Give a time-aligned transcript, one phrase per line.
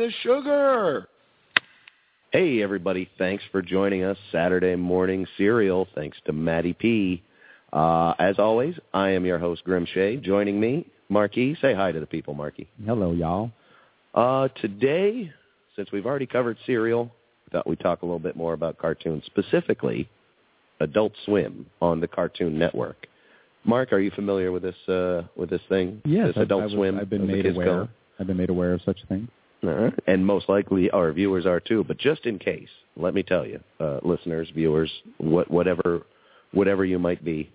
[0.00, 1.08] I can't find the sugar.
[2.32, 3.08] Hey, everybody.
[3.18, 5.88] Thanks for joining us Saturday morning cereal.
[5.94, 7.22] Thanks to Matty P.
[7.72, 10.16] Uh, as always, I am your host, Grim Shea.
[10.16, 11.56] Joining me, Marquis.
[11.60, 12.68] Say hi to the people, Marquis.
[12.84, 13.50] Hello, y'all.
[14.14, 15.32] Uh, today,
[15.76, 17.10] since we've already covered cereal,
[17.48, 20.08] I thought we'd talk a little bit more about cartoons, specifically
[20.80, 23.06] Adult Swim on the Cartoon Network.
[23.64, 26.00] Mark, are you familiar with this uh, with this thing?
[26.04, 26.98] Yes, this Adult I was, Swim.
[26.98, 27.66] I've been made aware.
[27.66, 27.90] call it?
[28.18, 29.28] I've been made aware of such things.
[29.62, 29.92] Right.
[30.06, 31.84] And most likely our viewers are too.
[31.84, 36.02] But just in case, let me tell you, uh, listeners, viewers, what, whatever,
[36.52, 37.50] whatever you might be,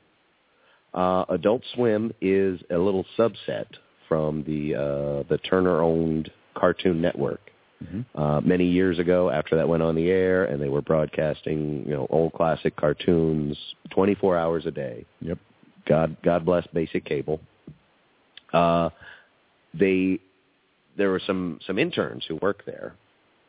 [0.93, 3.65] uh, Adult Swim is a little subset
[4.07, 7.41] from the uh, the Turner-owned Cartoon Network.
[7.83, 8.19] Mm-hmm.
[8.19, 11.93] Uh, many years ago, after that went on the air, and they were broadcasting, you
[11.93, 13.57] know, old classic cartoons,
[13.91, 15.05] 24 hours a day.
[15.19, 15.37] Yep.
[15.85, 17.41] God, God bless basic cable.
[18.53, 18.89] Uh,
[19.73, 20.19] they,
[20.97, 22.95] there were some some interns who worked there,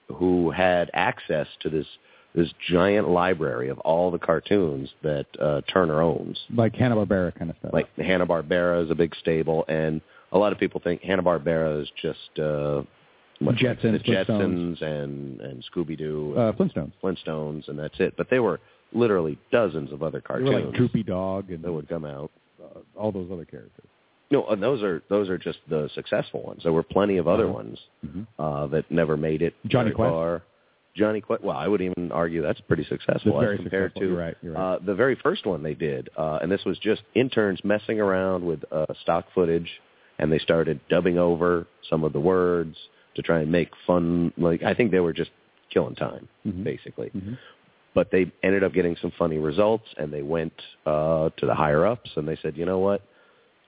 [0.08, 1.86] who had access to this
[2.34, 6.38] this giant library of all the cartoons that uh, Turner owns.
[6.54, 7.72] Like Hanna Barbera kind of stuff.
[7.72, 10.00] Like Hanna Barbera is a big stable, and
[10.32, 12.82] a lot of people think Hanna Barbera is just uh,
[13.40, 16.92] like Jetsons, the Jetsons and and Scooby Doo, uh, Flintstones.
[17.02, 18.14] Flintstones, and that's it.
[18.16, 18.60] But they were
[18.92, 22.30] literally dozens of other They cartoons were like Droopy Dog and that would come out.
[22.62, 23.86] uh, all those other characters.
[24.30, 26.62] No, and those are those are just the successful ones.
[26.64, 27.52] There were plenty of other Uh-huh.
[27.54, 28.22] ones Mm-hmm.
[28.42, 30.10] uh, that never made it Jonny Quest?
[30.12, 30.42] far.
[30.96, 31.44] Jonny Quest.
[31.44, 34.00] Well, I would even argue that's pretty successful That's very compared successful.
[34.02, 34.74] to You're right, you're right.
[34.74, 38.44] Uh, the very first one they did, uh, and this was just interns messing around
[38.44, 39.70] with uh, stock footage,
[40.18, 42.76] and they started dubbing over some of the words
[43.14, 44.32] to try and make fun.
[44.38, 45.30] Like I think they were just
[45.70, 46.64] killing time, Mhm.
[46.64, 47.34] basically hmm
[47.94, 50.52] but they ended up getting some funny results and they went
[50.84, 53.00] uh to the higher ups and they said you know what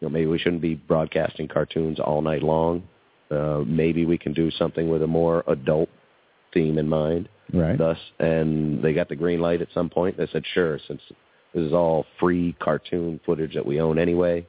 [0.07, 2.83] know maybe we shouldn't be broadcasting cartoons all night long.
[3.31, 5.89] Uh maybe we can do something with a more adult
[6.55, 7.29] theme in mind.
[7.53, 7.79] Right.
[7.79, 10.17] thus and they got the green light at some point.
[10.17, 11.01] They said sure since
[11.55, 14.47] this is all free cartoon footage that we own anyway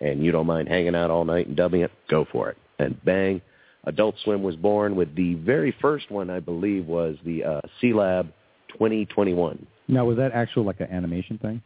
[0.00, 2.56] and you don't mind hanging out all night and dubbing it go for it.
[2.78, 3.42] And bang
[3.84, 7.92] adult swim was born with the very first one i believe was the uh Sea
[7.94, 8.26] Lab
[8.72, 11.62] 2021 Now, was that actual like an animation thing?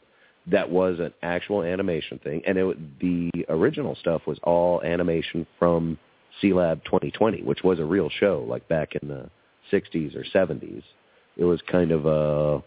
[0.51, 5.99] That was an actual animation thing, and it, the original stuff was all animation from
[6.41, 9.31] Sea Lab 2020, which was a real show, like back in the
[9.73, 10.83] 60s or 70s.
[11.37, 12.63] It was kind of a,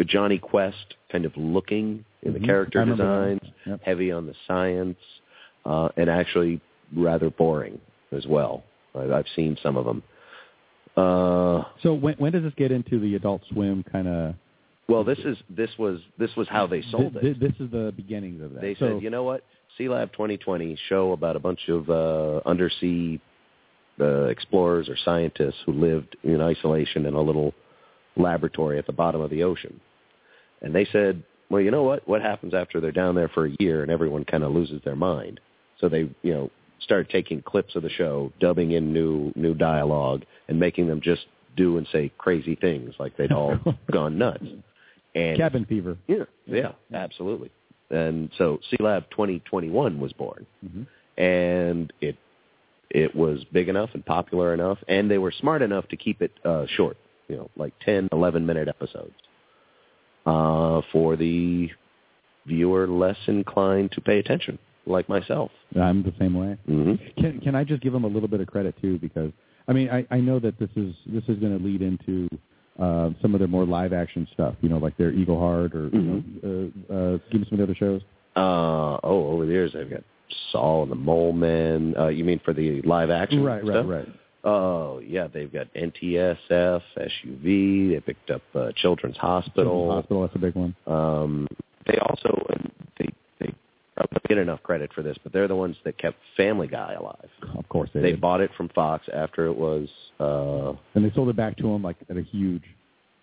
[0.00, 2.44] a Jonny Quest kind of looking in the Mhm.
[2.46, 3.36] character I remember that.
[3.38, 3.80] designs, Yep.
[3.84, 4.98] heavy on the science,
[5.64, 6.60] uh, and actually
[6.94, 8.64] rather boring as well.
[8.96, 10.02] I, I've seen some of them.
[10.96, 14.34] Uh, So when when does this get into the Adult Swim kind of?
[14.88, 17.40] Well, this is this was this was how they sold it.
[17.40, 18.60] This is the beginnings of that.
[18.60, 19.42] They so, said, you know what,
[19.76, 23.20] Sea Lab 2020 show about a bunch of uh, undersea
[24.00, 27.52] uh, explorers or scientists who lived in isolation in a little
[28.16, 29.80] laboratory at the bottom of the ocean.
[30.62, 32.06] And they said, well, you know what?
[32.08, 34.96] What happens after they're down there for a year and everyone kind of loses their
[34.96, 35.40] mind?
[35.80, 40.24] So they, you know, started taking clips of the show, dubbing in new new dialogue,
[40.48, 41.26] and making them just
[41.56, 43.58] do and say crazy things like they'd all
[43.90, 44.44] gone nuts.
[45.16, 45.96] And Cabin Fever.
[46.06, 47.50] yeah, yeah, absolutely.
[47.90, 50.82] And so Sea Lab 2021 was born, hmm
[51.18, 52.16] and it
[52.90, 56.32] it was big enough and popular enough, and they were smart enough to keep it
[56.44, 56.96] uh, short,
[57.28, 59.14] you know, like 10, 11 minute episodes,
[60.26, 61.68] uh, for the
[62.46, 65.50] viewer less inclined to pay attention, like myself.
[65.80, 66.58] I'm the same way.
[66.66, 68.98] hmm Can can I just give them a little bit of credit too?
[68.98, 69.32] Because
[69.68, 72.28] I mean, I I know that this is this is going to lead into
[72.78, 74.54] uh, some of their more live action stuff.
[74.60, 77.72] You know, like their Eagleheart or you know, uh, uh, give me some of the
[77.72, 78.02] other shows.
[78.36, 80.04] Uh, oh, over the years they've got
[80.52, 81.94] Saul and the Mole Men.
[81.98, 84.08] Uh, you mean for the live action Right, right, right.
[84.44, 87.90] Oh yeah, they've got NTSF, SUV.
[87.90, 89.64] They picked up uh, Children's Hospital.
[89.64, 90.76] Children's Hospital, that's a big one.
[90.86, 91.48] Um,
[91.86, 93.08] they also and they
[93.40, 96.66] they probably don't get enough credit for this, but they're the ones that kept Family
[96.68, 97.28] Guy alive.
[97.56, 98.20] Of course they, They did.
[98.20, 99.88] bought it from Fox after it was.
[100.20, 102.62] uh and they sold it back to them like at a huge.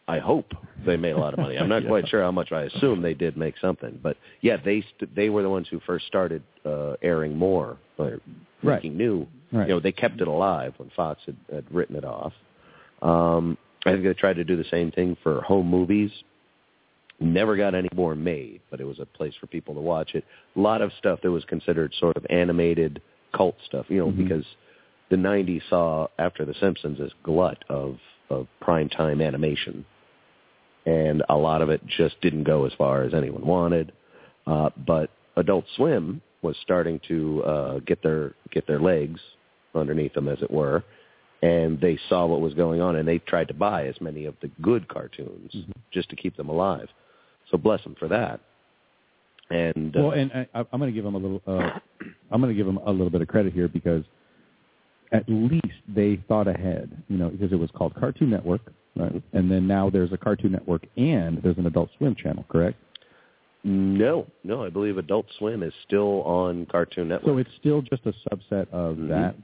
[0.06, 0.48] I hope
[0.86, 1.58] they made a lot of money.
[1.58, 1.90] I'm not Yeah.
[1.90, 2.52] quite sure how much.
[2.52, 5.80] I assume they did make something, but yeah, they st- they were the ones who
[5.82, 8.20] first started uh airing more or
[8.62, 8.76] Right.
[8.84, 9.28] making new.
[9.52, 9.68] Right.
[9.68, 12.34] You know, they kept it alive when Fox had, had written it off.
[13.02, 16.12] Um, I think they tried to do the same thing for home movies.
[17.24, 20.26] Never got any more made, but it was a place for people to watch it.
[20.58, 24.18] A lot of stuff that was considered sort of animated cult stuff, you know, Mhm.
[24.18, 24.46] because
[25.08, 28.00] the '90s saw after The Simpsons this glut of
[28.30, 29.86] of primetime animation,
[30.86, 33.94] and a lot of it just didn't go as far as anyone wanted.
[34.46, 39.22] Uh, but Adult Swim was starting to uh, get their get their legs,
[39.76, 40.84] underneath them, as it were,
[41.42, 44.38] and they saw what was going on, and they tried to buy as many of
[44.42, 45.72] the good cartoons Mhm.
[45.92, 46.92] just to keep them alive.
[47.54, 48.40] So bless them for that.
[49.52, 51.42] And uh, Well, and I, I'm going to give them a little.
[51.46, 51.70] Uh,
[52.32, 54.04] I'm going to give them a little bit of credit here because
[55.12, 56.90] at least they thought ahead.
[57.10, 58.62] You know, because it was called Cartoon Network,
[58.96, 59.22] right?
[59.34, 62.78] And then now there's a Cartoon Network and there's an Adult Swim channel, correct?
[63.66, 67.32] no, no, I believe Adult Swim is still on Cartoon Network.
[67.34, 69.08] So it's still just a subset of Mhm.
[69.10, 69.36] that.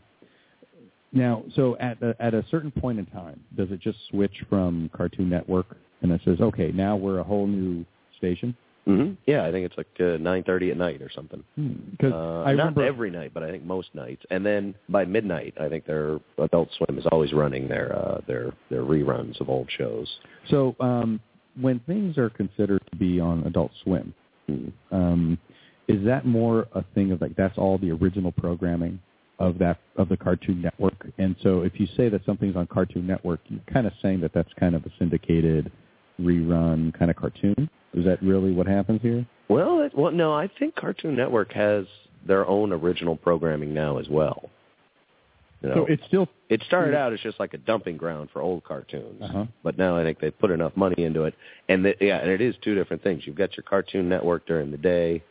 [1.13, 4.89] Now, so at a, at a certain point in time, does it just switch from
[4.93, 7.85] Cartoon Network and it says, okay, now we're a whole new
[8.19, 8.55] station?
[8.85, 11.43] hmm Yeah, I think it's like uh, nine thirty at night or something.
[11.91, 14.23] Because Uh, I not remember every night, but I think most nights.
[14.29, 18.53] And then by midnight, I think their Adult Swim is always running their uh, their
[18.71, 20.07] their reruns of old shows.
[20.49, 21.19] So um,
[21.59, 24.13] when things are considered to be on Adult Swim,
[24.49, 24.71] Mm.
[24.91, 25.37] um,
[25.87, 28.99] is that more a thing of like that's all the original programming
[29.37, 30.99] of that of the Cartoon Network?
[31.19, 34.33] And so if you say that something's on Cartoon Network, you're kind of saying that
[34.33, 35.71] that's kind of a syndicated
[36.19, 37.69] rerun kind of cartoon.
[37.93, 39.25] Is that really what happens here?
[39.49, 41.85] Well, it, well, no, I think Cartoon Network has
[42.27, 44.49] their own original programming now as well.
[45.61, 48.41] You know, So it's still it started out as just like a dumping ground for
[48.41, 49.45] old cartoons, Uh-huh.
[49.63, 51.33] but now I think they put enough money into it,
[51.67, 53.23] and the, yeah, and it is two different things.
[53.25, 55.21] You've got your Cartoon Network during the day,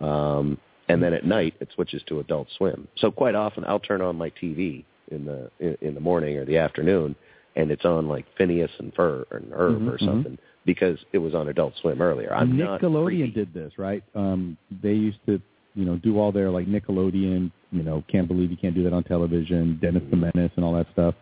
[0.00, 0.56] um,
[0.88, 2.88] and then at night it switches to Adult Swim.
[2.96, 6.44] So quite often I'll turn on my TV in the in, in the morning or
[6.46, 7.14] the afternoon,
[7.56, 10.06] and it's on like Phineas and Ferb or Herb Mhm, or mhm.
[10.06, 12.32] something because it was on Adult Swim earlier.
[12.34, 14.02] I'm Nickelodeon did this, right?
[14.14, 15.40] Um, they used to,
[15.74, 18.92] you know, do all their like Nickelodeon, you know, can't believe you can't do that
[18.92, 21.14] on television, Dennis the Menace, and all that stuff.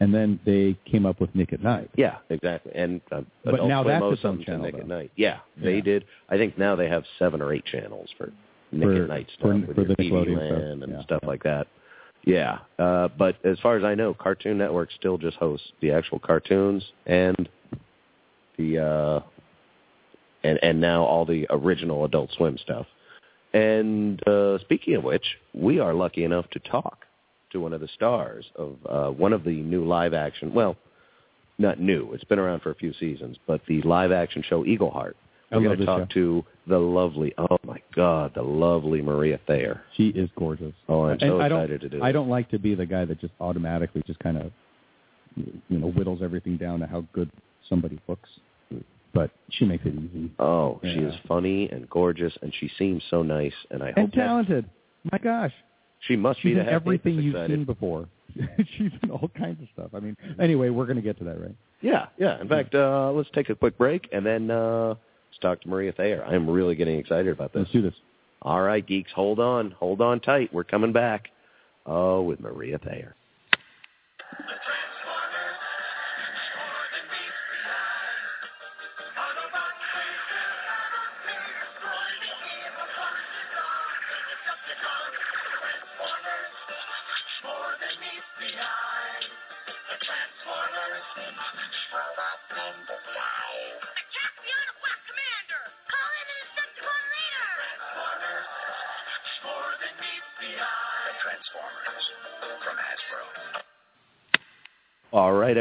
[0.00, 1.90] And then they came up with Nick at Night.
[1.94, 2.72] Yeah, exactly.
[2.74, 4.80] And uh, But Adult now Swim that's its own channel, Nick though.
[4.80, 5.12] at Night.
[5.16, 5.80] Yeah, they Yeah.
[5.82, 6.04] did.
[6.30, 8.32] I think now they have seven or eight channels for
[8.72, 10.62] Nick For- at Night stuff for- with for the TV Nickelodeon stuff.
[10.62, 11.66] Land and Yeah, stuff like that.
[12.24, 16.18] Yeah, uh, but as far as I know, Cartoon Network still just hosts the actual
[16.18, 17.48] cartoons and
[18.60, 19.20] the uh,
[20.42, 22.86] and and now all the original Adult Swim stuff.
[23.52, 27.06] And uh, speaking of which, we are lucky enough to talk
[27.52, 30.54] to one of the stars of uh, one of the new live action.
[30.54, 30.76] Well,
[31.58, 32.12] not new.
[32.12, 35.14] It's been around for a few seasons, but the live action show Eagleheart.
[35.52, 37.34] We're going to talk to the lovely.
[37.36, 39.82] Oh my God, the lovely Maria Thayer.
[39.96, 40.72] She is gorgeous.
[40.88, 42.02] Oh, I'm so don't- excited to do.
[42.02, 44.52] I don't like to be the guy that just automatically just kind of,
[45.34, 47.30] you know, whittles everything down to how good
[47.68, 48.28] somebody looks.
[49.12, 50.30] But she makes it easy.
[50.38, 53.52] Oh, she is funny and gorgeous, and she seems so nice.
[53.70, 54.70] And I hope And talented.
[55.10, 55.52] My gosh.
[56.06, 58.08] she must be She's in have everything you've seen before.
[58.76, 59.90] She's in all kinds of stuff.
[59.94, 61.54] I mean, anyway, we're going to get to that, right?
[61.80, 62.40] Yeah, yeah.
[62.40, 65.92] In fact, uh, let's take a quick break and then uh, let's talk to Maria
[65.92, 66.24] Thayer.
[66.24, 67.60] I'm really getting excited about this.
[67.62, 67.94] Let's do this.
[68.42, 70.52] All right, geeks, hold on, hold on tight.
[70.54, 71.28] We're coming back.
[71.84, 73.16] Oh, with Maria Thayer.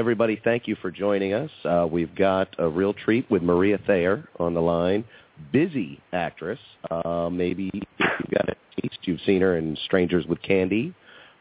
[0.09, 1.51] Everybody, thank you for joining us.
[1.63, 5.05] Uh, we've got a real treat with Maria Thayer on the line.
[5.53, 6.57] Busy actress.
[6.89, 10.95] Uh, maybe you've got a taste, you've seen her in Strangers with Candy.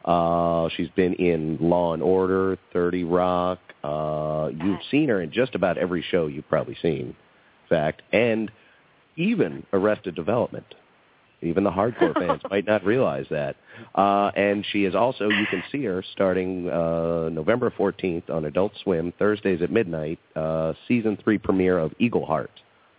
[0.04, 3.58] Uh, she's been in Law and Order, 30 Rock.
[3.82, 7.16] Uh, you've seen her in just about every show you've probably seen, in
[7.70, 8.50] fact, and
[9.16, 10.74] even Arrested Development.
[11.42, 13.56] Even the hardcore fans might not realize that.
[13.94, 18.72] Uh, and she is also, you can see her starting uh, November 14th on Adult
[18.82, 22.48] Swim, Thursdays at midnight, uh, season three premiere of Eagleheart.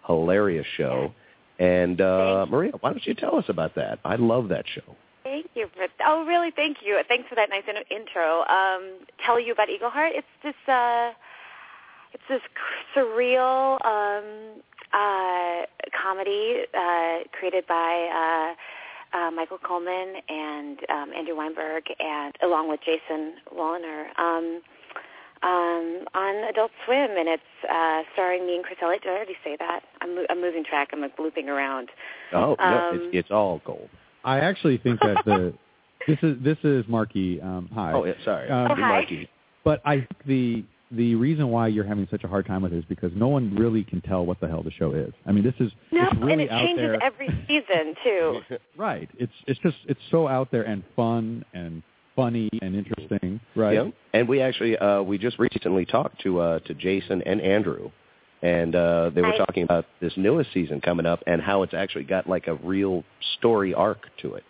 [0.05, 1.13] Hilarious show.
[1.59, 3.99] And uh, Maria, why don't you tell us about that?
[4.05, 4.95] I love that show.
[5.23, 5.85] Thank you for.
[6.05, 6.51] Oh, really?
[6.55, 6.97] Thank you.
[7.07, 8.41] Thanks for that nice in- intro.
[8.45, 10.11] Um, tell you about Eagleheart.
[10.13, 10.55] It's this.
[10.67, 11.11] Uh,
[12.13, 12.41] it's this
[12.95, 14.61] surreal um,
[14.93, 15.65] uh,
[16.01, 18.55] comedy uh, created by
[19.13, 24.17] uh, uh, Michael Koman and um, Andrew Weinberg, and along with Jason Woliner.
[24.19, 24.61] Um,
[25.41, 29.03] um, on Adult Swim, and it's uh, starring me and Chris Elliott.
[29.03, 29.83] Did I already say that?
[30.01, 30.89] I'm, lo- I'm losing track.
[30.91, 31.87] I'm like looping around.
[32.33, 33.87] Oh, no, Um, it's, it's all gold.
[34.25, 35.53] I actually think that the
[36.07, 37.39] this is this is Marky.
[37.41, 37.93] Um, hi.
[37.93, 38.49] Oh, yeah, sorry.
[38.49, 38.81] Um, Oh, hi.
[38.81, 39.29] Marky.
[39.63, 42.77] But I think the the reason why you're having such a hard time with it
[42.77, 45.13] is because no one really can tell what the hell the show is.
[45.25, 47.03] I mean, this is No, it's really and it out changes there.
[47.03, 48.41] every season too.
[48.77, 49.09] right.
[49.17, 51.83] It's it's just it's so out there and fun and
[52.15, 53.73] funny and interesting, right?
[53.75, 53.89] Yeah.
[54.13, 57.91] And we actually uh, we just recently talked to uh, to Jason and Andrew,
[58.41, 61.73] and uh, they were I- talking about this newest season coming up and how it's
[61.75, 63.03] actually got like a real
[63.37, 64.43] story arc to it.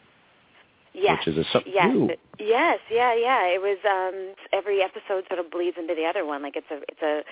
[0.94, 1.26] Yes.
[1.26, 2.18] Which is a something yes.
[2.40, 2.80] Yes.
[2.90, 3.14] Yeah.
[3.14, 3.46] Yeah.
[3.46, 3.78] It was.
[3.86, 6.42] Um, every episode sort of bleeds into the other one.
[6.42, 6.82] Like it's a.
[6.90, 7.24] It's a.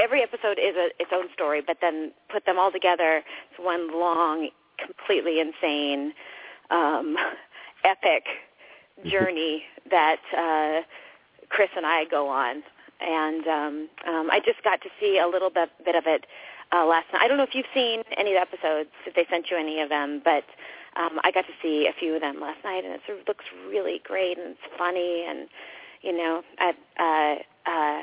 [0.00, 3.22] Every episode is a its own story, but then put them all together.
[3.50, 6.12] It's one long, completely insane,
[6.70, 7.16] um,
[7.84, 8.24] epic
[9.04, 10.82] journey that uh,
[11.48, 12.62] Chris and I go on.
[13.00, 16.26] And um, um, I just got to see a little bit, bit of it
[16.72, 17.22] uh, last night.
[17.22, 19.80] I don't know if you've seen any of the episodes, if they sent you any
[19.80, 20.44] of them, but
[20.96, 23.28] um, I got to see a few of them last night, and it sort of
[23.28, 25.48] looks really great, and it's funny, and
[26.02, 26.68] you know, I,
[26.98, 28.02] uh, uh,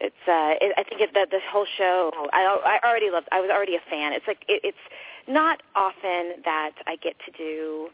[0.00, 0.24] it's.
[0.26, 2.10] Uh, it, I think it, the, the whole show.
[2.32, 3.28] I, I already loved.
[3.32, 4.12] I was already a fan.
[4.12, 4.84] It's like it, it's
[5.28, 7.88] not often that I get to do.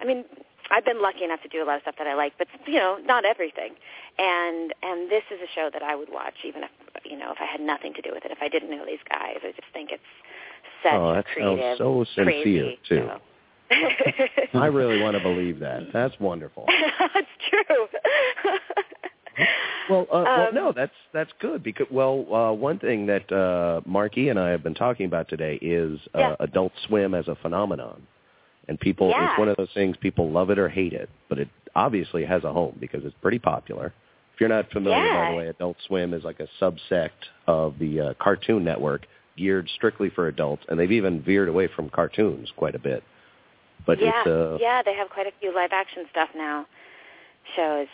[0.00, 0.24] I mean,
[0.70, 2.78] I've been lucky enough to do a lot of stuff that I like, but you
[2.78, 3.74] know, not everything.
[4.18, 6.70] And and this is a show that I would watch even if
[7.04, 8.30] you know if I had nothing to do with it.
[8.30, 10.02] If I didn't know these guys, I just think it's
[10.82, 13.08] such Oh, that sounds so sincere, crazy too.
[13.08, 13.20] show.
[14.58, 15.92] I really want to believe that.
[15.92, 16.66] That's wonderful.
[16.98, 17.86] That's true.
[19.88, 23.80] Well, uh, well, Um, no, that's that's good because well, uh, one thing that uh,
[23.86, 26.36] Mark E and I have been talking about today is uh, Yeah.
[26.40, 28.02] Adult Swim as a phenomenon,
[28.68, 29.30] and people Yeah.
[29.30, 32.44] it's one of those things people love it or hate it, but it obviously has
[32.44, 33.94] a home because it's pretty popular.
[34.34, 37.10] If you're not familiar, by the way, Adult Swim is like a subsect
[37.46, 41.88] of the uh, Cartoon Network geared strictly for adults, and they've even veered away from
[41.88, 43.02] cartoons quite a bit.
[43.86, 46.66] But yeah, it's uh, yeah, they have quite a few live action stuff now.
[47.56, 47.88] Shows.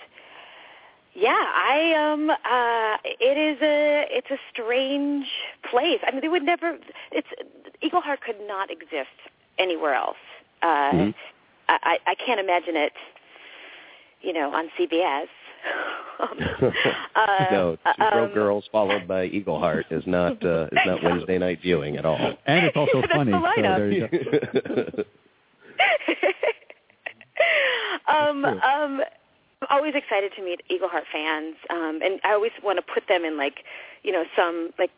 [1.14, 5.26] Yeah, I um uh it is a it's a strange
[5.70, 5.98] place.
[6.06, 6.78] I mean they would never
[7.10, 7.28] it's
[7.82, 9.16] Eagleheart could not exist
[9.58, 10.16] anywhere else.
[10.62, 11.14] Uh Mhm.
[11.68, 12.92] I, I I can't imagine it
[14.20, 15.28] you know, on CBS.
[16.20, 16.28] Um,
[17.14, 21.38] uh, no, Two Broke um, Girls followed by Eagleheart is not uh, is not Wednesday
[21.38, 22.34] night viewing at all.
[22.46, 23.32] And it's also that's funny.
[23.32, 25.04] the So there you go.
[28.12, 28.60] um, True.
[28.60, 29.02] um,
[29.60, 33.24] I'm always excited to meet Eagleheart fans, um, and I always want to put them
[33.24, 33.64] in like,
[34.04, 34.90] you know, some like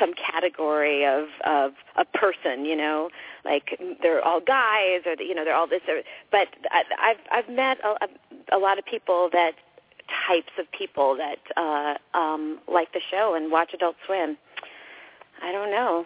[0.00, 3.10] some category of of a person, you know,
[3.44, 5.82] like they're all guys or you know they're all this.
[5.88, 9.52] Or, but I, I've I've met a, a, a lot of people that
[10.28, 14.36] types of people that uh, um, like the show and watch Adult Swim.
[15.42, 16.04] I don't know.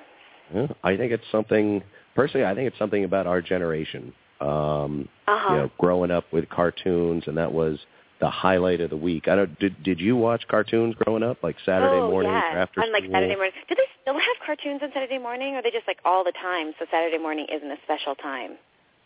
[0.55, 1.83] Yeah, I think it's something
[2.15, 2.47] personally.
[2.47, 4.13] I think it's something about our generation.
[4.41, 5.55] Um, Uh-huh.
[5.55, 7.79] You know, growing up with cartoons, and that was
[8.21, 9.29] the highlight of the week.
[9.29, 9.59] I don't.
[9.59, 12.55] Did Did you watch cartoons growing up, like Saturday oh, morning yeah.
[12.55, 13.15] or after on like school?
[13.15, 13.53] Saturday morning.
[13.69, 16.33] Do they still have cartoons on Saturday morning, or are they just like all the
[16.33, 16.73] time?
[16.79, 18.53] So Saturday morning isn't a special time.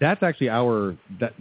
[0.01, 1.35] That's actually our that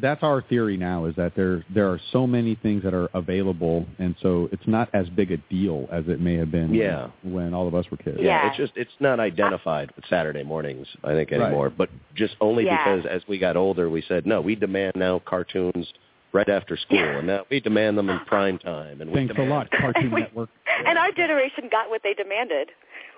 [0.00, 3.86] that's our theory now is that there there are so many things that are available,
[3.98, 7.08] and so it's not as big a deal as it may have been Yeah.
[7.22, 8.18] when all of us were kids.
[8.20, 8.48] Yeah, Yeah.
[8.48, 11.40] it's just it's not identified with Saturday mornings, I think Right.
[11.42, 11.70] anymore.
[11.70, 12.76] But just only Yeah.
[12.76, 15.92] because as we got older, we said no, we demand now cartoons
[16.32, 19.00] right after school, and now we demand them in prime time.
[19.00, 20.50] And we Thanks a demand, lot, Cartoon We- Network.
[20.84, 22.70] And our generation got what they demanded.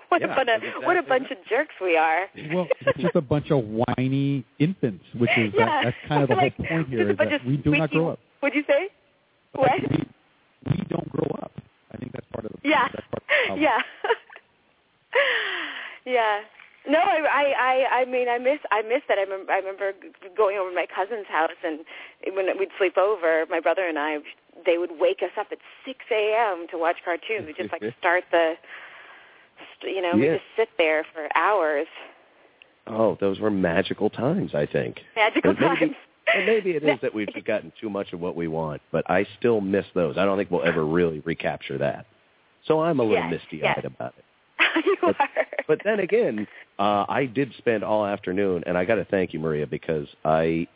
[0.11, 2.25] What Yeah, a fun, that's what a exactly bunch of jerks we are.
[2.51, 5.65] Well, it's just a bunch of whiny infants, which is uh, yeah.
[5.65, 7.57] that, that's kind of the like, whole point here just a is bunch that we
[7.57, 8.19] do not grow up.
[8.39, 8.89] What'd you say?
[9.53, 9.69] What?
[9.81, 10.07] We,
[10.71, 11.51] we don't grow up.
[11.93, 12.87] I think that's part of the Yeah.
[12.91, 13.61] That's part of the problem.
[13.61, 13.79] yeah.
[16.05, 16.39] yeah.
[16.87, 19.17] No, I, I, I, I mean, I miss, I miss that.
[19.19, 19.91] I remember, I remember
[20.35, 21.85] going over to my cousin's house, and
[22.33, 24.17] when we'd sleep over, my brother and I,
[24.65, 26.65] they would wake us up at 6 a.m.
[26.71, 27.45] to watch cartoons.
[27.45, 28.59] We'd just like start the, st-
[29.83, 31.87] you know, we just sit there for hours.
[32.87, 34.53] oh, those were magical times.
[34.53, 35.01] I think.
[35.15, 35.95] Magical maybe- times.
[36.31, 39.09] And maybe it is that we've just gotten too much of what we want, but
[39.09, 40.15] I still miss those.
[40.15, 42.05] I don't think we'll ever really recapture that.
[42.67, 43.85] So I'm a little Yes, misty-eyed yes.
[43.85, 44.85] about it.
[44.85, 45.27] you But- are.
[45.67, 49.39] But then again, uh, I did spend all afternoon, and I got to thank you,
[49.39, 50.67] Maria, because I,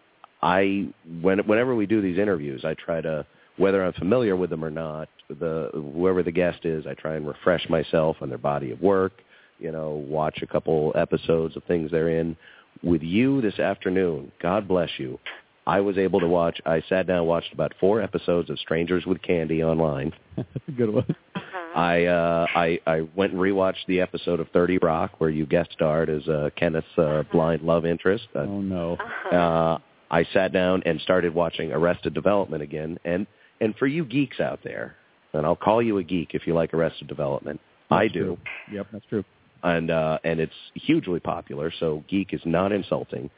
[0.41, 0.87] I
[1.21, 3.23] when whenever we do these interviews, I try to
[3.57, 7.27] whether I'm familiar with them or not, the whoever the guest is, I try and
[7.27, 9.13] refresh myself on their body of work.
[9.59, 12.35] You know, watch a couple episodes of things they're in.
[12.81, 15.19] With you this afternoon, God bless you.
[15.65, 16.59] I was able to watch.
[16.65, 20.11] I sat down and watched about four episodes of Strangers with Candy online.
[20.35, 21.05] that's a good one.
[21.35, 21.79] Uh-huh.
[21.79, 25.71] I uh I I went and rewatched the episode of 30 Rock where you guest
[25.71, 28.27] starred as uh Kenneth's uh, blind love interest.
[28.35, 28.93] Uh, Oh no.
[28.99, 29.35] Uh-huh.
[29.35, 29.77] uh
[30.11, 33.25] I sat down and started watching Arrested Development again and
[33.63, 34.95] and for you geeks out there,
[35.33, 37.59] and I'll call you a geek if you like Arrested Development.
[37.89, 38.19] I do.
[38.19, 38.37] true.
[38.71, 39.23] Yep, that's true.
[39.63, 43.29] And uh and it's hugely popular, so geek is not insulting.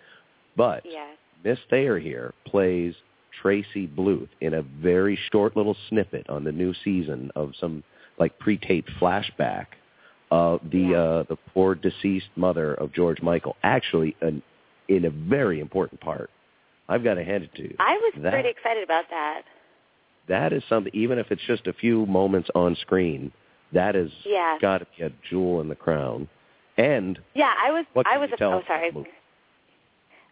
[0.56, 1.16] But yes.
[1.44, 2.96] Miss Thayer here plays
[3.42, 7.84] Tracy Bluth in a very short little snippet on the new season of some
[8.18, 9.68] like pre-taped flashback
[10.32, 10.98] of the Yeah.
[11.00, 13.56] uh, the poor deceased mother of George Michael.
[13.62, 14.42] Actually, an,
[14.88, 16.30] in a very important part.
[16.90, 17.76] I've got to hand it to you.
[17.80, 19.42] I was That- pretty excited about that.
[20.28, 20.92] That is something.
[20.96, 23.32] Even if it's just a few moments on screen,
[23.74, 24.58] that has Yeah.
[24.60, 26.28] got to be a jewel in the crown.
[26.78, 27.86] And Yeah, I was.
[28.06, 28.30] I was.
[28.34, 28.90] oh, sorry.
[28.90, 29.10] about the movie?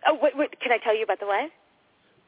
[0.07, 0.33] Oh, what?
[0.59, 1.50] Can I tell you about the what?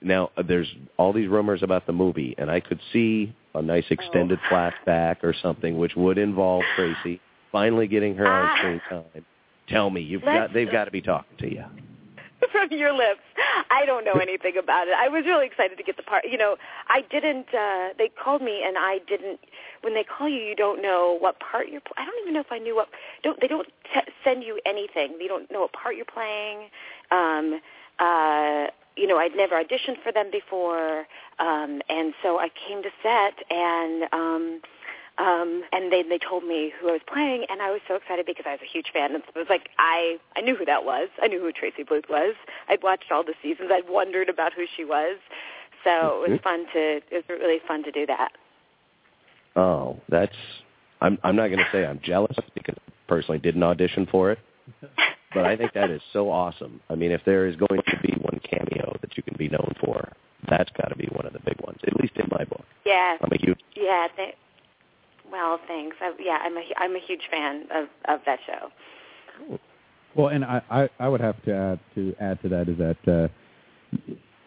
[0.02, 0.68] now uh, there's
[0.98, 4.54] all these rumors about the movie, and I could see a nice extended Oh.
[4.54, 7.20] flashback or something, which would involve Tracy
[7.52, 8.52] finally getting her Ah.
[8.52, 9.26] on screen time.
[9.68, 11.64] Tell me, you've Let's- got they've got to be talking to you.
[12.52, 13.22] from your lips.
[13.72, 14.94] I don't know anything about it.
[14.98, 16.26] I was really excited to get the part.
[16.30, 16.58] You know,
[16.90, 17.48] I didn't.
[17.54, 19.40] uh They called me, and I didn't.
[19.82, 21.82] When they call you, you don't know what part you're.
[21.98, 22.90] I don't even know if I knew what.
[23.24, 25.18] Don't they don't t- send you anything.
[25.20, 26.70] They don't know what part you're playing.
[27.12, 27.62] Um,
[28.00, 31.06] uh, you know, I'd never auditioned for them before,
[31.40, 34.04] um, and so I came to set and.
[34.14, 34.62] um
[35.18, 38.26] um and they they told me who I was playing and I was so excited
[38.26, 40.84] because I was a huge fan and it was like I I knew who that
[40.84, 41.10] was.
[41.22, 42.36] I knew who Tracy Bluth was.
[42.68, 43.70] I'd watched all the seasons.
[43.72, 45.18] I'd wondered about who she was.
[45.84, 46.44] So it was Mhm.
[46.44, 48.32] fun to it was really fun to do that.
[49.56, 50.36] Oh, that's.
[51.02, 54.40] I'm I'm not going to say I'm jealous because I personally didn't audition for it,
[55.34, 56.82] but I think that is so awesome.
[56.90, 59.74] I mean, if there is going to be one cameo that you can be known
[59.84, 60.12] for,
[60.50, 62.64] that's got to be one of the big ones, at least in my book.
[62.86, 63.18] Yeah.
[63.22, 64.36] I'm a huge Yeah, th-
[65.36, 65.98] well, thanks.
[66.02, 69.58] I, yeah, I'm a I'm a huge fan of of that show.
[70.16, 72.98] Well, and I, I, I would have to add to add to that is that
[73.08, 73.28] uh,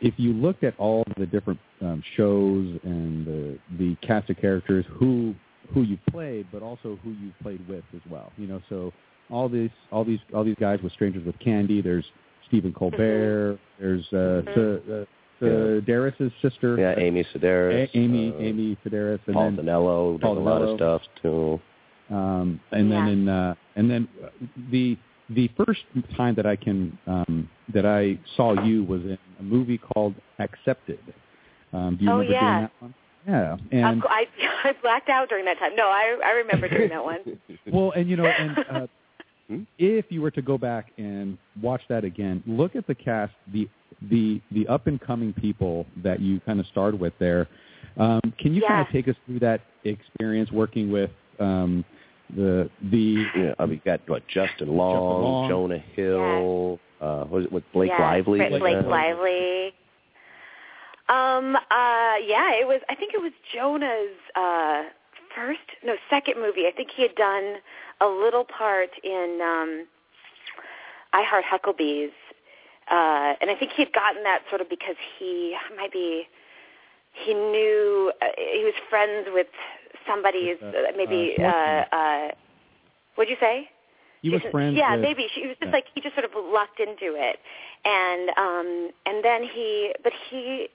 [0.01, 4.87] if you look at all the different um, shows and the the cast of characters
[4.98, 5.35] who
[5.74, 8.33] who you played, but also who you played with as well.
[8.38, 8.92] You know, so
[9.31, 11.83] all these all these all these guys with Strangers with Candy.
[11.83, 12.07] There's
[12.46, 13.59] Stephen Colbert.
[13.79, 15.07] There's uh, Mhm.
[15.40, 15.44] Uh,
[15.81, 16.77] Sedaris' sister.
[16.79, 20.48] yeah, Amy Sedaris, A- Amy uh, Amy Sedaris, and Paul then Dinello, Paul does a
[20.48, 21.61] lot of stuff too.
[22.11, 24.29] um, and then in uh, and then uh,
[24.72, 24.96] the
[25.31, 25.83] the first
[26.16, 30.98] time that I can um, that I saw you was in a movie called Accepted.
[31.72, 32.40] Um, do you Oh, remember yeah.
[32.40, 32.94] doing that one?
[33.29, 34.24] Yeah, and Of I
[34.64, 35.77] I blacked out during that time.
[35.77, 37.18] No, I I remember doing that one.
[37.72, 38.87] well, and you know, and uh,
[39.49, 39.63] Hmm?
[39.79, 43.69] if you were to go back and watch that again, look at the cast, the
[44.11, 47.49] the the up and coming people that you kind of started with there.
[47.97, 51.85] Um, can you kind of take us through that experience working with um,
[52.37, 55.49] the the Yeah, I mean, you got what Justin Long, Long.
[55.49, 58.39] Jonah Hill, uh, was it with Blake yeah, Lively?
[58.39, 58.91] Blake, Blake Blake Lively.
[58.91, 59.75] Lively.
[61.09, 61.57] Um.
[61.57, 62.21] Uh.
[62.27, 62.53] Yeah.
[62.61, 62.83] It was.
[62.91, 64.83] I think it was Jonah's uh
[65.35, 66.67] first, no, second movie.
[66.67, 67.57] I think he had done
[68.01, 69.87] a little part in um
[71.12, 72.11] I Heart Huckabees,
[72.91, 76.27] uh, and I think he had gotten that sort of because he might be
[77.12, 79.47] he knew uh, he was friends with
[80.07, 82.29] somebody's With, uh, maybe uh, uh, uh,
[83.14, 83.69] what'd you say?
[84.51, 84.77] friends.
[84.77, 85.73] Yeah, with, maybe she was just yeah.
[85.73, 87.38] like he just sort of lucked into it,
[87.85, 90.69] and um, and then he, but he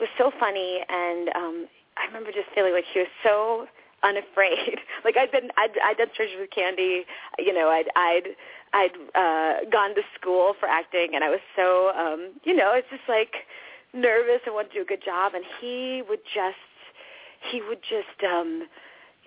[0.00, 3.66] was so funny, and um, I remember just feeling like he was so
[4.02, 4.78] unafraid.
[5.04, 7.04] like I'd been, I'd, I'd done Treasures with Candy,
[7.38, 8.36] you know, I'd, I'd,
[8.72, 12.88] I'd uh, gone to school for acting, and I was so, um, you know, it's
[12.90, 13.34] just like
[13.94, 16.56] nervous and wanted to do a good job, and he would just,
[17.50, 18.24] he would just.
[18.24, 18.68] um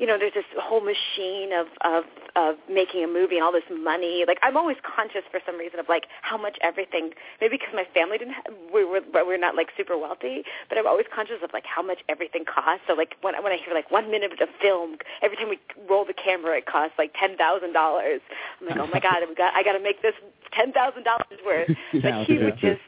[0.01, 3.69] you know, there's this whole machine of of of making a movie and all this
[3.69, 4.25] money.
[4.25, 7.11] Like I'm always conscious for some reason of like how much everything.
[7.39, 10.87] Maybe because my family didn't, have, we were we're not like super wealthy, but I'm
[10.87, 12.81] always conscious of like how much everything costs.
[12.87, 15.59] So like when I when I hear like one minute of film, every time we
[15.87, 18.21] roll the camera, it costs like ten thousand dollars.
[18.59, 20.17] I'm like, oh my god, we got I got to make this
[20.51, 21.69] ten thousand dollars worth.
[21.93, 22.81] Like he would just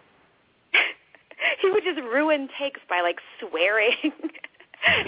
[1.61, 4.01] he would just ruin takes by like swearing.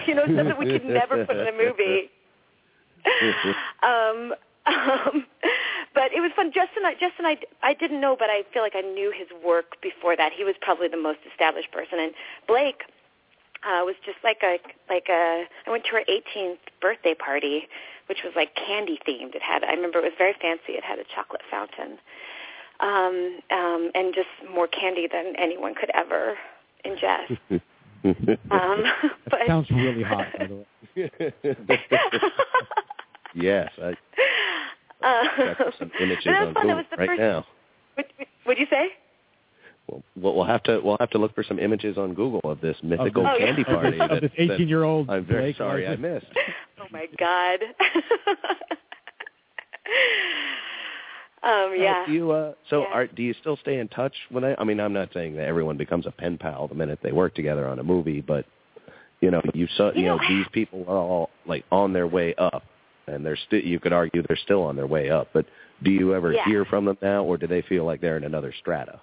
[0.08, 2.10] you know, stuff that we could never put in a movie.
[3.84, 4.34] um,
[4.66, 5.26] um,
[5.94, 6.52] but it was fun.
[6.52, 9.82] Justin, I, Justin, I, I didn't know, but I feel like I knew his work
[9.82, 10.32] before that.
[10.34, 12.14] He was probably the most established person, and
[12.48, 12.84] Blake
[13.64, 14.58] uh, was just like a
[14.90, 15.46] like a.
[15.66, 17.68] I went to her 18th birthday party,
[18.08, 19.36] which was like candy themed.
[19.36, 20.74] It had, I remember, it was very fancy.
[20.74, 21.98] It had a chocolate fountain,
[22.80, 26.38] um, um, and just more candy than anyone could ever
[26.86, 27.38] ingest.
[28.52, 28.84] Um,
[29.30, 30.66] but That sounds really hot, by the way.
[33.36, 33.96] yes, I
[35.04, 37.46] uh, got some images but that was on Google right first, now.
[37.96, 38.06] What
[38.46, 38.90] would you say?
[39.88, 42.62] Well, we'll we'll have to we'll have to look for some images on Google of
[42.62, 43.46] this mythical Oh, yeah.
[43.48, 44.00] candy Of party.
[44.00, 46.28] of this 18-year-old I'm very Blake sorry I missed.
[46.80, 47.60] Oh my God.
[51.46, 52.06] Um, yeah.
[52.06, 52.94] Do you uh so Yeah.
[52.94, 55.48] are do you still stay in touch when I I mean I'm not saying that
[55.48, 58.46] everyone becomes a pen pal the minute they work together on a movie, but
[59.22, 62.08] you know, you saw you You know, know, these people are all like on their
[62.08, 62.64] way up
[63.08, 65.46] and they're still you could argue they're still on their way up, but
[65.84, 66.46] do you ever Yeah.
[66.46, 69.00] hear from them now or do they feel like they're in another strata?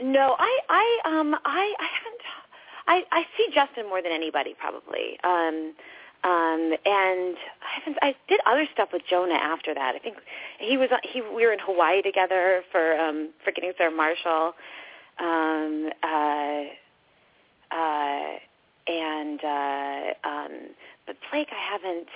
[0.00, 2.22] No, I I um I I haven't
[2.86, 5.18] I I see Justin more than anybody probably.
[5.24, 5.74] Um
[6.22, 9.94] um and I haven't I did other stuff with Jonah after that.
[9.94, 10.16] I think
[10.58, 14.54] he was he we were in Hawaii together for um Forgetting Sarah Marshall.
[15.18, 16.62] Um uh
[17.74, 18.36] uh
[18.86, 20.52] and uh um
[21.06, 22.08] but Blake I haven't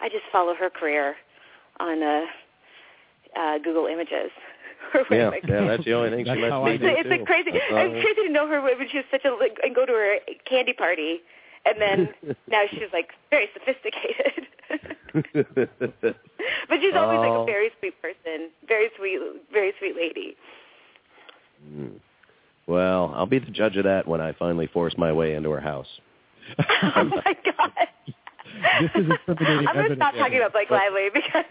[0.00, 1.16] I just follow her career
[1.78, 2.24] on uh
[3.38, 4.30] uh Google Images.
[5.10, 5.36] Yeah, whatever.
[5.48, 7.10] yeah, that's the only thing she lets me I do It's, it's too.
[7.16, 7.50] like crazy.
[7.52, 9.86] That's all It's crazy to know her when she was such a like, and go
[9.86, 11.20] to her candy party,
[11.64, 12.08] and then
[12.48, 14.46] now she's like very sophisticated.
[16.68, 17.42] but she's always like Oh.
[17.42, 19.18] a very sweet person, very sweet,
[19.52, 20.36] very sweet lady.
[21.68, 22.00] Mm.
[22.66, 25.60] Well, I'll be the judge of that when I finally force my way into her
[25.60, 25.86] house.
[26.58, 27.72] oh my god.
[28.80, 31.44] This is incriminating I'm gonna stop talking about Blake Lively because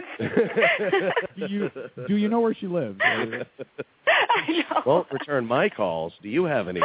[1.38, 1.71] do you
[2.08, 2.97] do you know where she lives?
[3.02, 4.82] I know.
[4.86, 6.13] Won't return my calls.
[6.21, 6.82] Do you have any?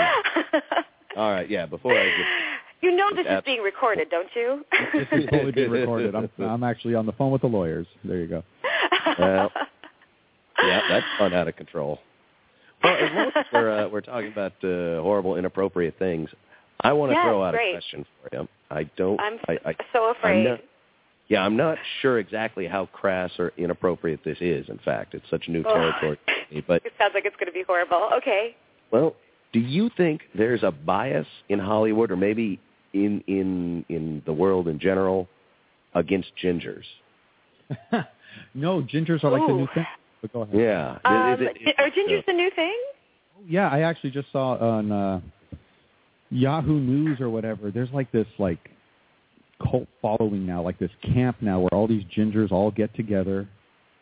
[1.17, 1.67] All right, yeah.
[1.67, 2.27] Before I get
[2.91, 4.65] you know this is being recorded, don't you?
[4.95, 6.15] This is totally being recorded.
[6.15, 7.87] I'm I'm actually on the phone with the lawyers.
[8.05, 8.45] There you go.
[9.19, 9.53] Well,
[10.63, 11.99] yeah, that's fun out of control.
[12.83, 16.29] Well, as long as we're uh, we're talking about uh, horrible, inappropriate things,
[16.81, 17.71] I want to Yes, throw out great.
[17.71, 18.49] a question for you.
[18.71, 19.21] I don't.
[19.21, 20.39] I'm I, I, so afraid.
[20.39, 20.61] I'm not,
[21.29, 24.69] yeah, I'm not sure exactly how crass or inappropriate this is.
[24.69, 25.73] In fact, it's such new Oh.
[25.75, 26.19] territory.
[26.27, 26.65] to me.
[26.67, 28.09] But It sounds like it's going to be horrible.
[28.19, 28.55] Okay.
[28.91, 29.15] well,
[29.53, 32.61] do you think there's a bias in Hollywood, or maybe
[33.05, 35.29] in in in the world in general,
[35.95, 36.85] against gingers?
[38.55, 39.87] no, gingers are like the new thing.
[40.23, 40.55] But go ahead.
[40.59, 40.99] Yeah.
[41.05, 42.77] Um, Is it- is are gingers uh, the new thing?
[43.47, 45.21] Yeah, I actually just saw on uh,
[46.31, 47.71] Yahoo News or whatever.
[47.71, 48.71] There's like this like
[49.71, 53.47] cult following now, like this camp now where all these gingers all get together,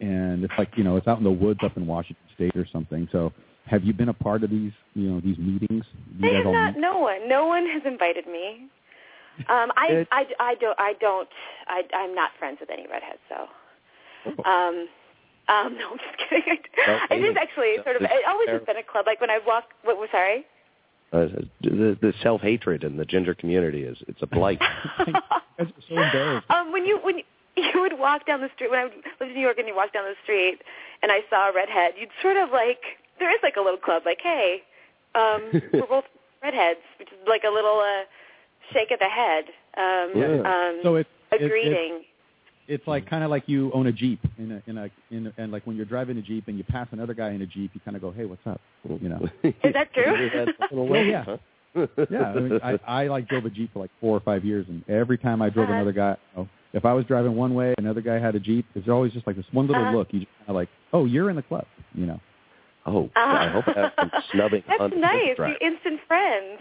[0.00, 2.66] and it's like you know it's out in the woods up in Washington State or
[2.72, 3.09] something.
[3.12, 3.33] So,
[3.66, 5.85] have you been a part of these you know these meetings?
[6.18, 6.74] You I have not.
[6.74, 6.80] meet?
[6.80, 7.28] No one.
[7.28, 8.68] No one has invited me.
[9.49, 10.79] Um, I, I, I don't.
[10.79, 11.29] I don't.
[11.66, 13.18] I, I'm not friends with any redheads.
[13.29, 13.47] So.
[14.27, 14.51] Oh.
[14.51, 14.88] Um,
[15.49, 16.59] um, no, I'm just kidding.
[16.87, 18.03] Well, it is actually sort of.
[18.03, 19.07] It always has been a club.
[19.07, 19.64] Like when I walk.
[19.83, 20.47] What was sorry?
[21.12, 21.29] Uh,
[21.61, 24.61] the, the self hatred in the ginger community is it's a blight.
[25.57, 26.51] You so embarrassed.
[26.51, 27.25] um, when you when you,
[27.57, 29.92] you would walk down the street when I lived in New York and you walk
[29.92, 30.59] down the street
[31.01, 32.81] and I saw a redhead, you'd sort of like
[33.20, 34.62] there is like a little club like hey,
[35.14, 36.05] um, we're both
[36.42, 38.03] redheads, which is like a little uh,
[38.72, 39.44] shake of the head,
[39.77, 40.40] um, Yeah.
[40.50, 42.05] um, So it's a it's- it's- greeting.
[42.68, 45.33] it's like kind of like you own a jeep in a in a in a,
[45.37, 47.70] and like when you're driving a jeep and you pass another guy in a jeep,
[47.74, 48.61] you kind of go, hey, what's up?
[48.88, 49.29] You know.
[49.42, 50.55] Is that true?
[50.72, 51.37] Oh, yeah.
[52.09, 54.64] Yeah, I, mean, I I like drove a jeep for like four or five years,
[54.68, 55.74] and every time I drove Uh-huh.
[55.74, 58.64] another guy, oh, if I was driving one way, another guy had a jeep.
[58.74, 59.96] There's always just like this one little Uh-huh.
[59.96, 60.12] look.
[60.12, 62.20] You just kind of like, oh, you're in the club, you know.
[62.87, 65.37] Oh, I hope I have some snubbing That's on the nice.
[65.61, 66.61] instant friends.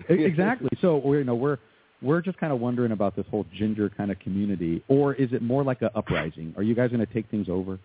[0.08, 0.68] Exactly.
[0.80, 1.58] So we're you know we're
[2.02, 5.40] we're just kind of wondering about this whole ginger kind of community, or is it
[5.42, 6.52] more like a uprising?
[6.56, 7.78] Are you guys going to take things over?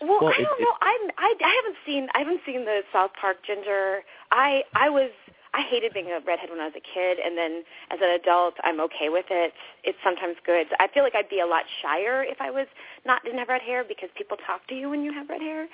[0.00, 0.74] Well, Well, I it- don't it- know.
[0.80, 4.00] I'm, I I haven't seen I haven't seen the South Park Ginger.
[4.30, 5.10] I I was
[5.54, 8.54] I hated being a redhead when I was a kid, and then as an adult,
[8.64, 9.52] I'm okay with it.
[9.84, 10.66] It's sometimes good.
[10.80, 12.66] I feel like I'd be a lot shyer if I was
[13.06, 15.68] not didn't have red hair because people talk to you when you have red hair.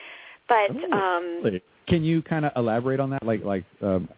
[0.49, 1.43] But um,
[1.87, 3.23] Can you kind of elaborate on that?
[3.25, 4.09] Like like um,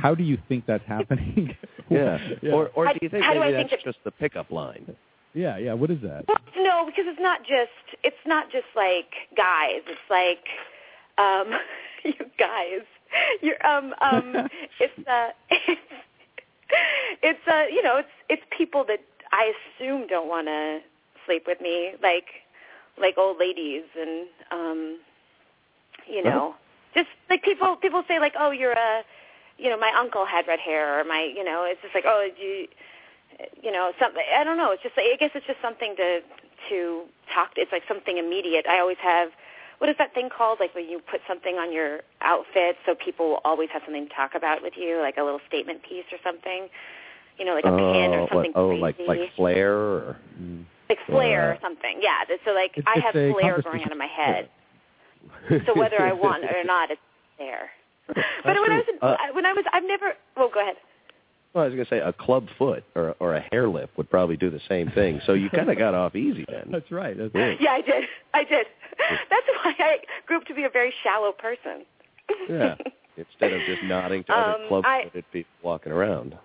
[0.00, 1.56] how do you think that's happening?
[1.90, 2.18] Yeah.
[2.52, 4.94] Or or do you think how maybe I think that's that- just the pickup line?
[5.32, 5.72] yeah, yeah.
[5.72, 6.26] What is that?
[6.28, 9.80] Well, no, because it's not just it's not just like guys.
[9.86, 10.44] It's like
[11.16, 11.48] um
[12.04, 12.84] you guys.
[13.40, 14.48] You're um um
[14.80, 15.80] it's uh it's
[17.22, 19.00] it's uh you know, it's it's people that
[19.32, 20.80] I assume don't want to
[21.24, 22.26] sleep with me like
[23.00, 24.98] like old ladies and um
[26.06, 26.54] you know,
[26.94, 29.02] just like people people say like, "Oh, you're a
[29.58, 32.26] you know, my uncle had red hair or my, you know, it's just like, "Oh,
[32.40, 32.68] you
[33.62, 34.22] you know, something.
[34.36, 34.72] I don't know.
[34.72, 34.96] It's just.
[34.96, 36.20] like, I guess it's just something to
[36.70, 37.54] to talk.
[37.54, 37.60] to.
[37.60, 38.66] It's like something immediate.
[38.68, 39.30] I always have.
[39.78, 40.58] What is that thing called?
[40.58, 44.14] Like when you put something on your outfit, so people will always have something to
[44.14, 46.68] talk about with you, like a little statement piece or something.
[47.38, 50.16] You know, like a pin or Oh, something what, oh, crazy, like like flair or
[50.40, 50.64] Mm.
[50.88, 51.98] like flair or something.
[52.02, 52.24] Yeah.
[52.44, 53.70] So like It's- I have flair flare conversation.
[53.70, 54.48] growing out of my head.
[55.66, 57.00] So whether I want it or not, it's
[57.38, 57.70] there.
[58.44, 60.12] But when I was Uh, when I was I've never.
[60.36, 60.76] Well, go ahead.
[61.54, 64.10] Well, I was going to say a club foot or or a hair lip would
[64.10, 65.20] probably do the same thing.
[65.26, 66.68] So you kind of got off easy then.
[66.70, 67.16] That's right.
[67.16, 67.40] That's Yeah.
[67.42, 67.60] right.
[67.60, 68.04] Yeah, I did.
[68.34, 68.66] I did.
[69.30, 71.84] That's why I grew up to be a very shallow person.
[72.48, 72.76] Yeah.
[73.16, 76.36] Instead of just nodding to other Um, club footed people walking around.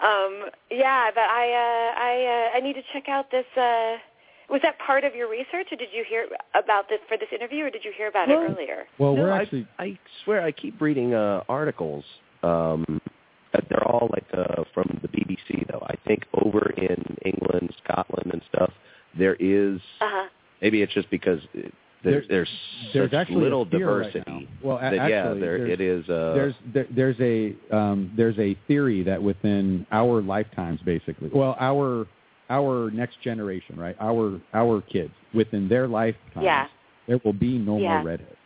[0.00, 3.46] um, yeah, but I uh, I uh, I need to check out this.
[3.56, 3.96] Uh,
[4.50, 7.64] was that part of your research, or did you hear about this for this interview,
[7.64, 8.84] or did you hear about Well, it earlier?
[8.98, 12.04] Well, no, we're I- actually I, swear I keep reading uh, articles.
[12.42, 13.00] Um,
[13.54, 15.82] that they're all like uh, from the BBC though.
[15.88, 18.70] I think over in England, Scotland, and stuff,
[19.18, 20.28] there is Uh huh.
[20.60, 21.70] maybe it's just because There-
[22.04, 22.48] there's there's,
[22.92, 24.48] there's such actually little a fear right diversity.
[24.62, 26.08] Well, a- that, yeah, actually, there there's- it is.
[26.10, 31.56] Uh, there's there, there's a um, there's a theory that within our lifetimes, basically, well,
[31.58, 32.06] our
[32.50, 33.96] our next generation, right?
[34.00, 36.66] Our our kids within their lifetimes, Yeah.
[37.06, 37.98] there will be no Yeah.
[37.98, 38.36] more redheads.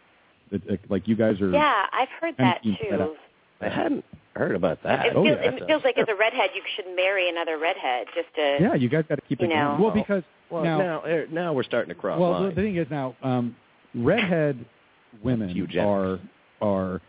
[0.50, 1.50] It, it, like you guys are.
[1.50, 2.74] Yeah, I've heard that too.
[2.90, 3.14] setup.
[3.60, 5.06] I hadn't heard about that.
[5.06, 8.06] It, Oh, feels, yeah, it feels like as a redhead, you should marry another redhead
[8.14, 8.58] just to.
[8.60, 9.76] Yeah, you guys got to keep You it know.
[9.78, 9.82] going.
[9.82, 12.56] Well, because well, now, now now, now we're starting to cross well, the, lines.
[12.56, 13.56] the thing is now, um,
[13.94, 14.64] redhead
[15.22, 16.18] women are
[16.60, 17.00] are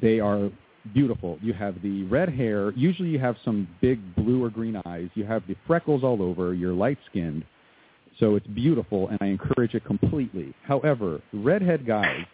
[0.00, 0.50] they are
[0.92, 1.38] beautiful.
[1.42, 2.70] You have the red hair.
[2.72, 5.08] Usually, you have some big blue or green eyes.
[5.14, 6.54] You have the freckles all over.
[6.54, 7.44] You're light skinned,
[8.20, 10.54] so it's beautiful, and I encourage it completely.
[10.66, 12.24] However, redhead guys,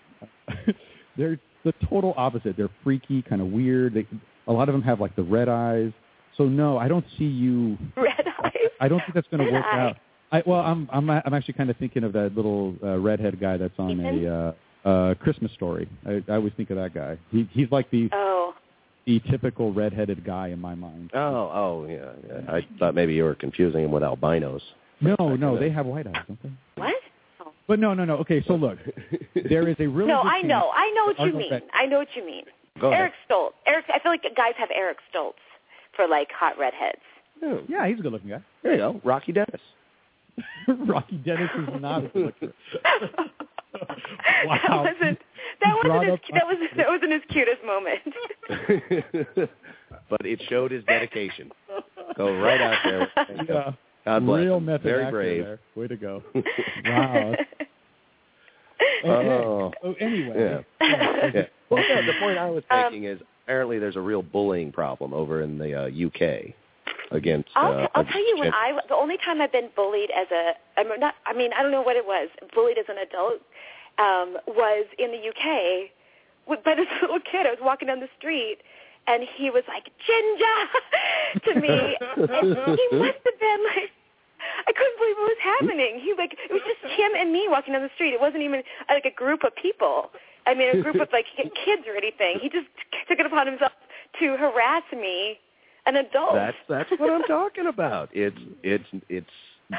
[1.16, 2.56] they're the total opposite.
[2.56, 3.94] They're freaky, kind of weird.
[3.94, 4.06] They,
[4.46, 5.92] a lot of them have like the red eyes.
[6.36, 8.52] So no, I don't see you Red eyes.
[8.80, 9.78] I don't think that's going to work eye.
[9.80, 9.96] out.
[10.32, 13.56] I, well, I'm I'm I'm actually kind of thinking of that little uh, redhead guy
[13.56, 14.26] that's on Ethan?
[14.26, 15.88] a uh, uh, Christmas story.
[16.06, 17.18] I, I always think of that guy.
[17.30, 18.39] He he's like the Oh.
[19.06, 21.10] The typical redheaded guy in my mind.
[21.14, 21.18] Oh,
[21.52, 22.52] oh, yeah, yeah.
[22.52, 24.62] I thought maybe you were confusing him with albinos.
[25.00, 26.50] No, no, they have white eyes, don't they?
[26.76, 26.94] What?
[27.66, 28.16] But no, no, no.
[28.18, 28.78] Okay, so look,
[29.34, 30.70] there is a really no, good I know.
[30.74, 31.50] I know what you mean.
[31.50, 32.44] Beck- I know what you mean.
[32.80, 33.00] Go ahead.
[33.00, 33.52] Eric Stoltz.
[33.66, 33.84] Eric.
[33.94, 35.34] I feel like guys have Eric Stoltz
[35.96, 36.98] for like hot redheads.
[37.42, 38.42] Oh, Yeah, he's a good looking guy.
[38.62, 39.60] there you go, Rocky Dennis.
[40.68, 42.52] Rocky Dennis is not a good looker.
[42.82, 43.26] That
[44.46, 44.84] Wow.
[44.84, 45.18] wasn't.
[45.62, 46.20] That wasn't his.
[46.32, 46.56] That was.
[46.76, 49.50] That wasn't his cutest moment.
[50.10, 51.50] but it showed his dedication.
[52.16, 53.08] Go right out there.
[53.48, 53.72] Yeah.
[54.04, 54.64] God bless Real him.
[54.64, 55.44] method Very actor brave.
[55.44, 55.58] there.
[55.76, 56.22] Way to go.
[56.84, 57.34] Wow.
[59.04, 59.08] Okay.
[59.08, 59.72] Oh.
[59.82, 60.62] Oh, anyway.
[60.80, 61.30] Yeah.
[61.34, 61.42] yeah.
[61.70, 65.14] Well, no, the point I was Um, making is apparently there's a real bullying problem
[65.14, 66.52] over in the uh, UK
[67.12, 67.48] against.
[67.54, 70.52] I'll, uh, I'll tell you when I the only time I've been bullied as a
[70.76, 73.40] I'm not I mean I don't know what it was bullied as an adult
[74.00, 75.90] um, was in the UK
[76.48, 77.46] with, by this little kid.
[77.46, 78.58] I was walking down the street
[79.06, 80.58] and he was like Ginger
[81.46, 81.96] to me.
[82.16, 83.92] he must have been like
[84.66, 86.00] I couldn't believe what was happening.
[86.02, 88.14] He like it was just him and me walking down the street.
[88.14, 90.10] It wasn't even uh, like a group of people.
[90.46, 92.38] I mean a group of like kids or anything.
[92.40, 92.66] He just
[93.08, 93.72] took it upon himself
[94.18, 95.38] to harass me,
[95.86, 96.34] an adult.
[96.34, 98.10] That's that's what I'm talking about.
[98.12, 99.30] It's it's it's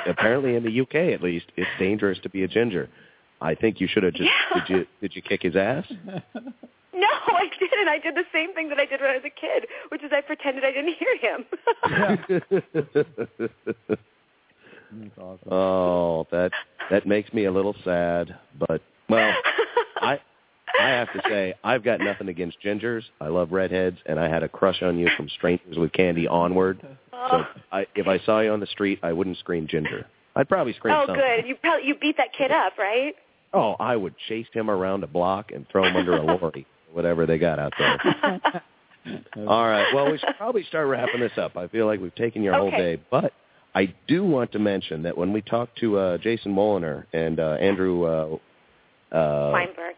[0.05, 2.89] apparently in the UK at least it's dangerous to be a ginger.
[3.41, 4.61] I think you should have just Yeah.
[4.61, 5.85] did you did you kick his ass?
[6.93, 7.87] No, I didn't.
[7.87, 10.11] I did the same thing that I did when I was a kid, which is
[10.13, 11.45] I pretended I didn't hear him.
[14.99, 15.51] That's awesome.
[15.51, 16.51] oh, that
[16.89, 19.33] that makes me a little sad, but well,
[20.01, 20.19] I
[20.79, 23.03] I have to say I've got nothing against gingers.
[23.21, 26.79] I love redheads, and I had a crush on you from Strangers with Candy onward.
[26.81, 27.47] So oh.
[27.71, 30.05] I, if I saw you on the street, I wouldn't scream ginger.
[30.35, 31.15] I'd probably scream oh, something.
[31.23, 31.47] good.
[31.47, 33.15] You probably you beat that kid up, right?
[33.53, 37.25] Oh, I would chase him around a block and throw him under a lorry, whatever
[37.25, 37.97] they got out there.
[39.47, 39.87] All right.
[39.93, 41.57] Well, we should probably start wrapping this up.
[41.57, 43.33] I feel like we've taken your whole day, but
[43.75, 47.57] I do want to mention that when we talked to uh, Jason Woliner and uh,
[47.59, 48.37] Andrew uh,
[49.15, 49.95] uh, Weinberg.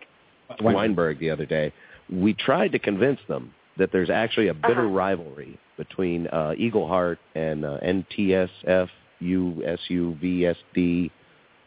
[0.61, 1.73] Weinberg the other day,
[2.11, 4.95] we tried to convince them that there's actually a bitter Uh-huh.
[4.95, 8.87] rivalry between uh, Eagleheart and uh, NTSF
[9.21, 11.11] USUVSD,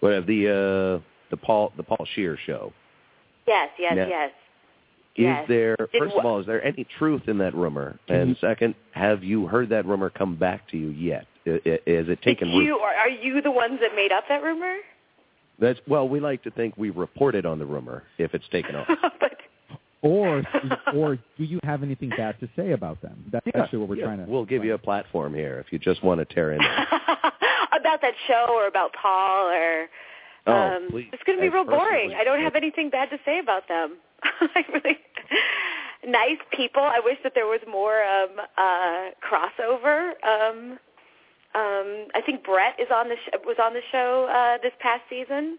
[0.01, 2.73] whatever the uh, the Paul the Paul Scheer show.
[3.47, 4.31] Yes, yes, Now- yes.
[5.19, 5.49] Is Yes.
[5.49, 7.99] there first of all, is there any truth in that rumor?
[8.09, 11.27] And second, have you heard that rumor come back to you yet?
[11.47, 12.65] I- I- Is it taken Did root?
[12.65, 14.77] you or are you the ones that made up that rumor?
[15.59, 18.87] That's well, we like to think we reported on the rumor if it's taken off.
[19.21, 19.41] but
[20.03, 20.43] Or
[20.95, 23.25] or do you have anything bad to say about them?
[23.33, 24.31] That's actually what we're Yeah, trying to.
[24.31, 26.61] We'll give you a platform here if you just want to tear in.
[27.73, 29.89] About that show or about Paul or
[30.47, 31.09] Oh, um please.
[31.13, 32.13] it's going to be real boring.
[32.15, 33.97] I don't have anything bad to say about them.
[34.23, 34.99] I really
[36.07, 36.83] nice people.
[36.83, 40.11] I wish that there was more um uh crossover.
[40.25, 40.79] Um
[41.55, 45.03] um I think Brett is on the sh- was on the show uh this past
[45.11, 45.59] season.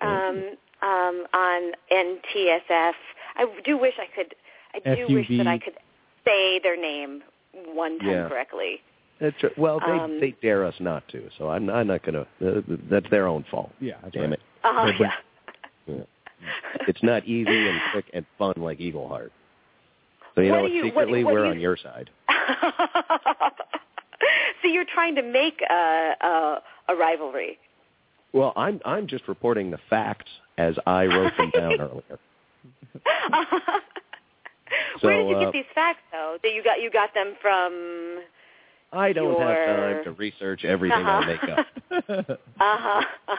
[0.00, 2.92] Um um on NTSF.
[3.36, 4.34] I do wish I could
[4.74, 5.74] I do wish that I could
[6.26, 7.22] say their name
[7.72, 8.28] one time Yeah.
[8.28, 8.80] correctly.
[9.20, 9.56] That's right.
[9.58, 12.26] Well, they Um, they dare us not to, so I'm I'm not gonna.
[12.44, 13.72] Uh, that's their own fault.
[13.80, 14.32] Yeah, that's Damn right.
[14.34, 14.40] it.
[14.64, 16.04] Uh-huh, But- but- yeah.
[16.86, 19.30] It's not easy and quick and fun like Eagleheart.
[20.34, 22.10] So you What know, you- secretly what do we're you- on your side.
[24.62, 27.58] so you're trying to make a, a a rivalry.
[28.32, 32.18] Well, I'm I'm just reporting the facts as I wrote them down earlier.
[35.00, 36.36] Where did you uh, get these facts, though?
[36.42, 38.20] That you got you got them from?
[38.92, 41.26] I don't have time to research everything I Uh-huh.
[41.26, 42.40] make up.
[42.60, 43.02] Uh huh.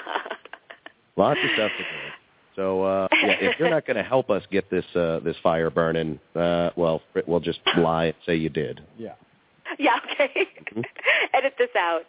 [1.18, 2.00] Lots of stuff to do.
[2.56, 5.70] So uh yeah, if you're not going to help us get this uh this fire
[5.70, 8.82] burning, uh well, we'll just lie and say you did.
[8.98, 9.14] Yeah.
[9.80, 9.98] yeah.
[10.14, 10.48] Okay.
[10.76, 10.84] Mhm.
[11.34, 12.06] Edit this out.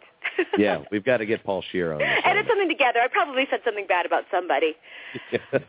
[0.56, 2.08] Yeah, we've got to get Paul Scheer on this.
[2.24, 3.00] Edit something together.
[3.00, 4.74] I probably said something bad about somebody.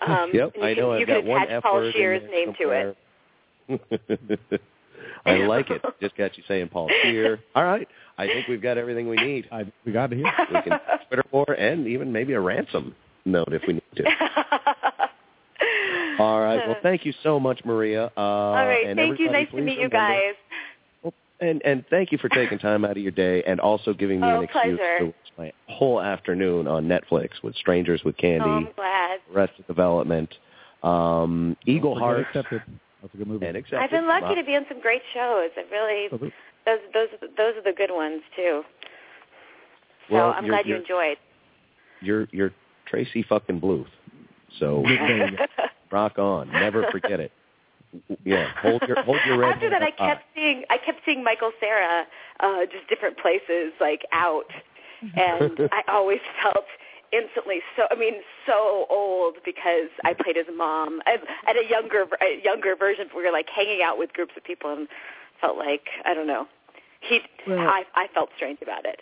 [0.01, 0.93] Um, yep, you I can- know.
[0.95, 2.69] you I've can got one attach F Paul word in Scheer's there name to
[4.51, 4.61] it.
[5.25, 5.43] Somewhere.
[5.43, 5.81] I like it.
[6.01, 7.39] Just got you saying Paul Scheer.
[7.55, 9.47] All right, I think we've got everything we need.
[9.51, 10.31] I, we got it here.
[10.53, 14.03] We can Twitter war and even maybe a ransom note if we need to.
[16.19, 16.67] All right.
[16.67, 18.11] Well, thank you so much, Maria.
[18.17, 18.85] Uh, All right.
[18.87, 19.31] and Thank you.
[19.31, 20.33] Nice to please meet you guys.
[21.41, 24.27] And and thank you for taking time out of your day and also giving me
[24.27, 24.99] Oh, an excuse pleasure.
[24.99, 29.19] to watch my whole afternoon on Netflix with Strangers with Candy, Oh, I'm glad.
[29.33, 30.29] Arrested Development,
[30.83, 32.61] um, Eagle Don't Heart, Accepted.
[33.01, 33.45] That's a good movie.
[33.45, 33.79] and Accepted.
[33.79, 35.49] I've been lucky to be on some great shows.
[35.57, 36.09] I really
[36.65, 37.07] those those
[37.37, 38.63] those are the good ones too.
[40.09, 41.17] So Well, I'm glad you enjoyed.
[42.01, 42.51] You're you're
[42.87, 43.85] Tracy fucking Bluth.
[44.59, 45.45] So There you go.
[45.91, 46.51] rock on.
[46.51, 47.31] Never forget it.
[48.23, 49.53] Yeah, hold your hold your red.
[49.53, 52.05] After that, I up kept seeing I kept seeing Michael Cera
[52.39, 54.45] uh, just different places like out,
[55.15, 56.65] and I always felt
[57.11, 61.17] instantly so I mean so old because I played his mom I,
[61.47, 63.07] at a younger a younger version.
[63.15, 64.87] We were like hanging out with groups of people and
[65.41, 66.47] felt like I don't know.
[67.01, 69.01] He Well- I I felt strange about it.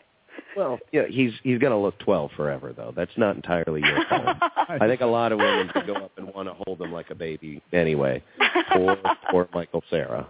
[0.56, 2.93] Well, yeah, he's he's gonna look twelve forever though.
[2.96, 4.38] That's not entirely your fault.
[4.70, 7.10] I think a lot of women would go up and want to hold him like
[7.10, 8.24] a baby anyway.
[8.72, 8.98] Poor
[9.32, 10.28] poor Michael Cera.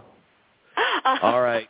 [1.22, 1.68] All right.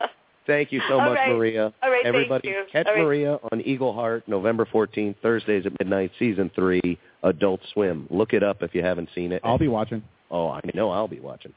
[0.49, 1.29] Thank you so All much, right.
[1.29, 1.73] Maria.
[1.83, 2.65] All right, thank Everybody, you.
[2.73, 3.03] catch All right.
[3.03, 8.07] Maria on Eagleheart, November 14th, Thursdays at midnight, season three, Adult Swim.
[8.11, 9.43] Look it up if you haven't seen it.
[9.45, 10.03] I'll be watching.
[10.31, 11.53] Oh, I know I'll be watching.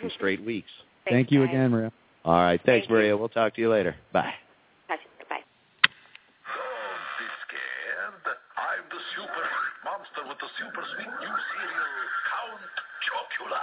[0.00, 0.70] Two straight weeks.
[1.08, 1.50] Thank you guys.
[1.50, 1.92] again, Maria.
[2.24, 2.58] All right.
[2.64, 2.94] Thanks, Thank you.
[2.96, 3.16] Maria.
[3.16, 3.94] We'll talk to you later.
[4.14, 4.32] Bye.
[4.88, 4.96] Bye.
[4.96, 5.00] Don't
[7.20, 8.24] be scared.
[8.56, 9.46] I'm the super
[9.84, 11.92] monster with the super sweet new cereal,
[12.32, 12.64] Count
[13.04, 13.60] Chocula.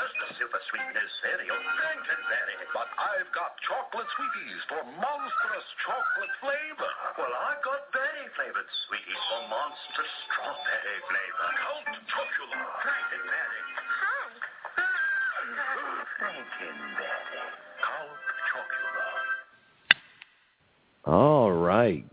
[0.00, 2.56] Bethel, here's the super sweet new cereal, Frankenberry.
[2.72, 6.92] But I've got chocolate sweeties for monstrous chocolate flavor.
[7.20, 11.48] Well, I've got berry flavored sweeties for monstrous strawberry flavor.
[11.60, 13.62] Count Chocula, Frankenberry.
[16.16, 17.44] Frankenberry.
[17.84, 19.08] Count Chocula.
[21.04, 22.08] All right.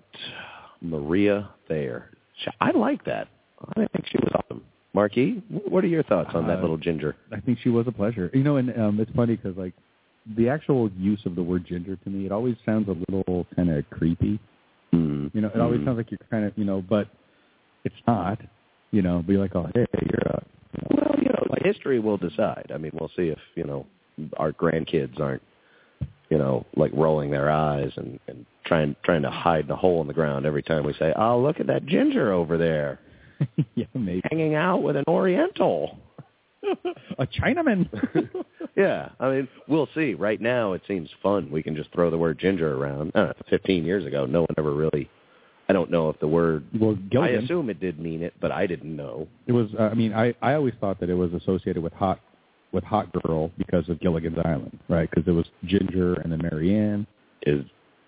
[0.82, 2.12] Maria Thayer.
[2.60, 3.28] I like that.
[3.76, 4.64] I think she was awesome.
[4.98, 7.16] Marquis, wh- what are your thoughts on that Uh, little ginger?
[7.32, 8.32] I think she was a pleasure.
[8.34, 9.74] You know, and um, it's funny because like
[10.36, 13.70] the actual use of the word ginger to me, it always sounds a little kind
[13.70, 14.40] of creepy.
[14.94, 15.30] Mm.
[15.36, 15.86] You know, it always Mm.
[15.86, 17.08] sounds like you're kind of, you know, but
[17.86, 18.40] it's not.
[18.92, 20.44] You know, be like, oh, hey, you're a.
[20.90, 22.72] You know, Well, you know, like history will decide.
[22.74, 23.86] I mean, we'll see if, you know,
[24.38, 25.44] our grandkids aren't,
[26.32, 30.08] you know, like rolling their eyes and, and trying trying to hide the hole in
[30.08, 33.00] the ground every time we say, oh, look at that ginger over there
[33.76, 35.98] yeah, maybe hanging out with an Oriental.
[37.20, 37.88] a Chinaman.
[38.76, 40.14] yeah, I mean, we'll see.
[40.16, 41.50] Right now, it seems fun.
[41.52, 43.16] We can just throw the word ginger around.
[43.16, 45.10] Uh, Fifteen years ago, no one ever really.
[45.70, 46.66] I don't know if the word.
[46.80, 49.28] well, I assume it did mean it, but I didn't know.
[49.48, 49.68] It was.
[49.78, 52.20] Uh, I mean, I I always thought that it was associated with hot
[52.72, 55.10] with hot girl because of Gilligan's Island, right?
[55.10, 57.06] Because it was Ginger and then Mary Ann.
[57.44, 57.64] Is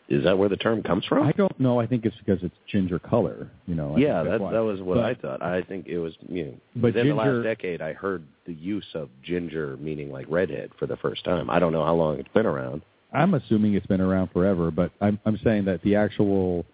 [0.09, 1.25] is that where the term comes from?
[1.25, 1.79] I don't know.
[1.79, 3.49] I think it's because it's ginger color.
[3.67, 3.95] You know.
[3.95, 4.51] I yeah, that why.
[4.51, 5.41] that was what But- I thought.
[5.43, 8.87] I think it was you know But within the last decade I heard the use
[8.95, 11.49] of ginger meaning like redhead for the first time.
[11.49, 12.81] I don't know how long it's been around.
[13.13, 16.65] I'm assuming it's been around forever, but I'm I'm saying that the actual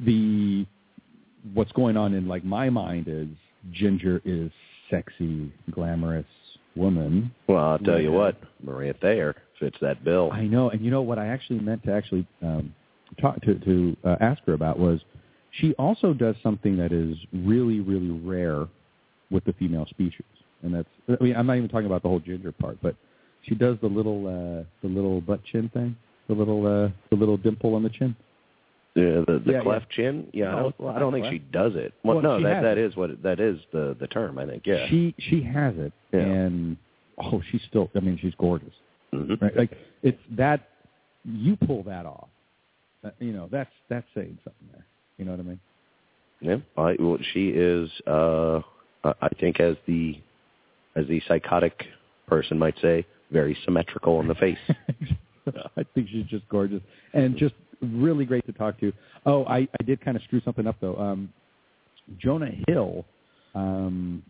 [0.00, 0.66] the
[1.54, 3.28] what's going on in like my mind is
[3.72, 4.50] Ginger is
[4.90, 6.26] sexy, glamorous
[6.74, 7.32] woman.
[7.48, 10.30] Well, I'll tell you what, Maria Thayer fits that bill.
[10.32, 12.74] I know, and you know what I actually meant to actually um,
[13.20, 15.00] talk to to uh, ask her about was
[15.60, 18.66] she also does something that is really really rare
[19.30, 20.24] with the female species,
[20.62, 20.88] and that's
[21.20, 22.94] I mean I'm not even talking about the whole ginger part, but
[23.42, 25.96] she does the little uh, the little butt chin thing,
[26.28, 28.14] the little uh, the little dimple on the chin.
[28.94, 30.28] The the, the Yeah, cleft chin.
[30.32, 30.74] Yeah, I don't.
[30.78, 31.34] it's I don't think cleft.
[31.34, 31.92] she does it.
[32.04, 32.84] Well, Well, no, that that it.
[32.84, 34.38] is what that is the the term.
[34.38, 34.62] I think.
[34.66, 34.86] Yeah.
[34.88, 36.20] She she has it, Yeah.
[36.20, 36.76] and
[37.18, 37.90] oh, she's still.
[37.94, 38.72] I mean, she's gorgeous.
[39.12, 39.40] Mhm.
[39.40, 39.56] Right?
[39.56, 39.70] Like
[40.02, 40.68] it's that
[41.24, 42.28] you pull that off.
[43.04, 44.86] Uh, you know, that's that's saying something there.
[45.18, 45.60] You know what I mean?
[46.40, 47.90] Yeah, I, well, she is.
[48.06, 48.60] Uh,
[49.04, 50.18] I I think, as the
[50.96, 51.84] as the psychotic
[52.26, 54.58] person might say, very symmetrical in the face.
[55.76, 56.82] I think she's just gorgeous
[57.14, 58.92] and just really great to talk to.
[59.24, 60.96] Oh, I, I did kind of screw something up though.
[60.96, 61.32] Um,
[62.18, 63.04] Jonah Hill,
[63.54, 64.22] um,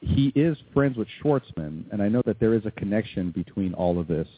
[0.00, 3.98] he is friends with Schwartzman, and I know that there is a connection between all
[3.98, 4.28] of this.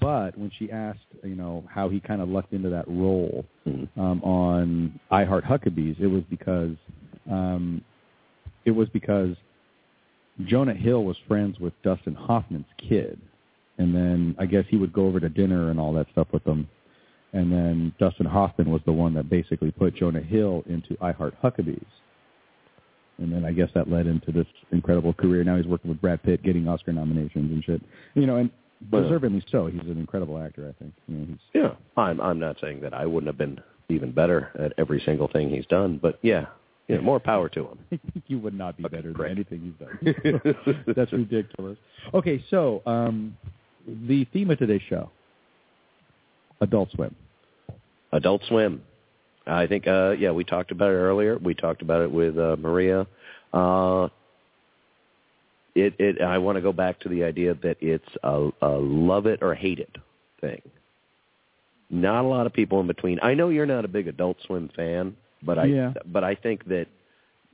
[0.00, 3.88] But when she asked, you know, how he kind of lucked into that role Mhm.
[3.98, 6.76] um, on I Heart Huckabees, it was because
[7.30, 7.82] um,
[8.64, 9.36] it was because
[10.44, 13.18] Jonah Hill was friends with Dustin Hoffman's kid,
[13.78, 16.44] and then I guess he would go over to dinner and all that stuff with
[16.44, 16.68] them.
[17.32, 21.34] And then Dustin Hoffman was the one that basically put Jonah Hill into I Heart
[21.42, 21.84] Huckabees.
[23.18, 25.44] And then I guess that led into this incredible career.
[25.44, 27.80] Now he's working with Brad Pitt, getting Oscar nominations and shit.
[28.14, 28.50] You know, and
[28.90, 29.66] Well- deservedly so.
[29.66, 30.92] He's an incredible actor, I think.
[31.06, 34.50] You know, he's yeah, I'm I'm not saying that I wouldn't have been even better
[34.58, 36.46] at every single thing he's done, but yeah,
[36.88, 37.78] yeah, more power to him.
[38.26, 39.28] You would not be Okay, better great.
[39.36, 40.84] than anything you've done.
[40.96, 41.76] That's ridiculous.
[42.14, 43.36] Okay, so um,
[43.86, 45.10] the theme of today's show,
[46.60, 47.14] Adult Swim.
[48.12, 48.82] Adult Swim.
[49.46, 51.36] I think, uh, yeah, we talked about it earlier.
[51.38, 53.06] We talked about it with uh, Maria.
[53.52, 54.08] Uh,
[55.74, 56.22] it, it.
[56.22, 59.54] I want to go back to the idea that it's a, a love it or
[59.54, 59.96] hate it
[60.40, 60.62] thing.
[61.90, 63.18] Not a lot of people in between.
[63.22, 65.92] I know you're not a big Adult Swim fan, but I, Yeah.
[66.06, 66.86] but I think that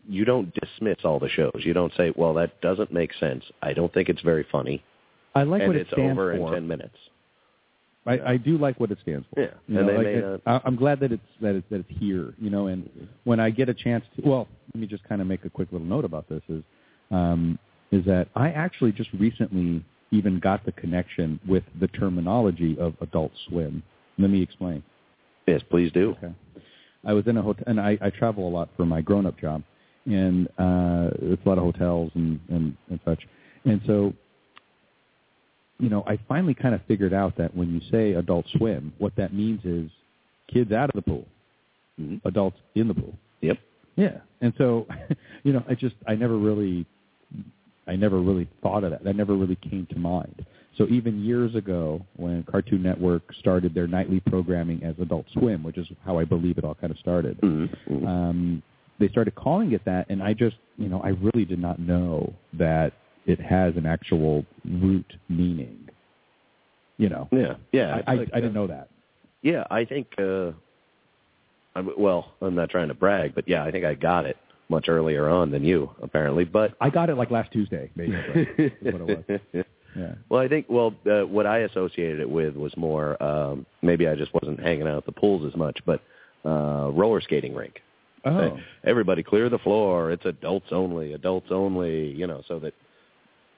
[0.08, 1.60] you don't dismiss all the shows.
[1.60, 4.82] You don't say, "Well, that doesn't make sense." I don't think it's very funny,
[5.34, 6.46] I like and what it it's stands over for.
[6.46, 6.96] in ten minutes.
[8.06, 9.40] I, I do like what it stands for.
[9.42, 11.80] Yeah, You and know, like it- not- I, I'm glad that it's that it's that
[11.80, 12.34] it's here.
[12.38, 12.88] You know, and
[13.24, 15.68] when I get a chance to, well, let me just kind of make a quick
[15.72, 16.62] little note about this is,
[17.10, 17.58] um,
[17.92, 23.32] is that I actually just recently even got the connection with the terminology of Adult
[23.48, 23.82] Swim.
[24.18, 24.82] Let me explain.
[25.46, 26.16] Yes, please do.
[26.22, 26.32] Okay.
[27.04, 29.62] I was in a hotel, and I, I travel a lot for my grown-up job,
[30.06, 33.20] and uh, it's a lot of hotels and, and, and such.
[33.64, 34.12] And so,
[35.80, 39.14] you know, I finally kind of figured out that when you say Adult Swim, what
[39.16, 39.90] that means is
[40.52, 41.26] kids out of the pool,
[42.00, 42.20] Mhm.
[42.24, 43.14] adults in the pool.
[43.40, 43.58] Yep.
[43.96, 44.18] Yeah.
[44.40, 44.86] And so,
[45.44, 46.86] you know, I just I never really
[47.86, 49.02] I never really thought of that.
[49.04, 50.44] That never really came to mind.
[50.76, 55.76] So even years ago, when Cartoon Network started their nightly programming as Adult Swim, which
[55.76, 57.68] is how I believe it all kind of started, Mhm.
[57.88, 58.06] Mhm.
[58.06, 58.62] um,
[58.98, 62.32] they started calling it that, and I just, you know, I really did not know
[62.54, 62.92] that
[63.26, 65.88] it has an actual root meaning.
[66.96, 68.02] You know, Yeah, yeah.
[68.06, 68.88] I, I, I didn't know that.
[69.42, 70.08] Yeah, I think.
[70.18, 70.52] uh
[71.76, 74.36] I'm, well, I'm not trying to brag, but yeah, I think I got it
[74.68, 76.44] much earlier on than you, apparently.
[76.44, 78.42] But I got it like last Tuesday, basically.
[78.58, 79.64] is what it was.
[79.96, 80.14] Yeah.
[80.28, 84.14] Well, I think well, uh, what I associated it with was more um maybe I
[84.14, 86.00] just wasn't hanging out at the pools as much, but
[86.44, 87.82] uh roller skating rink.
[88.24, 88.56] Oh.
[88.56, 90.12] Say, everybody clear the floor.
[90.12, 91.12] It's adults only.
[91.14, 92.06] Adults only.
[92.12, 92.72] You know, so that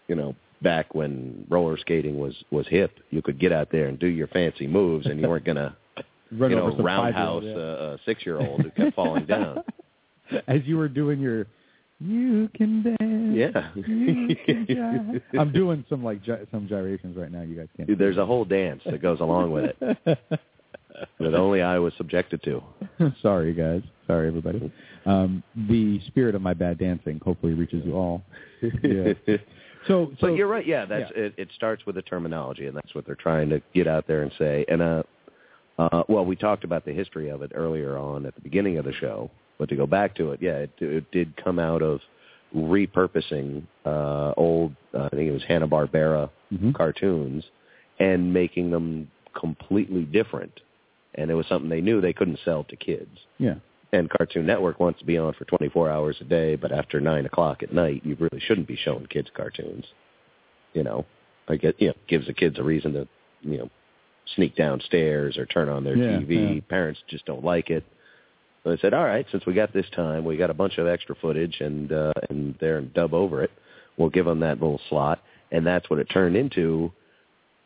[0.09, 3.99] you know back when roller skating was was hip, you could get out there and
[3.99, 5.77] do your fancy moves, and you weren't gonna
[6.33, 9.27] Run you over know some roundhouse five-year-old, uh, a six year old who kept falling
[9.27, 9.63] down.
[10.49, 11.47] As you were doing your,
[12.01, 13.55] you can dance.
[13.55, 13.71] Yeah.
[14.47, 15.21] Can.
[15.39, 17.43] I'm doing some like gy- some gyrations right now.
[17.43, 17.99] You guys can't.
[17.99, 20.19] There's a whole dance that goes along with it
[21.19, 22.63] that only I was subjected to.
[23.21, 23.83] Sorry, guys.
[24.07, 24.73] Sorry, everybody.
[25.05, 28.23] Um, the spirit of my bad dancing hopefully reaches you all.
[28.83, 29.13] Yeah.
[29.89, 30.67] So, so but you're right.
[30.67, 31.25] Yeah, that's yeah.
[31.25, 31.49] It, it.
[31.55, 34.65] Starts with the terminology, and that's what they're trying to get out there and say.
[34.69, 35.03] And uh,
[35.79, 38.85] uh, well, we talked about the history of it earlier on at the beginning of
[38.85, 39.31] the show.
[39.59, 42.01] But to go back to it, yeah, it, it did come out of
[42.55, 44.75] repurposing uh, old.
[44.95, 46.75] Uh, I think it was Hanna Barbera Mhm.
[46.75, 47.45] cartoons
[47.99, 50.61] and making them completely different.
[51.15, 53.19] And it was something they knew they couldn't sell to kids.
[53.39, 53.55] Yeah.
[53.93, 57.27] And Cartoon Network wants to be on for 24 hours a day, but after 9
[57.27, 59.85] o'clock at night, you really shouldn't be showing kids cartoons.
[60.73, 61.05] You know,
[61.49, 63.07] I get, you know, gives the kids a reason to,
[63.43, 63.71] you know,
[64.35, 66.55] sneak downstairs or turn on their Yeah, TV.
[66.57, 66.61] yeah.
[66.71, 67.85] Parents just don't like it.
[68.65, 70.87] So they said, all right, since we got this time, we got a bunch of
[70.87, 73.51] extra footage and, uh, and they're dub over it.
[73.99, 75.21] We'll give them that little slot.
[75.51, 76.93] And that's what it turned into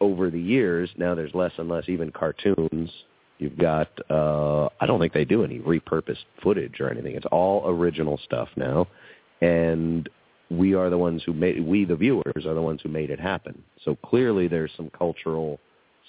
[0.00, 0.90] over the years.
[0.96, 2.90] Now there's less and less even cartoons.
[3.38, 7.14] You've got uh I don't think they do any repurposed footage or anything.
[7.14, 8.86] It's all original stuff now.
[9.40, 10.08] And
[10.50, 13.20] we are the ones who made we the viewers are the ones who made it
[13.20, 13.62] happen.
[13.84, 15.60] So clearly there's some cultural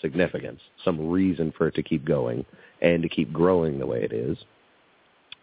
[0.02, 2.46] significance, some reason for it to keep going
[2.82, 4.38] and to keep growing the way it is.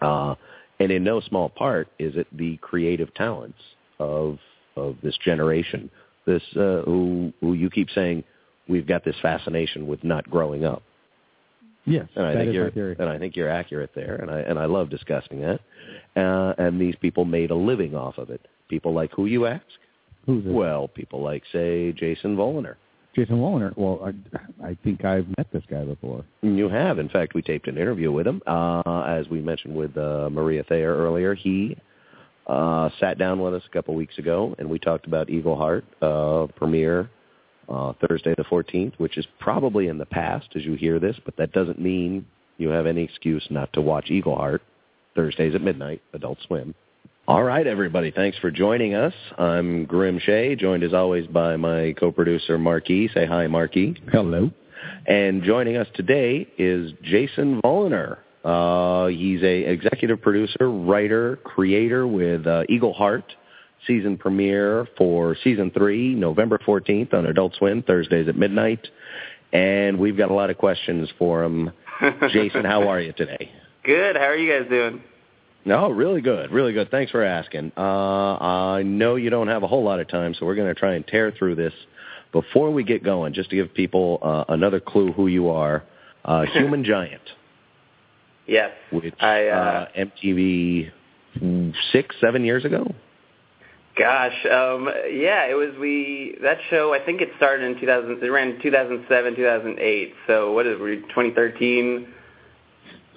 [0.00, 0.34] Uh
[0.80, 3.58] and in no small part is it the creative talents
[3.98, 4.38] of
[4.76, 5.90] of this generation
[6.26, 8.24] This uh, who who you keep saying
[8.68, 10.82] we've got this fascination with not growing up.
[11.86, 12.96] Yes, And I that think is you're my theory.
[12.98, 15.60] and I think you're accurate there, and I and I love discussing that.
[16.16, 18.40] Uh, and these people made a living off of it.
[18.68, 19.64] People like who you ask?
[20.26, 20.52] Who's this?
[20.52, 22.76] Well, people like say Jason Voliner.
[23.14, 23.76] Jason Wallner.
[23.76, 26.24] Well, I, I think I've met this guy before.
[26.42, 28.42] You have, in fact, we taped an interview with him.
[28.46, 31.76] Uh, as we mentioned with uh, Maria Thayer earlier, he
[32.48, 36.46] uh, sat down with us a couple weeks ago, and we talked about Eagleheart uh,
[36.56, 37.08] premiere
[37.68, 41.36] uh, Thursday the 14th, which is probably in the past as you hear this, but
[41.36, 42.26] that doesn't mean
[42.58, 44.60] you have any excuse not to watch Eagleheart
[45.14, 46.74] Thursdays at midnight, Adult Swim.
[47.26, 48.10] All right, everybody.
[48.10, 49.14] Thanks for joining us.
[49.38, 53.08] I'm Grim Shea, joined as always by my co-producer Marquis.
[53.14, 53.96] Say hi, Marquis.
[54.12, 54.50] Hello.
[55.06, 58.18] And joining us today is Jason Voliner.
[58.44, 63.24] Uh, he's a executive producer, writer, creator with uh, Eagleheart.
[63.86, 68.86] Season premiere for season three, November 14th on Adult Swim, Thursdays at midnight.
[69.52, 71.70] And we've got a lot of questions for him.
[72.32, 73.50] Jason, how are you today?
[73.84, 74.16] Good.
[74.16, 75.02] How are you guys doing?
[75.66, 76.90] No, really good, really good.
[76.90, 77.72] Thanks for asking.
[77.76, 77.80] Uh,
[78.38, 80.94] I know you don't have a whole lot of time, so we're going to try
[80.94, 81.72] and tear through this.
[82.32, 85.84] Before we get going, just to give people uh, another clue who you are,
[86.24, 87.22] uh, Human Giant,
[88.46, 88.72] Yes.
[88.92, 90.90] which I, uh, uh, MTV
[91.92, 92.92] six, seven years ago.
[93.96, 96.92] Gosh, um, yeah, it was we that show.
[96.92, 98.22] I think it started in 2000.
[98.22, 100.14] It ran 2007, 2008.
[100.26, 100.82] So what is it?
[100.82, 102.08] we 2013?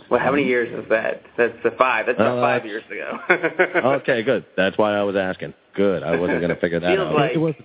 [0.09, 1.23] Well, how many years is that?
[1.35, 2.05] That's the five.
[2.05, 3.19] That's about Uh, five years ago.
[4.01, 4.45] okay, good.
[4.55, 5.53] That's why I was asking.
[5.75, 6.03] Good.
[6.03, 7.13] I wasn't going to figure that out.
[7.13, 7.55] like- it was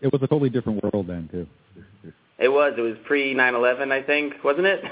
[0.00, 1.46] it was a totally different world then too.
[2.38, 2.74] It was.
[2.78, 4.82] It was pre 9/11, I think, wasn't it?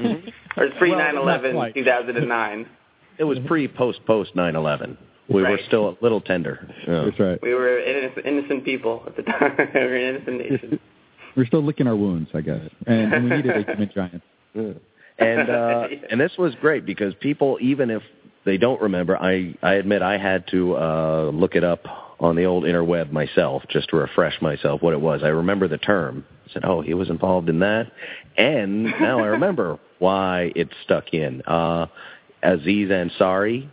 [0.00, 0.28] Mm-hmm.
[0.60, 2.66] or pre Well, 9/11, not 2009.
[3.18, 4.96] It was pre, post, post 9/11.
[5.28, 6.66] We were still a little tender.
[6.86, 7.04] Yeah.
[7.04, 7.38] That's right.
[7.42, 9.56] We were innocent, innocent people at the time.
[9.74, 10.80] we were an innocent nation.
[11.36, 14.22] We're still licking our wounds, I guess, and, and we needed a human giant.
[15.18, 15.96] and uh Yeah.
[16.10, 18.02] and this was great because people even if
[18.44, 21.84] they don't remember i i admit i had to uh look it up
[22.20, 25.78] on the old interweb myself just to refresh myself what it was i remember the
[25.78, 27.90] term i said oh he was involved in that
[28.36, 31.86] and now i remember why it stuck in uh
[32.42, 33.68] aziz ansari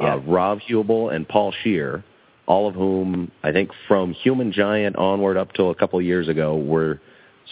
[0.00, 2.04] uh, rob huebel and paul scheer
[2.46, 6.28] all of whom i think from human giant onward up till a couple of years
[6.28, 7.00] ago were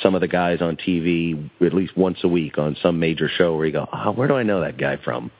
[0.00, 3.56] some of the guys on TV at least once a week on some major show
[3.56, 5.30] where you go, oh, where do I know that guy from?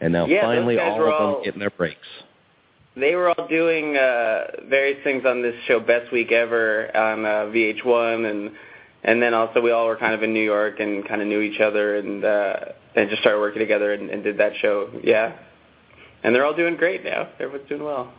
[0.00, 2.06] And now Yeah, finally all of them getting their breaks.
[2.96, 7.28] They were all doing uh, various things on this show, Best Week Ever, on uh,
[7.46, 8.50] VH1, and
[9.04, 11.40] and then also we all were kind of in New York and kind of knew
[11.40, 12.56] each other, and uh,
[12.94, 14.90] and just started working together and, and did that show.
[15.02, 15.32] Yeah,
[16.22, 17.28] and they're all doing great now.
[17.40, 18.12] Everyone's doing well.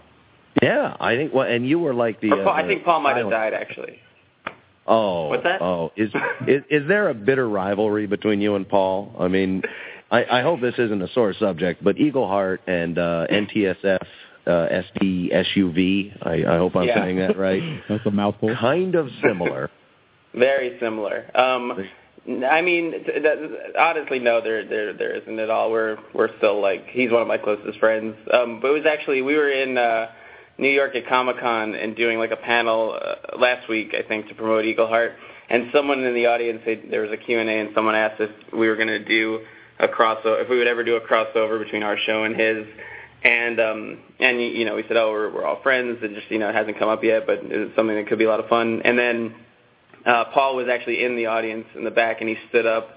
[0.62, 1.34] Yeah, I think.
[1.34, 2.30] Well, and you were like the.
[2.30, 4.00] Paul, uh, I think Paul might have died actually.
[4.86, 5.62] Oh, What's that?
[5.62, 6.10] Oh, is,
[6.48, 9.16] is is there a bitter rivalry between you and Paul?
[9.18, 9.64] I mean,
[10.12, 14.06] I, I hope this isn't a sore subject, but Eagleheart and uh, NTSF
[14.46, 14.50] uh,
[15.02, 16.18] SDSUV.
[16.26, 17.02] I, I hope I'm Yeah.
[17.02, 17.64] saying that right.
[17.90, 18.54] That's a mouthful.
[18.60, 19.72] kind of similar.
[20.36, 21.26] Very similar.
[21.38, 21.88] Um,
[22.26, 22.94] I mean,
[23.78, 25.72] honestly, no, there, there, there isn't at all.
[25.72, 28.16] We're, we're still like he's one of my closest friends.
[28.32, 30.08] Um, but it was actually we were in uh,
[30.58, 34.30] New York at Comic Con and doing like a panel uh, last week, I think,
[34.30, 35.16] to promote Eagleheart.
[35.50, 38.22] And someone in the audience, they, there was a Q and A, and someone asked
[38.22, 39.42] if we were going to do
[39.80, 42.66] a crossover, if we would ever do a crossover between our show and his.
[43.24, 46.00] And um, and you know, we said, oh, we're, we're all friends.
[46.02, 48.26] and just you know, it hasn't come up yet, but it's something that could be
[48.26, 48.82] a lot of fun.
[48.86, 49.36] And then
[50.06, 52.90] uh, Paul was actually in the audience in the back, and he stood up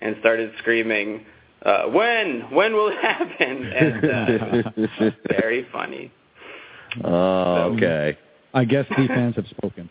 [0.00, 1.24] and started screaming,
[1.62, 2.50] uh, "When?
[2.50, 6.10] When will it happen?" And uh, very funny.
[7.04, 8.18] Oh, okay.
[8.52, 9.88] I guess the fans have spoken.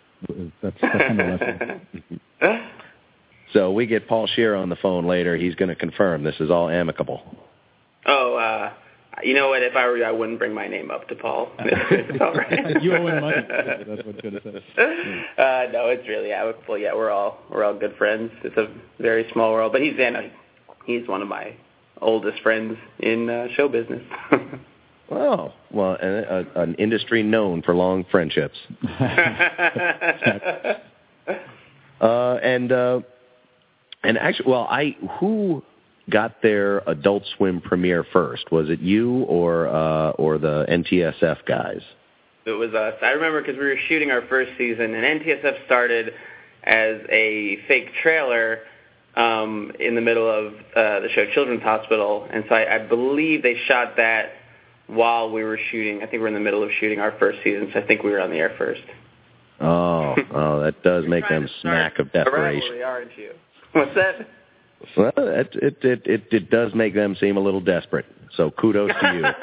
[0.61, 1.82] That's, that's kind of lesson.
[3.53, 5.36] So we get Paul Scheer on the phone later.
[5.36, 7.24] He's going to confirm this is all amicable.
[8.05, 8.74] oh, uh,
[9.24, 9.61] you know what?
[9.63, 11.51] If I were you, I wouldn't bring my name up to Paul.
[11.59, 12.82] it's all right.
[12.82, 13.36] You owe him money.
[13.47, 14.63] That's what should have said.
[15.38, 16.78] Uh, no, it's really amicable.
[16.78, 18.32] Yeah, we're all we're all good friends.
[18.43, 18.67] It's a
[18.99, 20.13] very small world, but he's in.
[20.13, 20.30] know,
[20.86, 21.55] he's one of my
[22.01, 24.03] oldest friends in uh, show business.
[25.11, 28.59] Oh, well, an, a, an industry known for long friendships.
[31.99, 33.01] Uh, and uh,
[34.03, 35.63] and actually, well, I who
[36.10, 38.51] got their Adult Swim premiere first?
[38.51, 41.82] Was it you or uh, or the NTSF guys?
[42.45, 42.95] It was us.
[43.01, 46.14] I remember because we were shooting our first season, and NTSF started
[46.64, 48.60] as a fake trailer
[49.16, 53.43] um, in the middle of uh, the show Children's Hospital, and so I, I believe
[53.43, 54.32] they shot that
[54.88, 55.97] while we were shooting.
[55.97, 58.03] I think we were in the middle of shooting our first season, so I think
[58.03, 58.82] we were on the air first.
[59.62, 62.62] Oh, oh, that does make them smack of desperation.
[62.62, 63.32] rivalry, aren't you?
[63.74, 64.28] What's that?
[64.98, 68.06] Well, it, it it it it does make them seem a little desperate.
[68.38, 69.24] So kudos to you.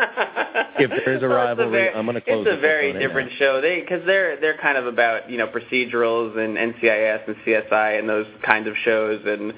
[0.78, 3.02] If there's a Well, it's rivalry, very- I'm gonna close It's a very book on
[3.02, 3.36] it different now.
[3.38, 3.60] show.
[3.62, 8.06] They because they're they're kind of about you know procedurals and NCIS and CSI and
[8.08, 9.54] those kinds of shows and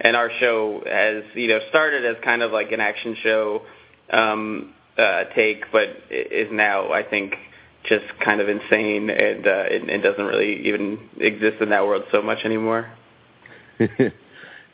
[0.00, 3.62] and our show has you know started as kind of like an action show
[4.12, 7.34] um uh take but is now I think
[7.88, 12.04] just kind of insane and uh it, it doesn't really even exist in that world
[12.12, 12.90] so much anymore.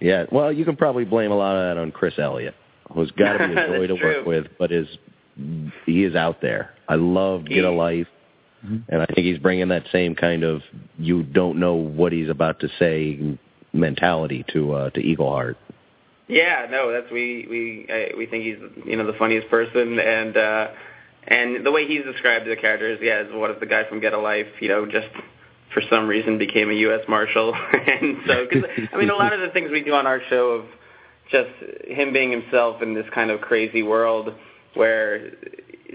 [0.01, 2.55] yeah, well, you can probably blame a lot of that on Chris Elliott,
[2.93, 4.27] who's got to be a joy That's to work true.
[4.27, 4.87] with, but is
[5.87, 6.71] he is out there.
[6.89, 8.07] I love Get a He- Life,
[8.63, 10.63] and I think he's bringing that same kind of
[10.99, 13.39] you don't know what he's about to say
[13.73, 15.57] mentality to uh, to Eagleheart.
[16.29, 20.37] Yeah, no, that's we we uh, we think he's you know the funniest person, and
[20.37, 20.69] uh,
[21.29, 24.01] and the way he's described the character is yeah, is what if the guy from
[24.01, 25.09] Get a Life, you know, just
[25.75, 27.01] for some reason became a U.S.
[27.09, 30.21] Marshal, and so because I mean a lot of the things we do on our
[30.31, 30.67] show of
[31.31, 31.51] just
[31.89, 34.33] him being himself in this kind of crazy world
[34.75, 35.33] where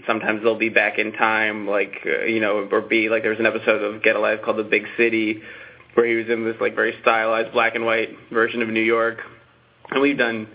[0.07, 3.39] sometimes they'll be back in time, like uh, you know, or be like there was
[3.39, 5.41] an episode of Get a Life called The Big City,
[5.93, 9.19] where he was in this like very stylized black and white version of New York,
[9.91, 10.47] and we've done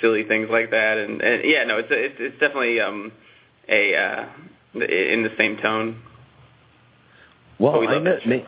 [0.00, 3.12] silly things like that, and, and yeah, no, it's it's, it's definitely um
[3.68, 4.24] a uh,
[4.74, 6.00] in the same tone.
[7.58, 8.28] Well, Oh, we I know, that show.
[8.28, 8.46] may, may,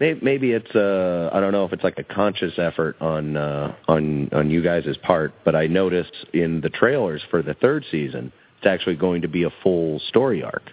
[0.00, 4.28] maybe it's uh I don't know if it's like a conscious effort on uh on
[4.32, 8.66] on you guys' part, but I noticed in the trailers for the third season, it's
[8.66, 10.70] actually going to be a full story arc.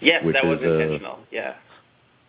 [0.00, 1.18] Yes, Which that was is, uh, intentional.
[1.30, 1.54] Yeah.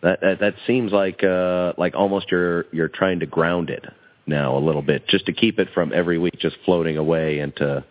[0.02, 3.84] That that, that seems like uh like almost you're you're trying to ground it
[4.26, 7.84] now a little bit, just to keep it from every week just floating away into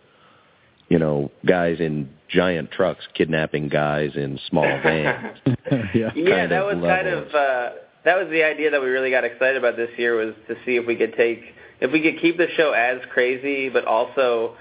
[0.92, 5.38] you know guys in giant trucks kidnapping guys in small vans.
[5.94, 6.10] yeah.
[6.14, 7.70] Yeah, that of was kind of uh,
[8.04, 10.76] that was the idea that we really got excited about this year was to see
[10.76, 11.40] if we could take
[11.80, 14.54] if we could keep the show as crazy, but also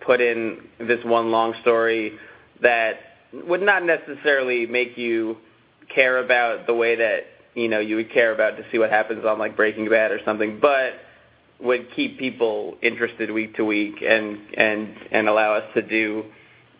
[0.00, 2.12] put in this one long story
[2.62, 2.94] that
[3.46, 5.36] would not necessarily make you
[5.94, 7.24] care about the way that
[7.54, 10.20] you know you would care about to see what happens on like Breaking Bad or
[10.24, 10.94] something, but
[11.64, 16.24] would keep people interested week to week and and and allow us to do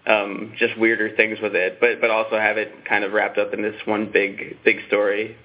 [0.06, 3.54] um, just weirder things with it, but but also have it kind of wrapped up
[3.54, 5.36] in this one big big story.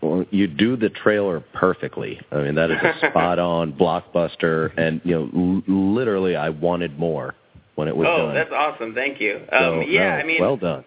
[0.00, 2.20] Well, you do the trailer perfectly.
[2.30, 6.98] I mean, that is a spot on blockbuster, and you know, l- literally, I wanted
[6.98, 7.34] more
[7.74, 8.34] when it was oh, done.
[8.34, 8.94] that's awesome!
[8.94, 9.36] Thank you.
[9.50, 10.84] Um, So, yeah, no, I mean, well done.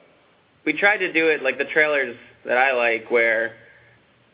[0.66, 2.16] we tried to do it like the trailers
[2.46, 3.56] that I like, where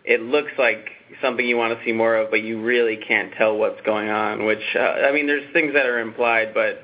[0.05, 0.89] it looks like
[1.21, 4.45] something you want to see more of, but you really can't tell what's going on.
[4.45, 6.83] Which uh, I mean, there's things that are implied, but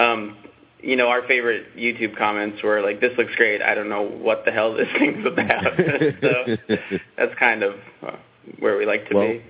[0.00, 0.36] um,
[0.80, 3.62] you know, our favorite YouTube comments were like, "This looks great.
[3.62, 5.64] I don't know what the hell this thing's about."
[6.22, 6.56] so
[7.16, 7.74] that's kind of
[8.06, 8.16] uh,
[8.58, 9.42] where we like to Well, be.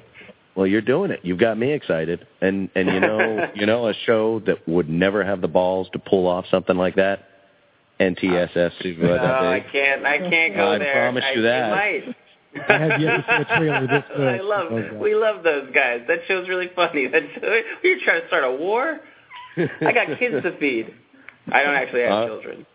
[0.56, 1.20] Well, you're doing it.
[1.22, 5.24] You've got me excited, and and you know, you know, a show that would never
[5.24, 7.24] have the balls to pull off something like that.
[8.00, 8.98] NTSS.
[8.98, 10.04] No, I can't.
[10.04, 10.90] I can't go I there.
[10.90, 12.14] I promise I, you it that.
[12.56, 12.70] Might.
[12.70, 14.28] I have yet to see a trailer this good.
[14.28, 14.70] I love.
[14.70, 14.92] God.
[15.00, 16.02] we love those guys.
[16.08, 17.06] That show's really funny.
[17.12, 19.00] That show, you're trying to start a war.
[19.56, 20.92] I got kids to feed.
[21.52, 22.66] I don't actually have Uh, children.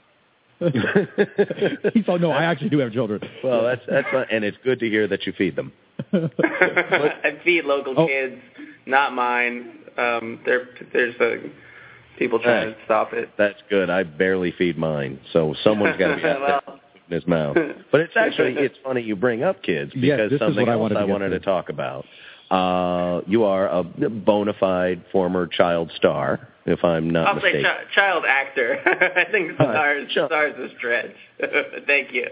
[1.93, 3.21] He's oh no, I actually do have children.
[3.43, 5.71] Well, that's that's fun, and it's good to hear that you feed them.
[6.13, 8.07] I feed local Oh.
[8.07, 8.35] kids,
[8.85, 9.79] not mine.
[9.97, 11.47] Um, there, there's uh,
[12.17, 12.73] people trying Hey.
[12.73, 13.29] to stop it.
[13.37, 13.89] That's good.
[13.89, 16.79] I barely feed mine, so someone's got to be out there Well.
[17.11, 17.57] In his mouth.
[17.91, 20.81] But it's actually it's funny you bring up kids because this something what I else
[20.81, 21.39] wanted to I wanted to.
[21.39, 22.05] to talk about.
[22.49, 27.71] Uh, you are a bona fide former child star, if I'm not I'll say mistaken.
[27.95, 28.77] child actor.
[29.15, 29.73] I think All right.
[29.73, 30.27] stars Sure.
[30.27, 31.15] stars is stretch.
[31.87, 32.27] Thank you.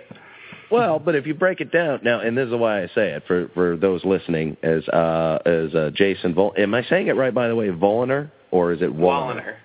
[0.72, 3.24] Well, but if you break it down now, and this is why I say it
[3.28, 6.54] for for those listening, as uh, as uh, Jason Vol.
[6.58, 7.34] Am I saying it right?
[7.34, 9.36] By the way, Voliner or is it Walliner?
[9.42, 9.56] Walliner.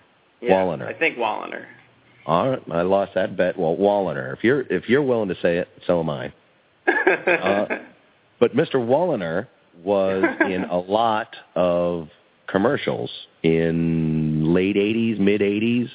[0.41, 0.87] Yeah, Walliner.
[0.87, 1.65] I think Walliner.
[2.27, 3.59] All right, I lost that bet.
[3.59, 4.33] Well, Walliner.
[4.33, 6.33] If you're if you're willing to say it, so am I.
[7.07, 7.67] Uh,
[8.41, 8.75] but Mr.
[8.75, 9.47] Walliner
[9.83, 12.09] was in a lot of
[12.47, 13.11] commercials
[13.43, 15.89] in late '80s, mid '80s,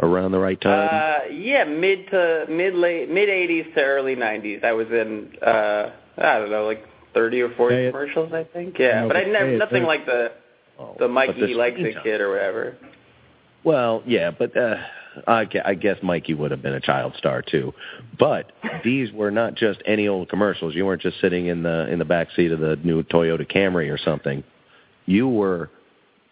[0.00, 0.88] around the right time.
[0.92, 4.60] Uh, yeah, mid to mid late mid eighties to early nineties.
[4.64, 6.84] I was in uh I don't know, like
[7.14, 7.90] thirty or forty Say it.
[7.92, 8.78] commercials I think.
[8.78, 9.02] Yeah.
[9.02, 9.86] No, but I never it, nothing it.
[9.86, 10.32] like the
[10.98, 12.76] the Mikey likes it kid or whatever.
[13.64, 14.76] Well, yeah, but uh,
[15.26, 17.72] I, I guess Mikey would have been a child star too.
[18.18, 18.52] But
[18.84, 20.74] these were not just any old commercials.
[20.74, 23.92] You weren't just sitting in the in the back seat of the new Toyota Camry
[23.92, 24.44] or something.
[25.06, 25.70] You were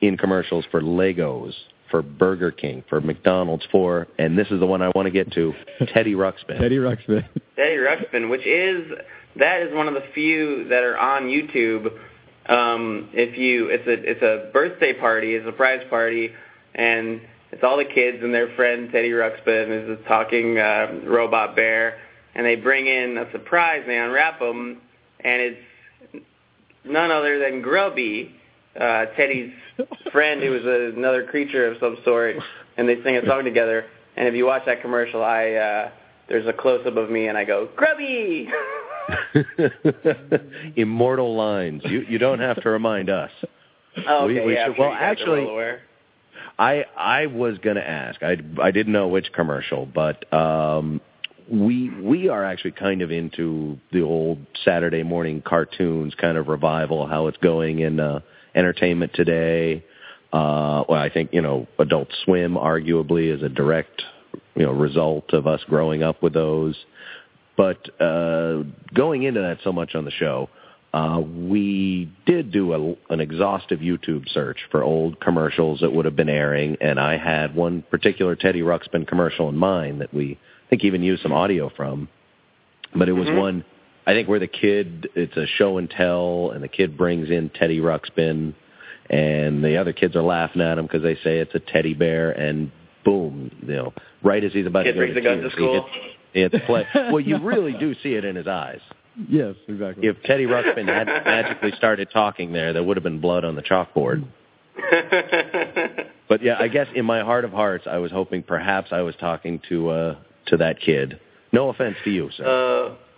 [0.01, 1.53] in commercials for Legos,
[1.91, 5.33] for Burger King, for McDonald's, for and this is the one I want to get
[5.33, 5.55] to,
[5.93, 6.59] Teddy Ruxpin.
[6.59, 7.26] Teddy Ruxpin.
[7.57, 8.93] Teddy Ruxpin, which is
[9.37, 11.93] that is one of the few that are on YouTube.
[12.47, 16.33] Um, if you, it's a it's a birthday party, it's a surprise party,
[16.74, 17.20] and
[17.51, 21.99] it's all the kids and their friend Teddy Ruxpin is a talking uh, robot bear,
[22.34, 23.80] and they bring in a surprise.
[23.82, 24.80] And they unwrap them,
[25.20, 26.24] and it's
[26.84, 28.34] none other than Grubby,
[28.78, 29.53] uh, Teddy's
[30.12, 32.36] friend, who is another creature of some sort,
[32.76, 33.86] and they sing a song together.
[34.16, 35.90] And if you watch that commercial, I uh,
[36.28, 38.49] there's a close up of me, and I go Grubby.
[40.76, 41.82] Immortal lines.
[41.84, 43.30] You you don't have to remind us.
[44.07, 45.78] Oh, okay, we yeah, should- sure well, you guys are actually-.
[46.59, 48.22] I I was gonna ask.
[48.22, 51.00] I I didn't know which commercial, but um,
[51.50, 57.06] we we are actually kind of into the old Saturday morning cartoons kind of revival.
[57.06, 58.20] How it's going in uh,
[58.54, 59.84] entertainment today.
[60.32, 64.02] Uh, well, I think you know Adult Swim arguably is a direct
[64.56, 66.76] you know result of us growing up with those.
[67.56, 68.62] But uh,
[68.94, 70.48] going into that so much on the show,
[70.95, 76.16] uh, we did do a, an exhaustive YouTube search for old commercials that would have
[76.16, 80.68] been airing, and I had one particular Teddy Ruxpin commercial in mind that we I
[80.70, 82.09] think even used some audio from.
[82.95, 83.39] But it was Mhm.
[83.39, 83.64] one
[84.07, 87.51] I think where the kid it's a show and tell, and the kid brings in
[87.51, 88.55] Teddy Ruxpin,
[89.11, 92.30] and the other kids are laughing at him because they say it's a teddy bear,
[92.30, 92.70] and
[93.05, 95.43] boom, you know, right as he's about Kid to go brings to a gun to
[95.43, 95.74] tears, he school.
[95.82, 96.86] hits- he hits play.
[96.95, 98.80] well, you really do see it in his eyes.
[99.28, 100.06] Yes, exactly.
[100.06, 103.62] If Teddy Ruxpin had magically started talking there, there would have been blood on the
[103.62, 104.24] chalkboard.
[106.28, 109.14] But yeah, I guess in my heart of hearts, I was hoping perhaps I was
[109.16, 110.16] talking to uh
[110.48, 111.18] to that kid.
[111.52, 112.44] No offense to you, sir.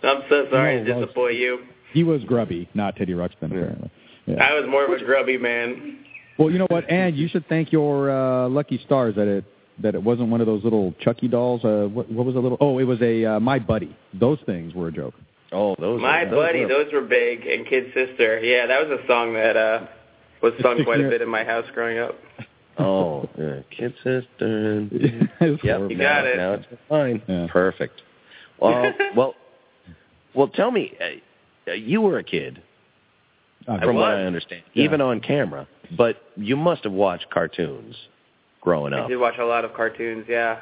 [0.03, 1.59] uh, I'm so sorry No, to well, disappoint you.
[1.91, 3.47] he was grubby, not Teddy Ruxpin.
[3.47, 3.91] Apparently.
[4.27, 4.35] Yeah.
[4.41, 6.05] I was more of a grubby man.
[6.39, 9.43] Well, you know what, and you should thank your uh, lucky stars that it
[9.79, 11.65] that it wasn't one of those little Chucky dolls.
[11.65, 12.57] Uh, what, what was a little?
[12.61, 13.93] Oh, it was a uh, My Buddy.
[14.13, 15.15] Those things were a joke.
[15.51, 18.39] Oh, those My those buddy, were- those were big, and Kid Sister.
[18.39, 19.87] Yeah, that was a song that uh
[20.41, 22.15] was sung quite a bit in my house growing up.
[22.77, 23.59] Oh, yeah.
[23.69, 24.87] kid sister.
[24.91, 25.91] It's Yep, horrible.
[25.91, 26.37] You got now, it.
[26.37, 27.21] Now it's fine.
[27.27, 27.47] Yeah.
[27.51, 28.01] Perfect.
[28.59, 29.35] Well, well,
[30.33, 30.47] well.
[30.47, 30.93] Tell me,
[31.67, 32.61] uh, you were a kid,
[33.67, 34.17] Uh, from what was.
[34.19, 34.85] I understand, Yeah.
[34.85, 35.67] even on camera.
[35.95, 37.95] But you must have watched cartoons
[38.61, 39.09] growing I up.
[39.09, 40.25] did watch a lot of cartoons.
[40.29, 40.59] Yeah.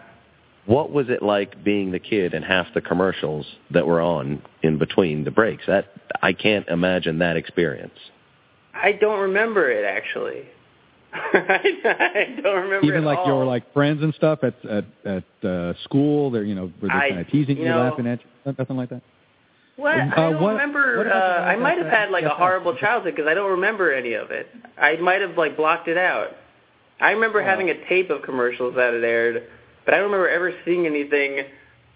[0.65, 4.77] What was it like being the kid and half the commercials that were on in
[4.77, 5.63] between the breaks?
[5.67, 5.85] That
[6.21, 7.93] I can't imagine that experience.
[8.73, 10.43] I don't remember it actually.
[11.13, 13.25] I don't remember Even at like all.
[13.27, 16.29] your like friends and stuff at at at uh, school.
[16.29, 18.53] They're you know were they I- kind of teasing you you, know- laughing at you,
[18.57, 19.01] nothing like that.
[19.75, 19.97] What?
[19.97, 20.97] Uh, I don't what- remember.
[20.97, 24.13] what uh, I might have had like a horrible childhood because I don't remember any
[24.13, 24.47] of it.
[24.77, 26.31] I might have like blocked it out.
[26.99, 29.43] I remember having a tape of commercials that had aired,
[29.89, 31.45] but I don't remember ever seeing anything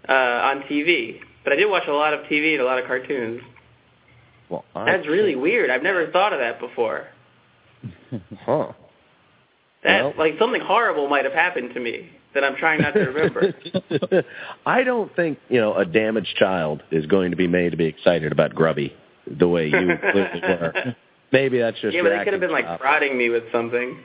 [0.10, 1.20] uh, on TV.
[1.44, 3.40] But I did watch a lot of TV and a lot of cartoons.
[4.50, 5.70] Well, I That's really weird.
[5.70, 7.06] I've never thought of that before.
[8.40, 8.72] huh.
[9.84, 13.02] That Well- like something horrible might have happened to me that I'm trying not to
[13.02, 13.54] remember.
[14.66, 17.86] I don't think you know a damaged child is going to be made to be
[17.86, 18.92] excited about Grubby
[19.28, 20.96] the way you clearly were.
[21.32, 24.00] Maybe that's just yeah, but they could have been like prodding me with something.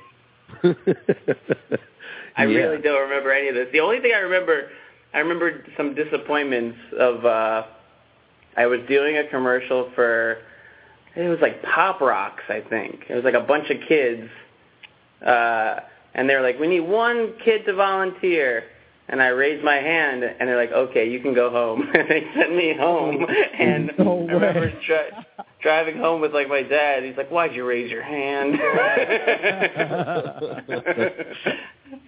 [2.38, 2.58] I Yeah.
[2.58, 3.68] really don't remember any of this.
[3.72, 4.70] The only thing I remember,
[5.12, 7.24] I remember some disappointments of.
[7.26, 7.62] uh
[8.56, 10.38] I was doing a commercial for.
[11.14, 13.04] It was like Pop Rocks, I think.
[13.08, 14.28] It was like a bunch of kids,
[15.24, 15.80] uh,
[16.14, 18.64] and they were like, "We need one kid to volunteer."
[19.10, 22.22] And I raised my hand, and they're like, "Okay, you can go home." and they
[22.36, 23.24] sent me home,
[23.58, 25.10] and No I remember way.
[25.60, 27.04] Dri- driving home with like my dad.
[27.04, 28.58] He's like, "Why'd you raise your hand?"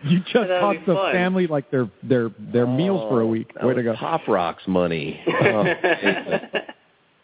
[0.05, 1.13] You just That'd cost the fun.
[1.13, 3.53] family like their their their meals for a week.
[3.55, 3.95] That Way to go!
[3.95, 5.21] Pop Rocks money.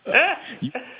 [0.06, 0.80] Oh, Jesus.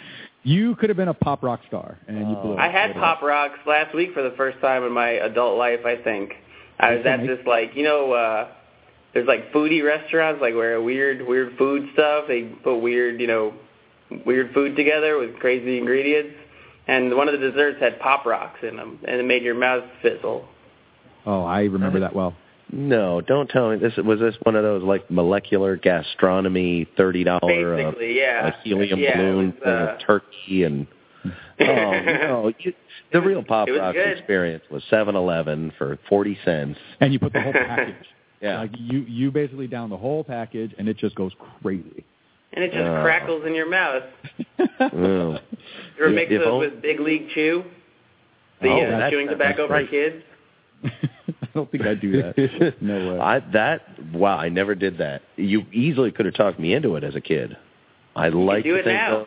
[0.43, 2.59] You could have been a pop rock star, and you blew it.
[2.61, 5.81] I had Way Pop Rocks last week for the first time in my adult life,
[5.85, 6.35] I think.
[6.79, 8.49] I was at this like you know, uh
[9.12, 12.27] there's like foodie restaurants like where weird weird food stuff.
[12.29, 13.55] They put weird, you know,
[14.24, 16.34] weird food together with crazy ingredients.
[16.88, 19.84] And one of the desserts had Pop Rocks in them, and it made your mouth
[20.02, 20.46] fizzle.
[21.24, 22.34] Oh, I remember that well.
[22.70, 23.78] No, don't tell me.
[23.78, 28.48] This was this one of those like molecular gastronomy thirty dollar uh, Basically, yeah.
[28.48, 30.86] a helium yeah, balloon was, full uh, of turkey and
[31.61, 32.72] oh no, you,
[33.12, 36.78] the real Pop it Rocks experience was Seven Eleven for forty cents.
[37.00, 37.94] And you put the whole package.
[38.38, 38.61] Yeah.
[38.61, 41.32] Like you you basically down the whole package, and it just goes
[41.62, 42.04] crazy.
[42.57, 43.02] And it just Uh.
[43.02, 44.02] crackles in your mouth.
[45.98, 47.64] You ever If- mix it on- with Big League Chew?
[48.61, 49.88] The Oh, uh, that's- chewing that's tobacco for right.
[49.90, 50.22] kids?
[51.54, 52.74] don't think I'd do that.
[52.82, 53.18] No way.
[53.18, 53.82] I that
[54.12, 55.22] wow, I never did that.
[55.36, 57.57] You easily could have talked me into it as a kid.
[58.14, 59.16] I like do to it think now.
[59.22, 59.26] of-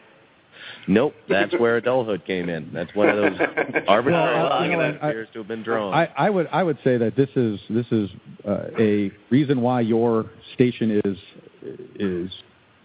[0.87, 2.71] Nope, that's where adulthood came in.
[2.73, 3.39] That's one of those
[3.87, 5.93] arbitrary Well, lines you know, that I- appears to have been drawn.
[5.93, 8.09] I, I would I would say that this is this is
[8.47, 11.17] uh, a reason why your station is
[11.99, 12.31] is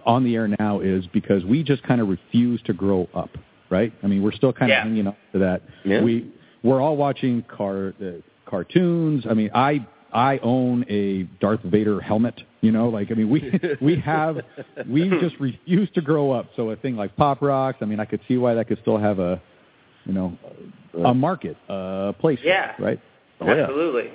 [0.06, 3.30] on the air now is because we just kind of refuse to grow up,
[3.70, 3.92] right?
[4.02, 4.82] I mean, we're still kind of Yeah.
[4.84, 5.62] hanging on to that.
[5.84, 6.02] Yeah.
[6.02, 6.30] We
[6.62, 8.04] we're all watching car uh,
[8.48, 9.24] cartoons.
[9.28, 12.40] I mean, I I own a Darth Vader helmet.
[12.60, 14.38] You know, like I mean, we we have
[14.88, 16.46] we just refuse to grow up.
[16.56, 18.96] So a thing like Pop Rocks, I mean, I could see why that could still
[18.98, 19.40] have a
[20.06, 20.38] you know
[21.04, 22.72] a market, a place, Yeah.
[22.78, 23.00] right?
[23.40, 23.64] Oh, yeah.
[23.64, 24.10] Absolutely.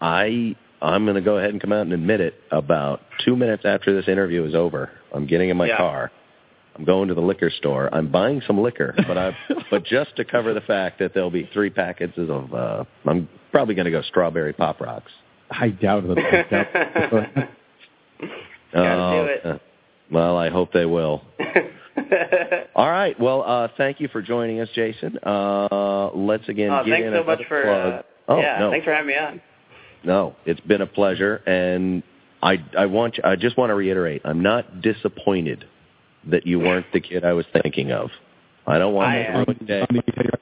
[0.00, 0.54] I
[0.84, 2.34] I'm going to go ahead and come out and admit it.
[2.50, 5.76] About two minutes after this interview is over, I'm getting in my Yeah.
[5.76, 6.12] car.
[6.76, 7.88] I'm going to the liquor store.
[7.94, 9.36] I'm buying some liquor, but I
[9.70, 12.52] but just to cover the fact that there'll be three packets of.
[12.52, 15.12] uh I'm probably going to go strawberry pop rocks.
[15.50, 16.18] I doubt it.
[16.18, 17.48] I doubt it.
[18.72, 19.46] Gotta do it.
[19.46, 19.58] uh,
[20.10, 21.22] well, I hope they will.
[22.74, 23.18] All right.
[23.20, 25.16] Well, uh, thank you for joining us, Jason.
[25.18, 27.62] Uh, let's again oh, get thanks in so another much for.
[27.62, 27.92] plug.
[27.92, 29.40] Uh, oh yeah, no, thanks for having me on.
[30.04, 32.02] No, it's been a pleasure, and
[32.42, 35.64] I I want you, I just want to reiterate, I'm not disappointed
[36.30, 38.10] that you weren't the kid I was thinking of.
[38.66, 39.36] I don't want I to am.
[39.46, 39.80] ruin the day.
[39.82, 39.86] On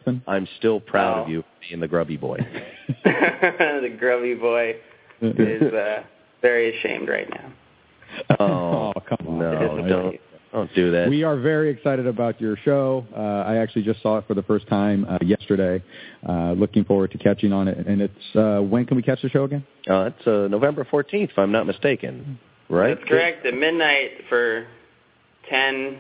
[0.07, 1.23] the I'm still proud No.
[1.25, 2.39] of you for being the grubby boy.
[3.05, 4.77] the grubby boy
[5.21, 6.03] is uh,
[6.41, 7.53] very ashamed right now.
[8.39, 9.39] Oh, Oh, come on.
[9.39, 10.21] no, don't
[10.53, 11.09] don't do that.
[11.09, 13.07] We are very excited about your show.
[13.17, 15.83] Uh, I actually just saw it for the first time uh, yesterday.
[16.29, 17.87] Uh, looking forward to catching on it.
[17.87, 19.65] And it's uh, when can we catch the show again?
[19.89, 22.39] Uh, it's uh, November 14th, if I'm not mistaken.
[22.69, 22.97] Right?
[22.97, 23.45] That's correct.
[23.47, 24.67] At midnight for
[25.49, 25.99] ten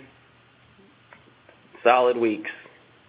[1.83, 2.51] solid weeks.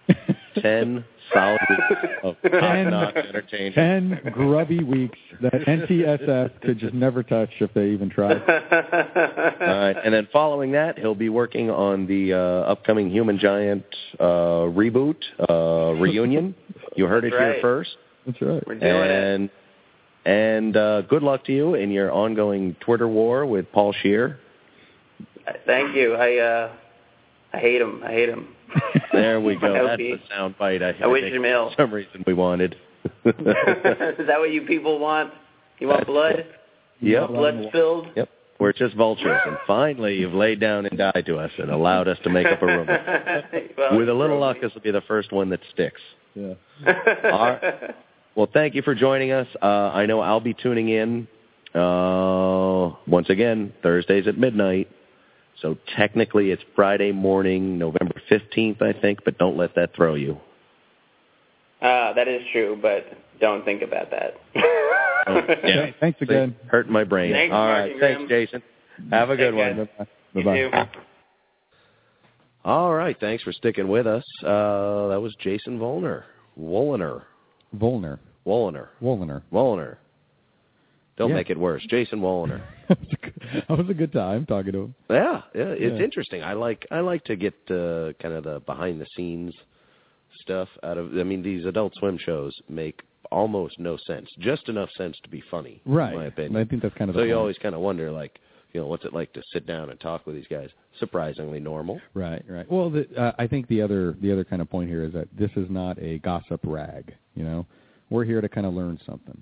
[0.60, 3.74] Ten solid weeks of top-notch entertainment.
[3.74, 8.42] Ten grubby weeks that NTSF could just never touch if they even tried.
[8.42, 13.84] All right, and then following that, he'll be working on the uh, upcoming Human Giant
[14.20, 14.24] uh,
[14.70, 15.16] reboot
[15.48, 16.54] uh, reunion.
[16.96, 17.96] You heard it That's here first.
[18.26, 18.66] That's right.
[18.66, 19.10] We're doing it.
[19.10, 19.50] And
[20.26, 24.38] and uh, good luck to you in your ongoing Twitter war with Paul Scheer.
[25.66, 26.14] Thank you.
[26.14, 26.72] I uh,
[27.52, 28.02] I hate him.
[28.04, 28.53] I hate him.
[29.12, 29.74] There we go.
[29.74, 30.82] I That's the sound bite.
[30.82, 31.70] I, I wish think him ill.
[31.70, 32.76] For some reason we wanted.
[33.24, 35.32] Is that what you people want?
[35.78, 36.46] You want blood?
[37.00, 37.28] yep.
[37.28, 38.08] Blood spilled?
[38.16, 38.28] Yep.
[38.60, 42.18] We're just vultures, and finally you've laid down and died to us and allowed us
[42.22, 43.50] to make up a rumor.
[43.76, 46.00] well, With a little luck, this will be the first one that sticks.
[46.34, 46.54] Yeah.
[47.32, 47.94] All right.
[48.36, 49.48] Well, thank you for joining us.
[49.60, 51.28] Uh, I know I'll be tuning in
[51.74, 54.88] uh, once again Thursdays at midnight.
[55.64, 59.24] So technically, it's Friday morning, November fifteenth, I think.
[59.24, 60.36] But don't let that throw you.
[61.80, 63.06] Uh, that is true, but
[63.40, 64.34] don't think about that.
[65.64, 65.90] Yeah.
[66.00, 66.54] Thanks again.
[66.62, 67.32] See, hurt my brain.
[67.32, 67.90] Thanks, All Mark right.
[67.92, 68.62] and Thanks, Jason.
[69.10, 69.88] Have a good Take one.
[69.88, 70.06] care.
[70.44, 70.88] Bye You bye.
[72.66, 73.16] All right.
[73.18, 74.24] Thanks for sticking with us.
[74.42, 76.24] Uh, that was Jason Volner.
[76.60, 77.22] Wolliner.
[77.74, 78.18] Volner.
[78.46, 78.88] Wolliner.
[79.02, 79.40] Wolliner.
[79.50, 79.96] Wolliner.
[81.16, 81.36] Don't Yeah.
[81.36, 81.84] make it worse.
[81.88, 82.60] Jason Woliner.
[82.88, 84.94] that was a good time talking to him.
[85.08, 86.04] Yeah, yeah, it's Yeah.
[86.04, 86.42] interesting.
[86.42, 89.54] I like I like to get uh, kind of the behind the scenes
[90.40, 91.16] stuff out of.
[91.16, 95.42] I mean, these Adult Swim shows make almost no sense, just enough sense to be
[95.50, 95.80] funny.
[95.86, 96.12] Right.
[96.12, 96.56] In my opinion.
[96.56, 97.38] I think that's kind of so you point.
[97.38, 98.38] always kind of wonder, like,
[98.72, 100.68] you know, what's it like to sit down and talk with these guys?
[100.98, 102.00] Surprisingly normal.
[102.12, 102.70] Right, right.
[102.70, 105.28] Well, the, uh, I think the other the other kind of point here is that
[105.36, 107.14] this is not a gossip rag.
[107.34, 107.66] You know,
[108.10, 109.40] we're here to kind of learn something.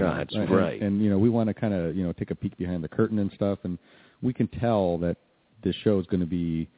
[0.00, 0.80] Know, that's and, right.
[0.80, 2.88] And, you know, we want to kind of you know take a peek behind the
[2.88, 3.78] curtain and stuff, and
[4.22, 5.16] we can tell that
[5.62, 6.68] this show is going to be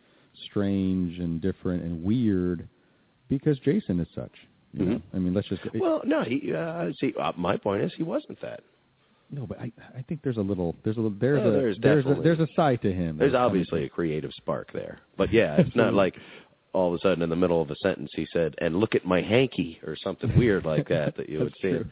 [0.47, 2.69] strange and different and weird
[3.29, 4.33] because Jason is such.
[4.73, 5.63] You know, I mean, let's just.
[5.63, 5.81] Mm-hmm.
[5.81, 6.53] Well, no, he.
[6.55, 8.61] Uh, see, uh, my point is, he wasn't that.
[9.33, 12.07] no, but I I think there's a little there's a little there's Well, a there's
[12.07, 13.19] a, there's a side to him.
[13.19, 16.15] There's obviously a creative spark there, but yeah, it's not like
[16.73, 19.05] all of a sudden in the middle of a sentence he said, "And look at
[19.05, 21.71] my hanky" or something weird like that that you would see.
[21.71, 21.87] true.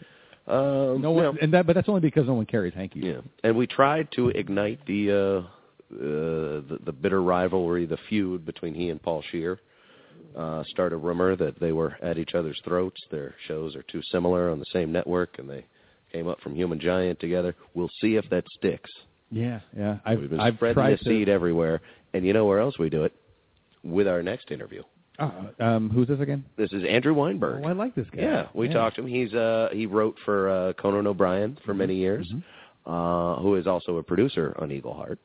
[0.49, 3.05] Um, No one, and that, but that's only because no one carries hankies.
[3.05, 5.15] Yeah, and we tried to ignite the uh,
[5.95, 9.61] uh, the, the bitter rivalry, the feud between he and Paul Scheer.
[10.37, 13.01] Uh, start a rumor that they were at each other's throats.
[13.11, 15.65] Their shows are too similar on the same network, and they
[16.13, 17.55] came up from Human Giant together.
[17.75, 18.91] We'll see if that sticks.
[19.31, 19.99] Yeah, yeah.
[20.05, 21.81] I've We've been I've spreading the seed everywhere,
[22.15, 23.13] and you know where else we do it?
[23.85, 24.83] With our next interview.
[25.19, 26.45] Uh, um, who's this again?
[26.57, 27.62] This is Andrew Weinberg.
[27.64, 28.23] Oh, I like this guy.
[28.23, 29.09] Yeah, we talked to him.
[29.09, 32.33] He's uh he wrote for uh Conan O'Brien for many years,
[32.87, 35.19] uh who is also a producer on Eagleheart.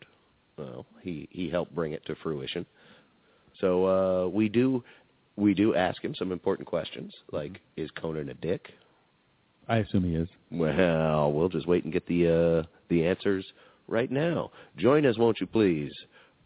[0.58, 2.66] Well, he he helped bring it to fruition.
[3.62, 4.84] So uh we do
[5.36, 8.72] we do ask him some important questions like is Conan a dick?
[9.68, 10.28] I assume he is.
[10.52, 13.46] Well, we'll just wait and get the uh, the answers
[13.88, 14.52] right now.
[14.76, 15.92] Join us, won't you please,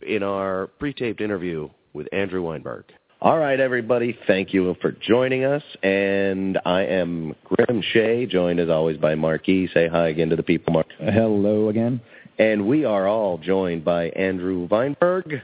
[0.01, 2.85] in our pre-taped interview with Andrew Weinberg.
[3.19, 5.63] All right, everybody, thank you for joining us.
[5.81, 9.69] And I am Grim Shea, joined as always by Marquis.
[9.73, 10.85] Say hi again to the people, Mark.
[10.99, 11.99] Hello again.
[12.37, 15.41] And we are all joined by Andrew Weinberg,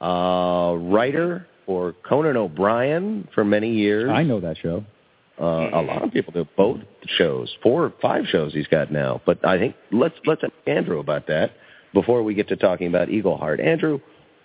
[0.00, 4.08] uh, writer for Conan O'Brien for many years.
[4.08, 4.84] I know that show.
[5.40, 6.78] Uh, a lot of people do both
[7.18, 9.20] shows, four or five shows he's got now.
[9.26, 11.50] But I think let's let's ask Andrew about that
[11.92, 13.60] before we get to talking about Eagleheart.
[13.60, 13.98] Andrew,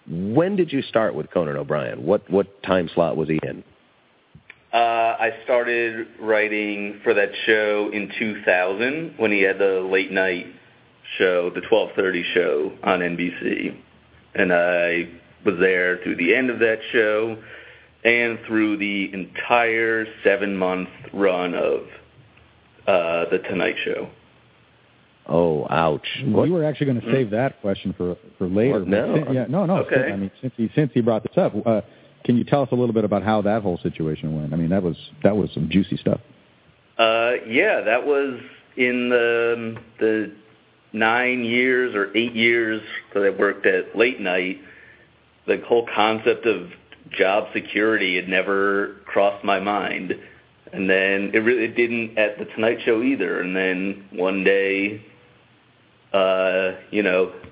[0.09, 2.05] when did you start with Conan O'Brien?
[2.05, 3.63] What what time slot was he in?
[4.73, 10.45] Uh, I started writing for that show in 2000 when he had the late night
[11.17, 13.75] show, the 12:30 show on NBC,
[14.35, 15.09] and I
[15.45, 17.37] was there through the end of that show
[18.03, 21.81] and through the entire seven-month run of
[22.85, 24.09] uh, the Tonight Show.
[25.29, 26.07] Oh, ouch!
[26.25, 26.43] What?
[26.43, 28.79] We were actually going to save that question for for later.
[28.79, 28.87] What?
[28.87, 29.31] No.
[29.31, 29.77] yeah, no, no.
[29.79, 30.11] Okay.
[30.11, 31.81] I mean, since he since he brought this up, uh,
[32.23, 34.53] can you tell us a little bit about how that whole situation went?
[34.53, 36.19] I mean, that was that was some juicy stuff.
[36.97, 38.39] Uh, yeah, that was
[38.75, 40.33] in the the
[40.93, 42.81] nine years or eight years
[43.13, 44.59] that I worked at late night.
[45.45, 46.71] The whole concept of
[47.11, 50.13] job security had never crossed my mind,
[50.73, 53.39] and then it really it didn't at the Tonight Show either.
[53.41, 55.05] And then one day,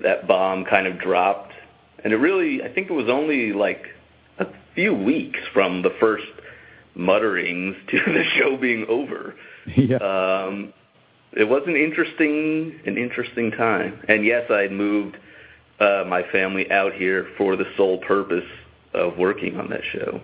[0.02, 1.52] that bomb kind of dropped,
[2.02, 3.86] and it really I think it was only like
[4.38, 6.24] a few weeks from the first
[6.94, 9.34] mutterings to the show being over
[9.74, 9.96] yeah.
[9.96, 10.72] um,
[11.32, 14.00] it was an interesting an interesting time.
[14.08, 15.16] And yes, I had moved
[15.80, 18.44] uh, my family out here for the sole purpose
[18.94, 20.20] of working on that show.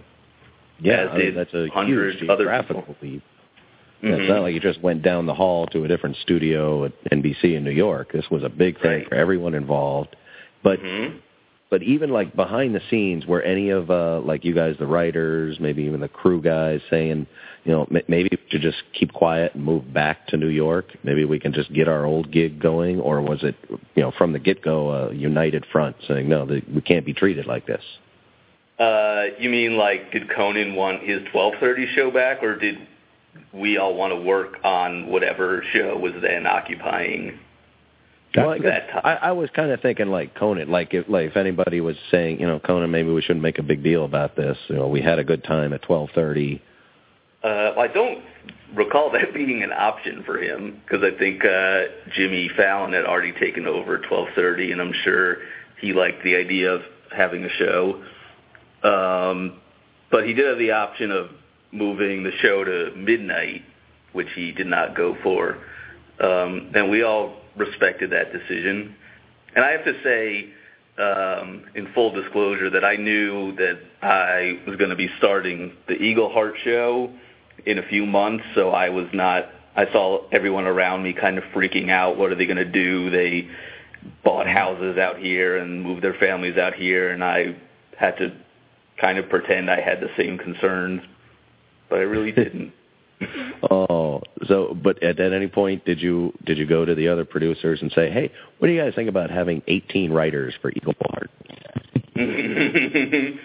[0.80, 2.96] yeah, I mean, that's a huge other geographical people.
[3.02, 3.22] leap.
[4.02, 6.92] Yeah, It's not like you just went down the hall to a different studio at
[7.12, 8.10] NBC in New York.
[8.12, 9.08] This was a big thing Right.
[9.08, 10.16] for everyone involved.
[10.62, 11.14] But Mhm.
[11.70, 15.58] but even like behind the scenes, were any of uh like you guys, the writers,
[15.60, 17.26] maybe even the crew guys, saying,
[17.64, 20.92] you know, m- maybe we should just keep quiet and move back to New York.
[21.04, 23.54] Maybe we can just get our old gig going, or was it,
[23.94, 27.14] you know, from the get go, a united front saying, no, the, we can't be
[27.14, 27.82] treated like this.
[28.78, 32.78] Uh, you mean like did Conan want his 12:30 show back, or did
[33.52, 37.38] we all want to work on whatever show was then occupying
[38.36, 39.02] Well, I, that guess time?
[39.04, 42.40] I, I was kind of thinking like Conan, like if like if anybody was saying,
[42.40, 44.56] you know, Conan, maybe we shouldn't make a big deal about this.
[44.68, 46.62] You know, we had a good time at twelve thirty.
[47.44, 48.22] Uh, I don't
[48.74, 51.82] recall that being an option for him because I think uh,
[52.14, 55.38] Jimmy Fallon had already taken over at 12:30, and I'm sure
[55.80, 56.82] he liked the idea of
[57.14, 58.02] having a show.
[58.82, 59.60] Um,
[60.10, 61.28] but he did have the option of
[61.72, 63.62] moving the show to midnight,
[64.12, 65.58] which he did not go for.
[66.20, 68.94] Um, and we all respected that decision.
[69.54, 70.50] And I have to say,
[70.98, 75.94] um, in full disclosure, that I knew that I was going to be starting the
[75.94, 77.10] Eagleheart show
[77.66, 79.48] in a few months, so I was not.
[79.74, 82.18] I saw everyone around me kind of freaking out.
[82.18, 83.08] What are they going to do?
[83.10, 83.48] They
[84.22, 87.56] bought houses out here and moved their families out here, and I
[87.96, 88.32] had to
[89.00, 91.00] kind of pretend I had the same concerns,
[91.92, 92.72] but I really didn't.
[93.70, 97.24] Oh, so but at, at any point did you did you go to the other
[97.24, 101.28] producers and say, hey, what do you guys think about having eighteen writers for Eagleheart?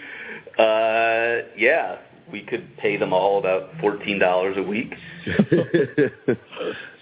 [0.58, 1.98] uh, yeah,
[2.32, 4.92] we could pay them all about fourteen dollars a week.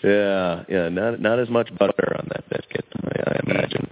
[0.05, 3.89] yeah, yeah, not not as much butter on that biscuit, I, I imagine.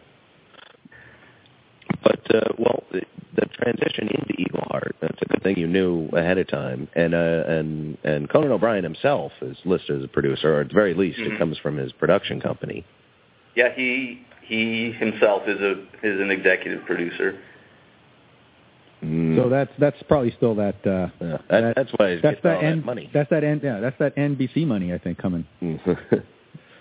[2.04, 3.00] But uh, well, the,
[3.34, 6.86] the transition into Eagle Heart, that's a good thing you knew ahead of time.
[6.94, 10.74] And uh, and and Conan O'Brien himself is listed as a producer, or at the
[10.74, 11.32] very least, Mhm.
[11.32, 12.84] it comes from his production company.
[13.56, 17.38] Yeah, he he himself is a is an executive producer.
[19.02, 19.36] Mm.
[19.36, 20.76] So that's that's probably still that.
[20.86, 23.10] Uh, Yeah, that, that's why he's that's getting that all that money.
[23.14, 23.80] That's that N, yeah.
[23.80, 25.46] That's that NBC money I think coming.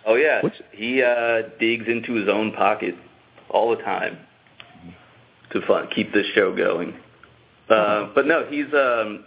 [0.05, 2.93] Oh yeah, What's- he uh, digs into his own pocket
[3.49, 4.17] all the time
[5.51, 6.95] to fun, keep this show going.
[7.69, 9.25] Uh, but no, he's um,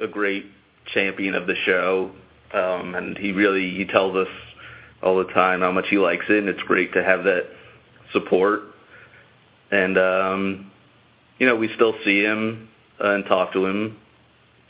[0.00, 0.46] a great
[0.92, 2.10] champion of the show,
[2.52, 4.28] um, and he really he tells us
[5.02, 7.46] all the time how much he likes it, and it's great to have that
[8.12, 8.60] support.
[9.70, 10.70] And um,
[11.38, 12.68] you know, we still see him
[13.02, 13.96] uh, and talk to him,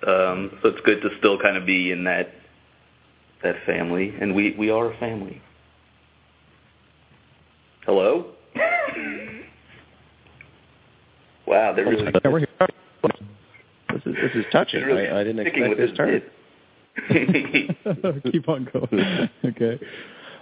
[0.07, 2.33] um, so it's good to still kind of be in that
[3.43, 5.43] that family, and we we are a family.
[7.85, 8.33] Hello.
[11.49, 12.49] Wow, they're really Yeah, we're here.
[13.93, 14.83] this is this is touching.
[14.83, 16.23] really I, I didn't expect with this turn.
[18.33, 19.29] Keep on going.
[19.45, 19.79] okay.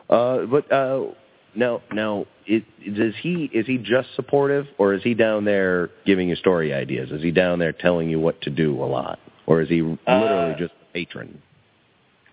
[0.08, 1.06] Uh, but uh,
[1.54, 2.64] now, now, it,
[2.96, 7.10] does he is he just supportive, or is he down there giving you story ideas?
[7.10, 10.54] Is he down there telling you what to do a lot, or is he literally
[10.54, 11.42] Uh, just a patron?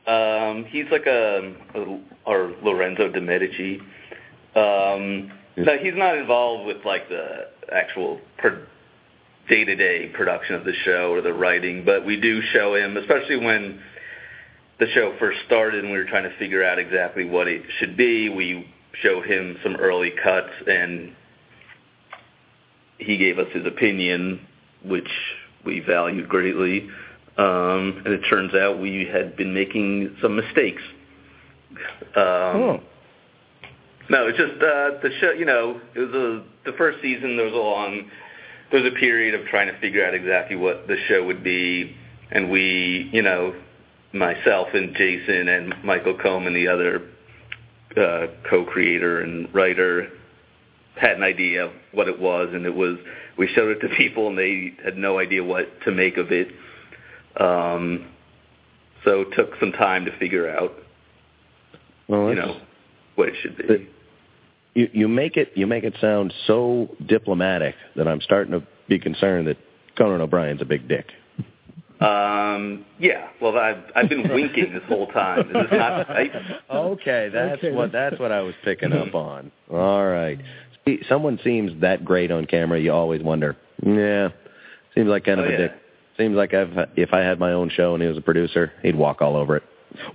[0.06, 3.80] Um, he's like a, a or Lorenzo de Medici.
[4.56, 8.20] Um, no, he's not involved with like the actual
[9.50, 13.80] day-to-day production of the show or the writing, but we do show him, especially when
[14.80, 17.96] the show first started and we were trying to figure out exactly what it should
[17.96, 18.30] be.
[18.30, 18.68] We
[19.02, 21.16] showed him some early cuts, and
[22.98, 24.40] he gave us his opinion,
[24.86, 25.10] which
[25.66, 26.90] we valued greatly.
[27.38, 30.82] Um, and it turns out we had been making some mistakes.
[32.16, 32.82] Um,
[34.10, 35.32] No, it's just uh, the show.
[35.32, 37.38] You know, it was a the first season.
[37.38, 38.10] There was a long,
[38.72, 41.96] there was a period of trying to figure out exactly what the show would be,
[42.32, 43.56] and we, you know,
[44.14, 47.10] myself and Jason and Michael Koman, the other
[47.96, 50.10] uh, co-creator and writer,
[50.96, 52.98] had an idea of what it was, and it was
[53.38, 56.50] we showed it to people, and they had no idea what to make of it.
[57.40, 58.10] Um,
[59.06, 60.74] so it took some time to figure out,
[62.08, 62.58] Well, you know,
[63.16, 63.64] what it should be.
[63.68, 63.82] But-
[64.76, 68.98] you you make it you make it sound so diplomatic that I'm starting to be
[68.98, 69.58] concerned that
[69.96, 71.06] Conan O'Brien's a big dick.
[72.02, 73.28] Um, yeah.
[73.40, 75.42] Well, I've I've been winking this whole time.
[75.42, 76.32] Is this not right?
[76.72, 79.52] Okay, that's Okay, what that's what I was picking up on.
[79.72, 80.40] All right.
[80.86, 83.56] See, someone seems that great on camera, you always wonder.
[83.86, 84.30] Yeah,
[84.96, 85.58] seems like kind of Oh, a yeah.
[85.58, 85.72] dick.
[86.18, 88.96] Seems like I've if I had my own show and he was a producer, he'd
[88.96, 89.64] walk all over it.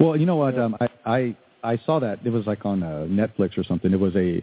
[0.01, 0.59] Well, you know what?
[0.59, 3.93] Um, I, I I saw that it was like on uh, Netflix or something.
[3.93, 4.37] It was a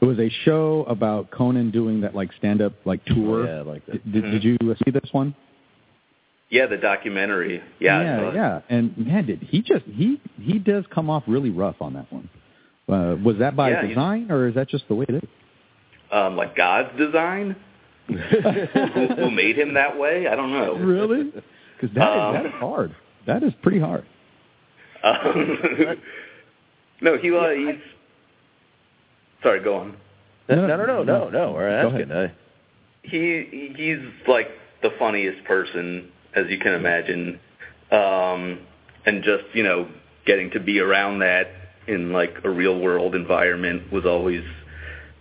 [0.00, 3.46] it was a show about Conan doing that like stand up like tour.
[3.46, 4.12] Yeah, like that.
[4.12, 5.34] Did, did you see this one?
[6.48, 7.62] Yeah, the documentary.
[7.78, 8.02] Yeah.
[8.02, 8.60] Yeah, yeah.
[8.68, 12.28] And man, did he just he he does come off really rough on that one.
[12.88, 15.28] Uh, was that by Yeah, design or is that just the way it is?
[16.10, 17.54] Um, like God's design.
[18.08, 20.26] who, who made him that way?
[20.26, 20.74] I don't know.
[20.74, 21.30] really?
[21.80, 22.96] Because that, Um, is, that is hard.
[23.28, 24.04] That is pretty hard.
[25.04, 25.58] Um,
[27.00, 27.82] no, he uh, he's.
[29.42, 29.96] Sorry, go on.
[30.48, 31.28] No, no, no, no, no.
[31.28, 32.12] no we're asking.
[32.12, 32.32] I,
[33.02, 33.98] he he's
[34.28, 34.48] like
[34.82, 37.40] the funniest person as you can imagine
[37.90, 38.60] um
[39.06, 39.88] and just you know
[40.26, 41.48] getting to be around that
[41.88, 44.44] in like a real world environment was always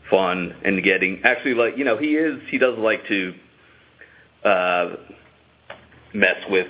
[0.09, 3.33] fun and getting actually like you know he is he does like to
[4.43, 4.95] uh
[6.13, 6.67] mess with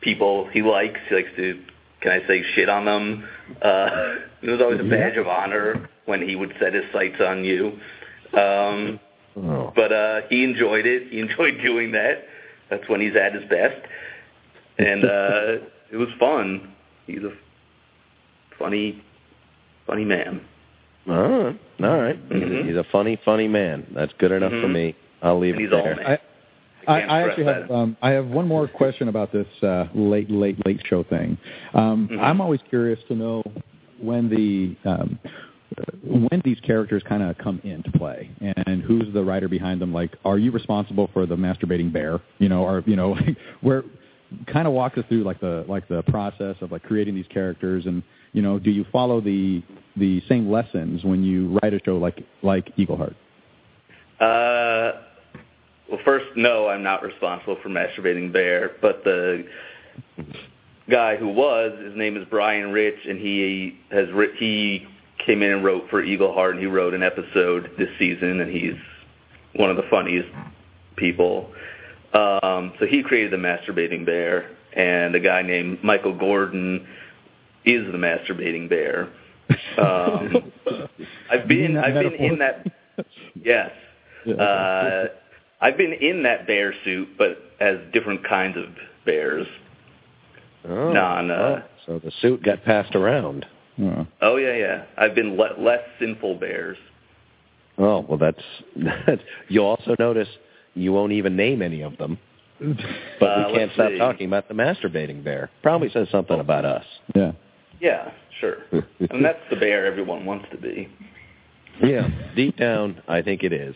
[0.00, 1.62] people he likes he likes to
[2.00, 3.24] can I say shit on them
[3.62, 7.44] uh it was always a badge of honor when he would set his sights on
[7.44, 7.78] you
[8.34, 8.98] um
[9.36, 9.72] oh.
[9.74, 11.08] but uh he enjoyed it.
[11.10, 12.24] He enjoyed doing that.
[12.70, 13.80] That's when he's at his best.
[14.78, 16.72] And uh it was fun.
[17.06, 17.32] He's a
[18.58, 19.02] funny
[19.86, 20.40] funny man.
[21.08, 22.28] All right, all right.
[22.28, 22.66] Mhm.
[22.68, 23.86] He's a funny, funny man.
[23.94, 24.72] That's good enough for Mhm.
[24.72, 24.94] me.
[25.22, 26.20] I'll leave And it there.
[26.86, 29.32] I, I I, can't I stress actually have um, I have one more question about
[29.32, 31.38] this uh, late late late show thing.
[31.74, 32.20] Um, Mhm.
[32.20, 33.42] I'm always curious to know
[34.00, 35.18] when the um,
[36.04, 38.30] when these characters kind of come into play
[38.66, 39.92] and who's the writer behind them.
[39.92, 42.20] Like, are you responsible for the masturbating bear?
[42.38, 43.16] You know, or you know,
[43.60, 43.84] where
[44.46, 47.86] kind of walk us through like the like the process of like creating these characters
[47.86, 48.02] and
[48.32, 49.62] you know, do you follow the
[49.96, 53.14] the same lessons when you write a show like like Eagleheart?
[54.20, 55.02] Uh
[55.90, 59.44] well first no, I'm not responsible for masturbating bear, but the
[60.88, 64.08] guy who was, his name is Brian Rich and he has
[64.38, 64.86] he
[65.24, 68.74] came in and wrote for Eagleheart and he wrote an episode this season and he's
[69.54, 70.28] one of the funniest
[70.96, 71.50] people.
[72.12, 76.86] Um, so he created the masturbating bear, and a guy named Michael Gordon
[77.64, 79.08] is the masturbating bear.
[79.78, 80.52] Um,
[81.30, 82.66] I've been I've been in that.
[83.34, 83.70] Yes,
[84.26, 85.04] uh,
[85.60, 88.64] I've been in that bear suit, but as different kinds of
[89.04, 89.46] bears.
[90.68, 93.46] Oh, Non, uh, oh, so the suit got passed around.
[93.82, 94.84] Uh, Oh yeah, yeah.
[94.98, 96.76] I've been le- less sinful bears.
[97.78, 98.42] Oh well, that's,
[99.06, 99.22] that's.
[99.48, 100.28] You'll also notice
[100.74, 102.18] you won't even name any of them,
[102.60, 103.98] but Uh, we can't stop see.
[103.98, 105.50] talking about the masturbating bear.
[105.62, 106.84] Probably says something about us.
[107.14, 107.32] yeah.
[107.80, 108.10] Yeah,
[108.40, 108.56] sure.
[108.72, 110.86] and that's the bear everyone wants to be.
[111.82, 113.74] Yeah, deep down, I think it is.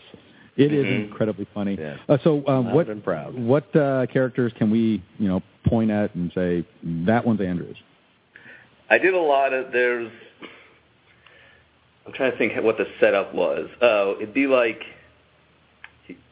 [0.57, 1.05] It is Mhm.
[1.09, 1.75] incredibly funny.
[1.79, 1.97] Yeah.
[2.07, 2.87] Uh, so, um, what
[3.35, 7.77] what uh, characters can we, you know, point at and say that one's Andrews?
[8.89, 10.11] I did a lot of there's.
[12.05, 13.67] I'm trying to think what the setup was.
[13.81, 14.81] Oh, it'd be like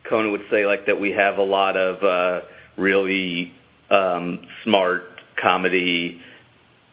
[0.04, 2.46] Conan would say like that we have a lot of uh,
[2.78, 3.54] really
[3.90, 5.04] um, smart
[5.42, 6.22] comedy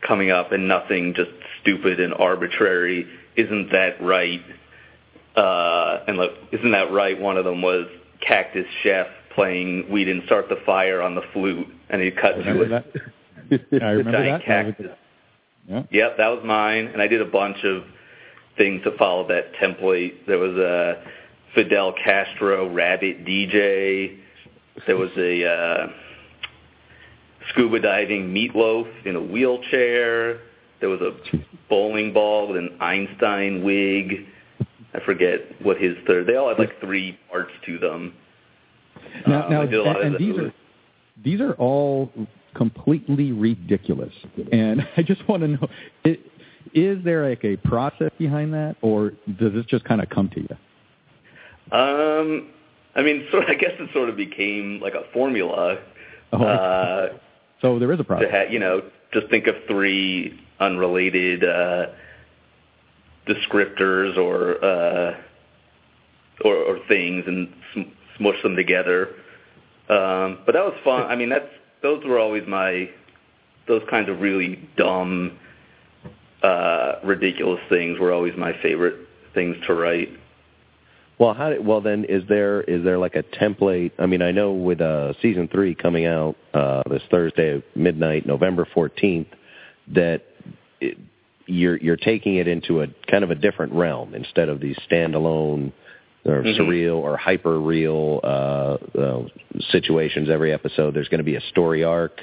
[0.07, 1.31] coming up and nothing just
[1.61, 3.07] stupid and arbitrary.
[3.37, 4.41] Isn't that right?
[5.37, 7.19] Uh, and look, isn't that right?
[7.19, 7.87] One of them was
[8.27, 12.63] Cactus Chef playing "We Didn't Start the Fire" on the flute, and he cut to
[12.63, 13.83] it.
[13.83, 14.45] I remember that.
[14.45, 14.87] cactus.
[15.69, 15.83] Yeah.
[15.91, 17.85] Yep, that was mine, and I did a bunch of
[18.57, 20.27] things to follow that template.
[20.27, 21.03] There was a
[21.55, 24.19] Fidel Castro rabbit DJ.
[24.87, 25.87] There was a uh,
[27.51, 30.41] scuba diving meatloaf in a wheelchair.
[30.81, 31.17] There was a
[31.69, 34.27] bowling ball with an Einstein wig.
[34.95, 36.27] I forget what his third.
[36.27, 38.15] They all had like three parts to them.
[39.27, 40.53] Now, Um, now I did a lot and, of and these are
[41.23, 42.11] these are all
[42.55, 44.13] completely ridiculous,
[44.53, 45.69] and I just want to know:
[46.05, 46.19] i-
[46.75, 50.41] is there like a process behind that, or does this just kind of come to
[50.41, 51.77] you?
[51.77, 52.49] Um,
[52.97, 53.45] I mean, sort.
[53.49, 55.79] I guess it sort of became like a formula.
[56.33, 57.09] Oh, Uh,
[57.61, 58.29] so there is a process.
[58.29, 61.87] to ha- you know, just think of three unrelated uh,
[63.27, 65.17] descriptors or, uh,
[66.45, 69.09] or or things and sm- smush them together.
[69.89, 71.03] Um, but that was fun.
[71.03, 71.49] I mean, that's
[71.83, 72.89] those were always my
[73.67, 75.39] those kinds of really dumb,
[76.43, 78.97] uh, ridiculous things were always my favorite
[79.35, 80.09] things to write.
[81.19, 83.93] Well, how did, well then is there is there like a template?
[83.99, 88.27] I mean, I know with uh, season three coming out uh, this Thursday at midnight,
[88.27, 89.29] November fourteenth,
[89.89, 90.23] that
[90.81, 90.97] it,
[91.51, 95.73] you're you're taking it into a kind of a different realm instead of these standalone
[96.25, 96.57] or Mhm.
[96.57, 99.23] surreal or hyper real uh, uh,
[99.71, 100.95] situations every episode.
[100.95, 102.21] There's going to be a story arc.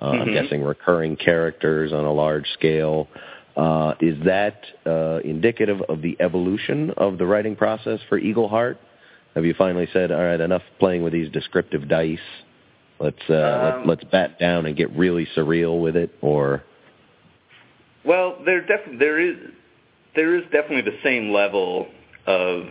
[0.00, 0.32] Uh, I'm Mhm.
[0.32, 3.08] guessing recurring characters on a large scale.
[3.56, 8.76] Uh, is that uh, indicative of the evolution of the writing process for Eagleheart?
[9.34, 12.18] Have you finally said, "All right, enough playing with these descriptive dice.
[12.98, 16.10] Let's uh, Um, let, let's bat down and get really surreal with it"?
[16.22, 16.62] Or
[18.06, 19.36] Well, there def- there is
[20.14, 21.88] there is definitely the same level
[22.26, 22.64] of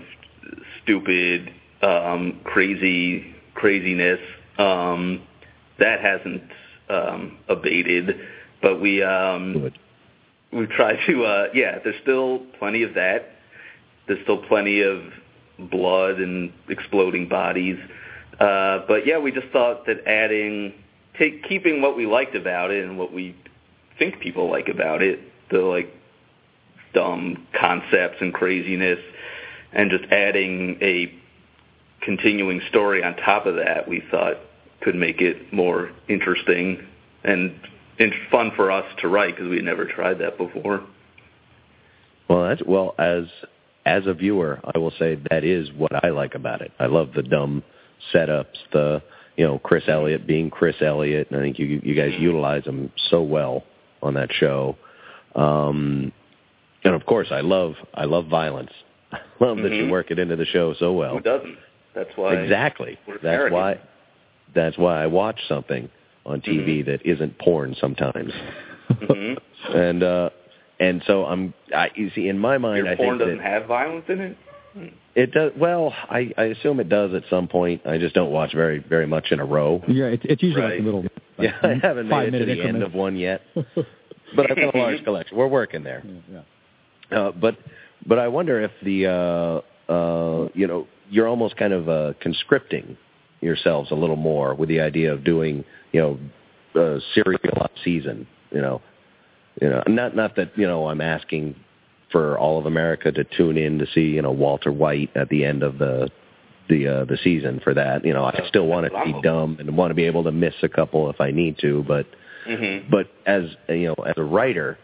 [0.82, 1.52] stupid,
[1.82, 4.20] um, crazy craziness
[4.58, 5.22] um,
[5.80, 6.44] that hasn't
[6.90, 8.16] um, abated,
[8.62, 9.72] but we um,
[10.54, 11.80] we try to uh, yeah.
[11.84, 13.32] There's still plenty of that.
[14.08, 15.02] There's still plenty of
[15.70, 17.78] blood and exploding bodies.
[18.40, 20.74] Uh, but yeah, we just thought that adding,
[21.18, 23.36] take, keeping what we liked about it and what we
[23.98, 25.20] think people like about it,
[25.52, 25.94] the like
[26.94, 29.00] dumb concepts and craziness,
[29.74, 31.14] and just adding a
[32.02, 34.38] continuing story on top of that, we thought
[34.82, 36.86] could make it more interesting
[37.24, 37.60] and,
[38.00, 40.84] and fun for us to write because we had never tried that before.
[42.30, 43.26] Well, that's, well, as
[43.86, 46.72] as a viewer, I will say that is what I like about it.
[46.80, 47.64] I love the dumb
[48.14, 49.04] setups, the
[49.36, 52.24] you know Chris Elliott being Chris Elliott, and I think you you guys mm-hmm.
[52.24, 53.64] utilize them so well
[54.06, 54.78] on that show.
[55.36, 56.12] Um,
[56.84, 58.72] and of course, I love I love violence.
[59.12, 59.90] I love that you Mhm.
[59.92, 61.16] work it into the show so well.
[61.16, 61.58] Who doesn't?
[61.94, 62.36] That's why.
[62.36, 62.98] exactly.
[63.08, 63.54] That's American.
[63.54, 63.80] why.
[64.54, 65.90] That's why I watch something
[66.26, 66.86] on TV Mhm.
[66.86, 68.32] that isn't porn sometimes.
[68.92, 69.38] Mhm.
[69.74, 70.30] and uh
[70.80, 73.44] and so I'm I you see in my mind Your I porn think doesn't that
[73.52, 74.38] have violence in it.
[75.16, 78.54] It does well I I assume it does at some point I just don't watch
[78.54, 80.80] very very much in a row Yeah, it's, it's usually like Right.
[80.82, 81.02] a little.
[81.04, 83.42] Like yeah I haven't made it to the end of one yet
[84.36, 86.42] but I've got a large collection we're working there Yeah,
[87.12, 87.20] yeah.
[87.20, 87.58] uh, but
[88.08, 92.98] but I wonder if the uh, uh, you know you're almost kind of uh, conscripting
[93.42, 96.20] yourselves a little more with the idea of doing you know
[96.82, 97.40] a serial
[97.84, 98.28] season.
[98.52, 98.82] You know,
[99.62, 101.56] you know not not that you know I'm asking
[102.16, 105.44] for all of America to tune in to see you know Walter White at the
[105.44, 106.10] end of the
[106.70, 108.06] the uh, the season for that.
[108.06, 110.32] You know, I still want it to be dumb and want to be able to
[110.32, 112.06] miss a couple if I need to, but
[112.48, 112.92] Mm-hmm.
[112.92, 114.78] but as you know, as a writer,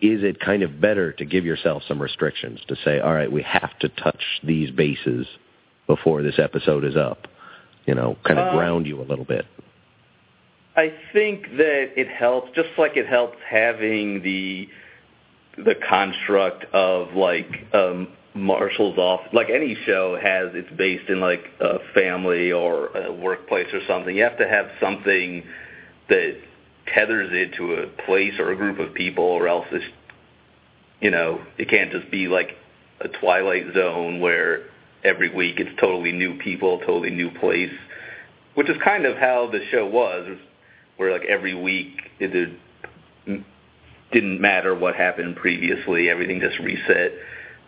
[0.00, 3.42] is it kind of better to give yourself some restrictions to say, all right, we
[3.42, 5.26] have to touch these bases
[5.86, 7.28] before this episode is up?
[7.86, 9.46] You know, kind of Um, ground you a little bit.
[10.76, 14.68] I think that it helps, just like it helps having the
[15.56, 19.20] the construct of like um, Marshall's off.
[19.32, 24.14] Like any show has, it's based in like a family or a workplace or something.
[24.14, 25.44] You have to have something
[26.08, 26.36] that
[26.94, 29.84] tethers it to a place or a group of people, or else it's
[31.00, 32.50] you know it can't just be like
[33.00, 34.64] a Twilight Zone where
[35.04, 37.72] every week it's totally new people, totally new place,
[38.54, 40.38] which is kind of how the show was,
[40.96, 42.56] where like every week it
[44.12, 47.12] didn't matter what happened previously, everything just reset.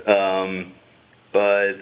[0.06, 0.73] Um,
[1.32, 1.74] but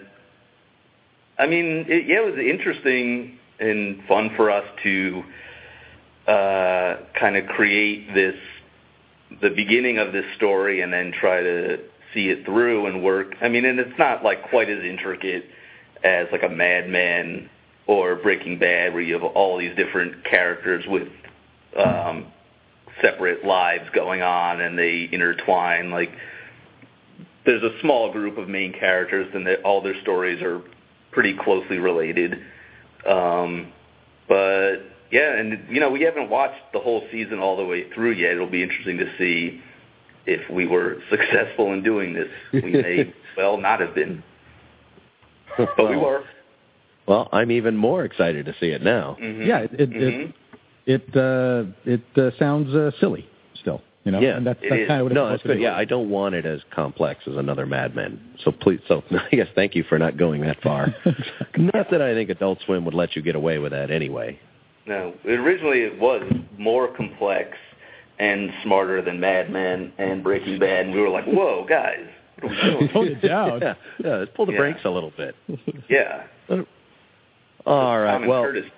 [1.37, 5.23] I mean, it, yeah, it was interesting and fun for us to
[6.27, 8.35] uh, kind of create this
[9.41, 11.77] the beginning of this story and then try to
[12.13, 13.35] see it through and work.
[13.41, 15.45] I mean, and it's not like quite as intricate
[16.03, 17.49] as like a Mad Men
[17.87, 21.07] or Breaking Bad, where you have all these different characters with
[21.77, 22.31] um,
[23.01, 25.91] separate lives going on and they intertwine.
[25.91, 26.11] Like,
[27.45, 30.61] there's a small group of main characters, and that all their stories are
[31.11, 32.33] pretty closely related.
[33.07, 33.71] Um,
[34.27, 34.77] but
[35.11, 38.33] yeah, and you know, we haven't watched the whole season all the way through yet.
[38.33, 39.61] It'll be interesting to see
[40.25, 42.27] if we were successful in doing this.
[42.51, 44.21] We may well not have been,
[45.57, 46.23] but we were.
[47.07, 49.15] Well, I'm even more excited to see it now.
[49.21, 49.47] Mhm.
[49.47, 50.29] Yeah, it it Mhm.
[50.29, 50.35] it
[50.87, 53.27] it, uh, it uh, sounds uh, silly
[53.61, 53.81] still.
[54.03, 55.59] You know, Yeah, and that's that's kind of what No, it's that's good.
[55.61, 58.19] Yeah, I don't want it as complex as another Mad Men.
[58.43, 60.95] So please, so I guess thank you for not going that far.
[61.57, 64.39] not that I think Adult Swim would let you get away with that anyway.
[64.85, 66.23] No, originally it was
[66.57, 67.57] more complex
[68.17, 72.05] and smarter than Mad Men and Breaking Bad, and we were like, "Whoa, guys,
[72.39, 73.59] what are we doing?" Tone it down.
[73.61, 74.57] yeah, yeah, let's pull the Yeah.
[74.59, 75.35] brakes a little bit.
[75.89, 76.23] yeah.
[77.65, 78.13] All right.
[78.13, 78.71] Common Well, courtesy.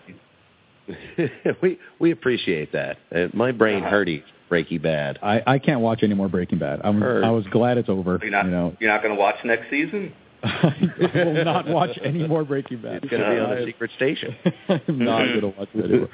[1.62, 2.98] we we appreciate that.
[3.14, 3.92] Uh, my brain Uh-huh.
[3.96, 5.20] hurty Breaking Bad.
[5.22, 6.82] I I can't watch any more Breaking Bad.
[6.84, 7.24] I'm Heard.
[7.24, 8.20] I was glad it's over.
[8.22, 10.14] You're not, you know, you're not going to watch next season?
[10.44, 13.04] I will not watch any more Breaking Bad.
[13.04, 14.36] It's going to be on I- a secret station.
[14.70, 16.10] I'm not going to watch it anymore.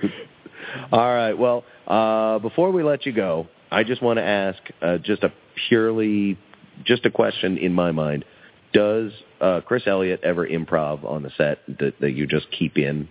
[0.92, 1.34] All right.
[1.34, 5.32] Well, uh, before we let you go, I just want to ask uh, just a
[5.70, 6.38] purely,
[6.84, 8.26] just a question in my mind.
[8.74, 13.08] Does uh, Chris Elliott ever improv on the set that, that you just keep in?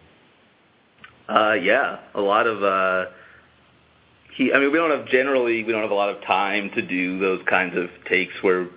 [1.29, 2.63] Uh, yeah, a lot of.
[2.63, 3.11] uh
[4.37, 6.83] he, I mean, we don't have generally we don't have a lot of time to
[6.83, 8.69] do those kinds of takes where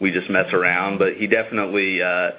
[0.00, 2.30] we just mess around, but he definitely uh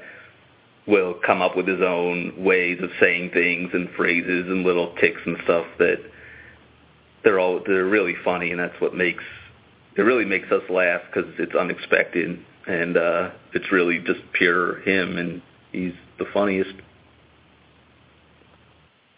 [0.85, 5.21] will come up with his own ways of saying things and phrases and little ticks
[5.25, 5.95] and stuff that
[7.23, 9.23] they're all they're really funny, and that's what makes
[9.95, 12.37] it really makes us laugh because it's unexpected
[12.67, 15.41] and uh it's really just pure him, and
[15.71, 16.73] he's the funniest.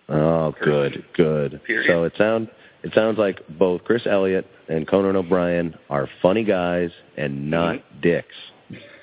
[0.10, 1.62] Oh, good, good.
[1.66, 1.88] Period.
[1.88, 2.50] So it sound
[2.84, 8.36] it sounds like both Chris Elliott and Conan O'Brien are funny guys and not dicks.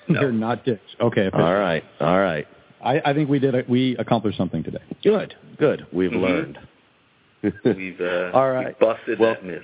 [0.09, 0.21] No.
[0.21, 0.83] They're not dicks.
[1.01, 1.29] Okay.
[1.33, 2.47] All right, all right.
[2.85, 3.55] I, I think we did.
[3.55, 4.79] A, we accomplished something today.
[5.05, 5.87] Good, good.
[5.93, 6.21] We've Mhm.
[6.23, 6.59] learned.
[7.65, 8.67] We've uh, All right.
[8.69, 9.63] we've busted Well- that myth.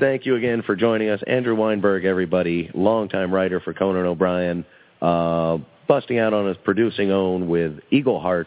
[0.00, 2.04] Thank you again for joining us, Andrew Weinberg.
[2.04, 4.64] Everybody, longtime writer for Conan O'Brien,
[5.00, 8.46] uh, busting out on his producing own with Eaglehearts.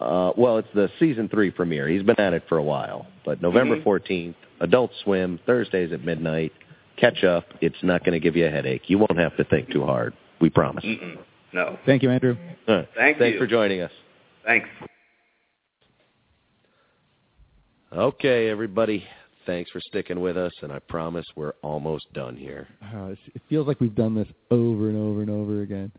[0.00, 1.86] Uh, well, it's the season three premiere.
[1.86, 3.82] He's been at it for a while, but November Mhm.
[3.84, 6.52] 14th, Adult Swim, Thursdays at midnight.
[6.96, 7.44] Catch up.
[7.60, 8.88] It's not going to give you a headache.
[8.88, 10.14] You won't have to think too hard.
[10.40, 10.84] We promise.
[10.84, 11.18] Mm-mm.
[11.52, 11.78] No.
[11.84, 12.36] Thank you, Andrew.
[12.66, 12.88] All right.
[12.94, 13.38] Thank Thanks you.
[13.38, 13.92] for joining us.
[14.44, 14.68] Thanks.
[17.92, 19.04] Okay, everybody.
[19.46, 22.68] Thanks for sticking with us, and I promise we're almost done here.
[22.94, 25.90] Uh, it feels like we've done this over and over and over again.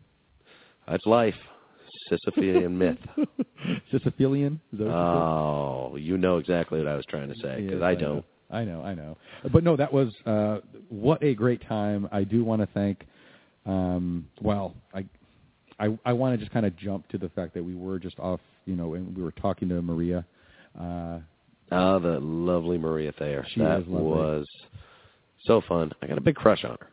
[0.88, 1.36] That's life.
[2.10, 2.98] Sisyphean myth.
[3.94, 4.60] Sisyphilian?
[4.74, 4.94] Is that what?
[4.94, 8.00] Oh, you know exactly what I was trying to say because Yes, I know.
[8.00, 8.26] don't.
[8.50, 9.18] I know, I know.
[9.54, 10.60] But no, that was uh,
[10.90, 12.10] what a great time.
[12.12, 13.06] I do want to thank.
[13.66, 15.06] Um, well, I,
[15.80, 18.20] I, I want to just kind of jump to the fact that we were just
[18.20, 20.26] off, you know, and we were talking to Maria.
[20.80, 21.20] Uh,
[21.74, 23.46] Oh, the lovely Maria Thayer.
[23.54, 24.46] She that was
[25.46, 25.94] so fun.
[26.02, 26.88] I got a big crush on her.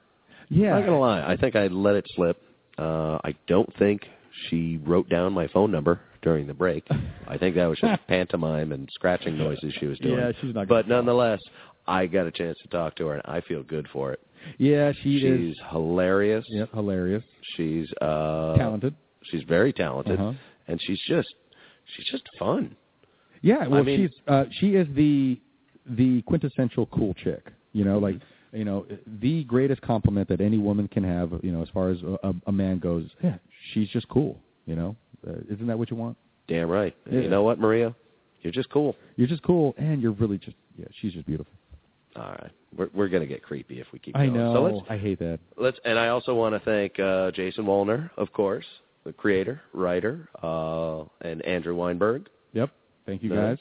[0.51, 1.21] yeah, I'm not gonna lie.
[1.27, 2.41] I think I let it slip.
[2.79, 4.03] Uh, I don't think
[4.49, 6.87] she wrote down my phone number during the break.
[7.27, 10.19] I think that was just pantomime and scratching noises she was doing.
[10.19, 10.69] Yeah, she's not.
[10.69, 11.41] But nonetheless,
[11.87, 14.21] I got a chance to talk to her, and I feel good for it.
[14.59, 15.57] yeah, she she's is.
[15.71, 16.45] hilarious.
[16.49, 17.25] Yep, hilarious,
[17.57, 18.95] She's uh, talented.
[19.25, 20.33] She's very talented, Uh-huh.
[20.69, 21.29] and she's just
[21.97, 22.77] she's just fun.
[23.43, 25.41] Yeah, well, I mean- she's uh, she is the
[25.89, 27.51] the quintessential cool chick.
[27.73, 28.17] You know, like
[28.53, 28.87] you know,
[29.21, 31.33] the greatest compliment that any woman can have.
[31.43, 33.37] You know, as far as a, a man goes, yeah,
[33.73, 34.39] she's just cool.
[34.67, 34.97] You know,
[35.27, 36.17] uh, isn't that what you want?
[36.47, 36.95] Damn right.
[37.11, 37.21] Yeah.
[37.21, 37.95] You know what, Maria?
[38.43, 38.97] You're just cool.
[39.17, 40.87] You're just cool, and you're really just yeah.
[41.01, 41.53] She's just beautiful.
[42.17, 44.31] All right, we're we're gonna get creepy if we keep Going.
[44.31, 44.55] I know.
[44.55, 45.39] So let's I hate that.
[45.57, 48.65] let's and I also want to thank uh, Jason Woliner, of course,
[49.05, 52.29] the creator, writer, uh, and Andrew Weinberg.
[52.53, 52.71] Yep.
[53.07, 53.59] Thank you, guys.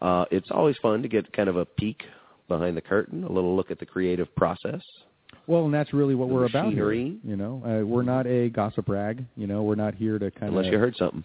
[0.00, 2.02] Uh, it's always fun to get kind of a peek
[2.48, 4.82] behind the curtain, a little look at the creative process.
[5.46, 6.92] Well, and that's really what The we're about here.
[6.92, 9.24] You know, uh, we're not a gossip rag.
[9.36, 11.24] You know, we're not here to kind of Unless you heard something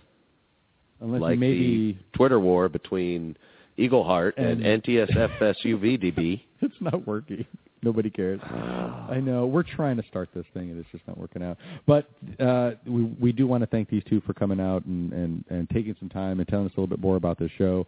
[1.01, 3.37] unless like you maybe the Twitter war between
[3.77, 6.41] Eagleheart and, And- NTSFSUVDB.
[6.61, 7.45] it's not working.
[7.83, 8.39] Nobody cares.
[8.43, 9.45] I know.
[9.45, 11.57] We're trying to start this thing, and it's just not working out.
[11.85, 12.09] But
[12.39, 15.69] uh, we we do want to thank these two for coming out and, and, and
[15.69, 17.85] taking some time and telling us a little bit more about this show.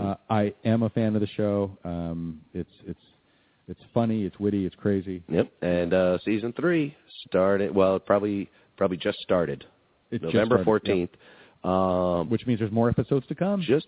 [0.00, 1.70] Uh, I am a fan of the show.
[1.84, 2.98] Um, it's it's
[3.68, 5.22] it's funny, it's witty, it's crazy.
[5.28, 5.50] Yep.
[5.62, 7.74] And uh, season three started.
[7.74, 9.64] Well, probably probably just started.
[10.10, 11.10] It November fourteenth.
[11.64, 13.60] Um, Which means there's more episodes to come.
[13.60, 13.86] just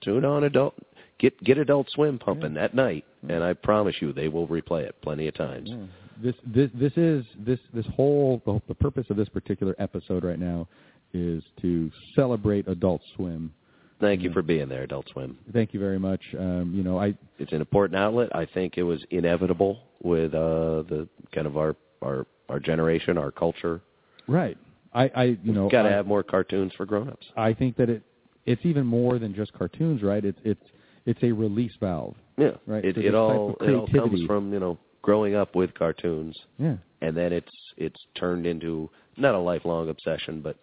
[0.00, 0.74] tune on adult.
[1.18, 4.94] Get get Adult Swim pumping at night, and I promise you they will replay it
[5.02, 5.68] plenty of times.
[5.70, 5.76] Yeah.
[6.22, 10.38] This this this is this this whole the, the purpose of this particular episode right
[10.38, 10.68] now
[11.12, 13.52] is to celebrate Adult Swim.
[14.00, 15.36] Thank you for being there, Adult Swim.
[15.52, 16.20] Thank you very much.
[16.38, 18.34] Um, you know, I It's an important outlet.
[18.34, 23.30] I think it was inevitable with uh, the kind of our our our generation, our
[23.30, 23.80] culture.
[24.26, 24.56] right.
[24.94, 27.26] I I you know got to have more cartoons for grown-ups.
[27.36, 28.02] I think that it
[28.46, 30.24] it's even more than just cartoons, right?
[30.24, 30.62] It's it's
[31.04, 32.14] it's a release valve.
[32.38, 35.74] Yeah, Right, It so it all it all comes from you know growing up with
[35.74, 36.76] cartoons, Yeah.
[37.02, 40.56] and then it's it's turned into not a lifelong obsession, but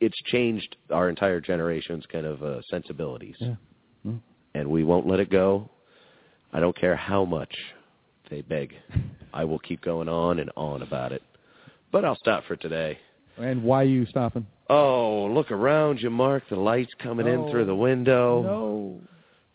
[0.00, 3.54] it's changed our entire generation's kind of uh, sensibilities, Yeah.
[4.06, 4.20] Mm.
[4.54, 5.68] and we won't let it go.
[6.52, 7.54] I don't care how much
[8.30, 8.74] they beg.
[9.34, 11.22] I will keep going on and on about it.
[11.92, 12.98] But I'll stop for today.
[13.38, 14.46] And why are you stopping?
[14.70, 16.44] Oh, look around you, Mark.
[16.48, 18.42] The light's coming in through the window.
[18.42, 19.00] No.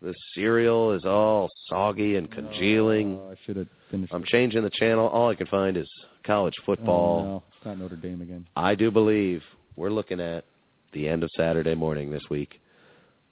[0.02, 3.20] The cereal is all soggy and congealing.
[3.22, 4.14] Oh, I should have finished.
[4.14, 4.28] I'm it.
[4.30, 5.08] changing the channel.
[5.08, 5.88] All I can find is
[6.26, 7.24] college Oh, football.
[7.24, 7.44] no.
[7.58, 8.48] It's not Notre Dame again.
[8.56, 9.42] I do believe
[9.76, 10.45] we're looking at
[10.93, 12.60] the end of Saturday morning this week.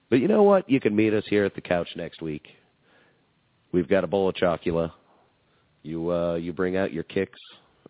[0.09, 0.69] But you know what?
[0.69, 2.47] You can meet us here at the couch next week.
[3.71, 4.91] We've got a bowl of chocula.
[5.83, 7.39] You uh you bring out your kicks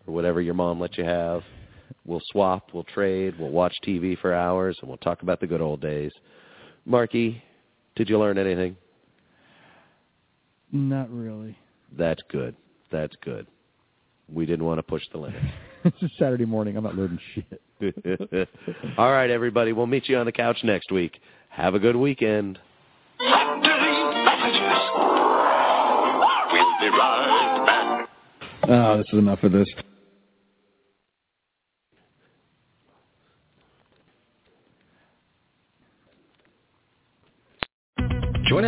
[0.06, 1.42] or whatever your mom let you have.
[2.04, 5.60] We'll swap, we'll trade, we'll watch TV for hours and we'll talk about the good
[5.60, 6.12] old days.
[6.84, 7.42] Marky,
[7.96, 8.76] did you learn anything?
[10.72, 11.58] Not really.
[11.96, 12.54] That's good.
[12.90, 13.46] That's good.
[14.32, 15.44] We didn't want to push the limits.
[15.84, 16.76] it's a Saturday morning.
[16.76, 17.62] I'm not learning shit.
[18.98, 19.72] All right, everybody.
[19.72, 21.20] We'll meet you on the couch next week.
[21.48, 22.58] Have a good weekend.
[23.18, 23.28] We'll
[26.80, 28.08] be right back.
[28.68, 29.68] Oh, this is enough of this.
[38.50, 38.59] Join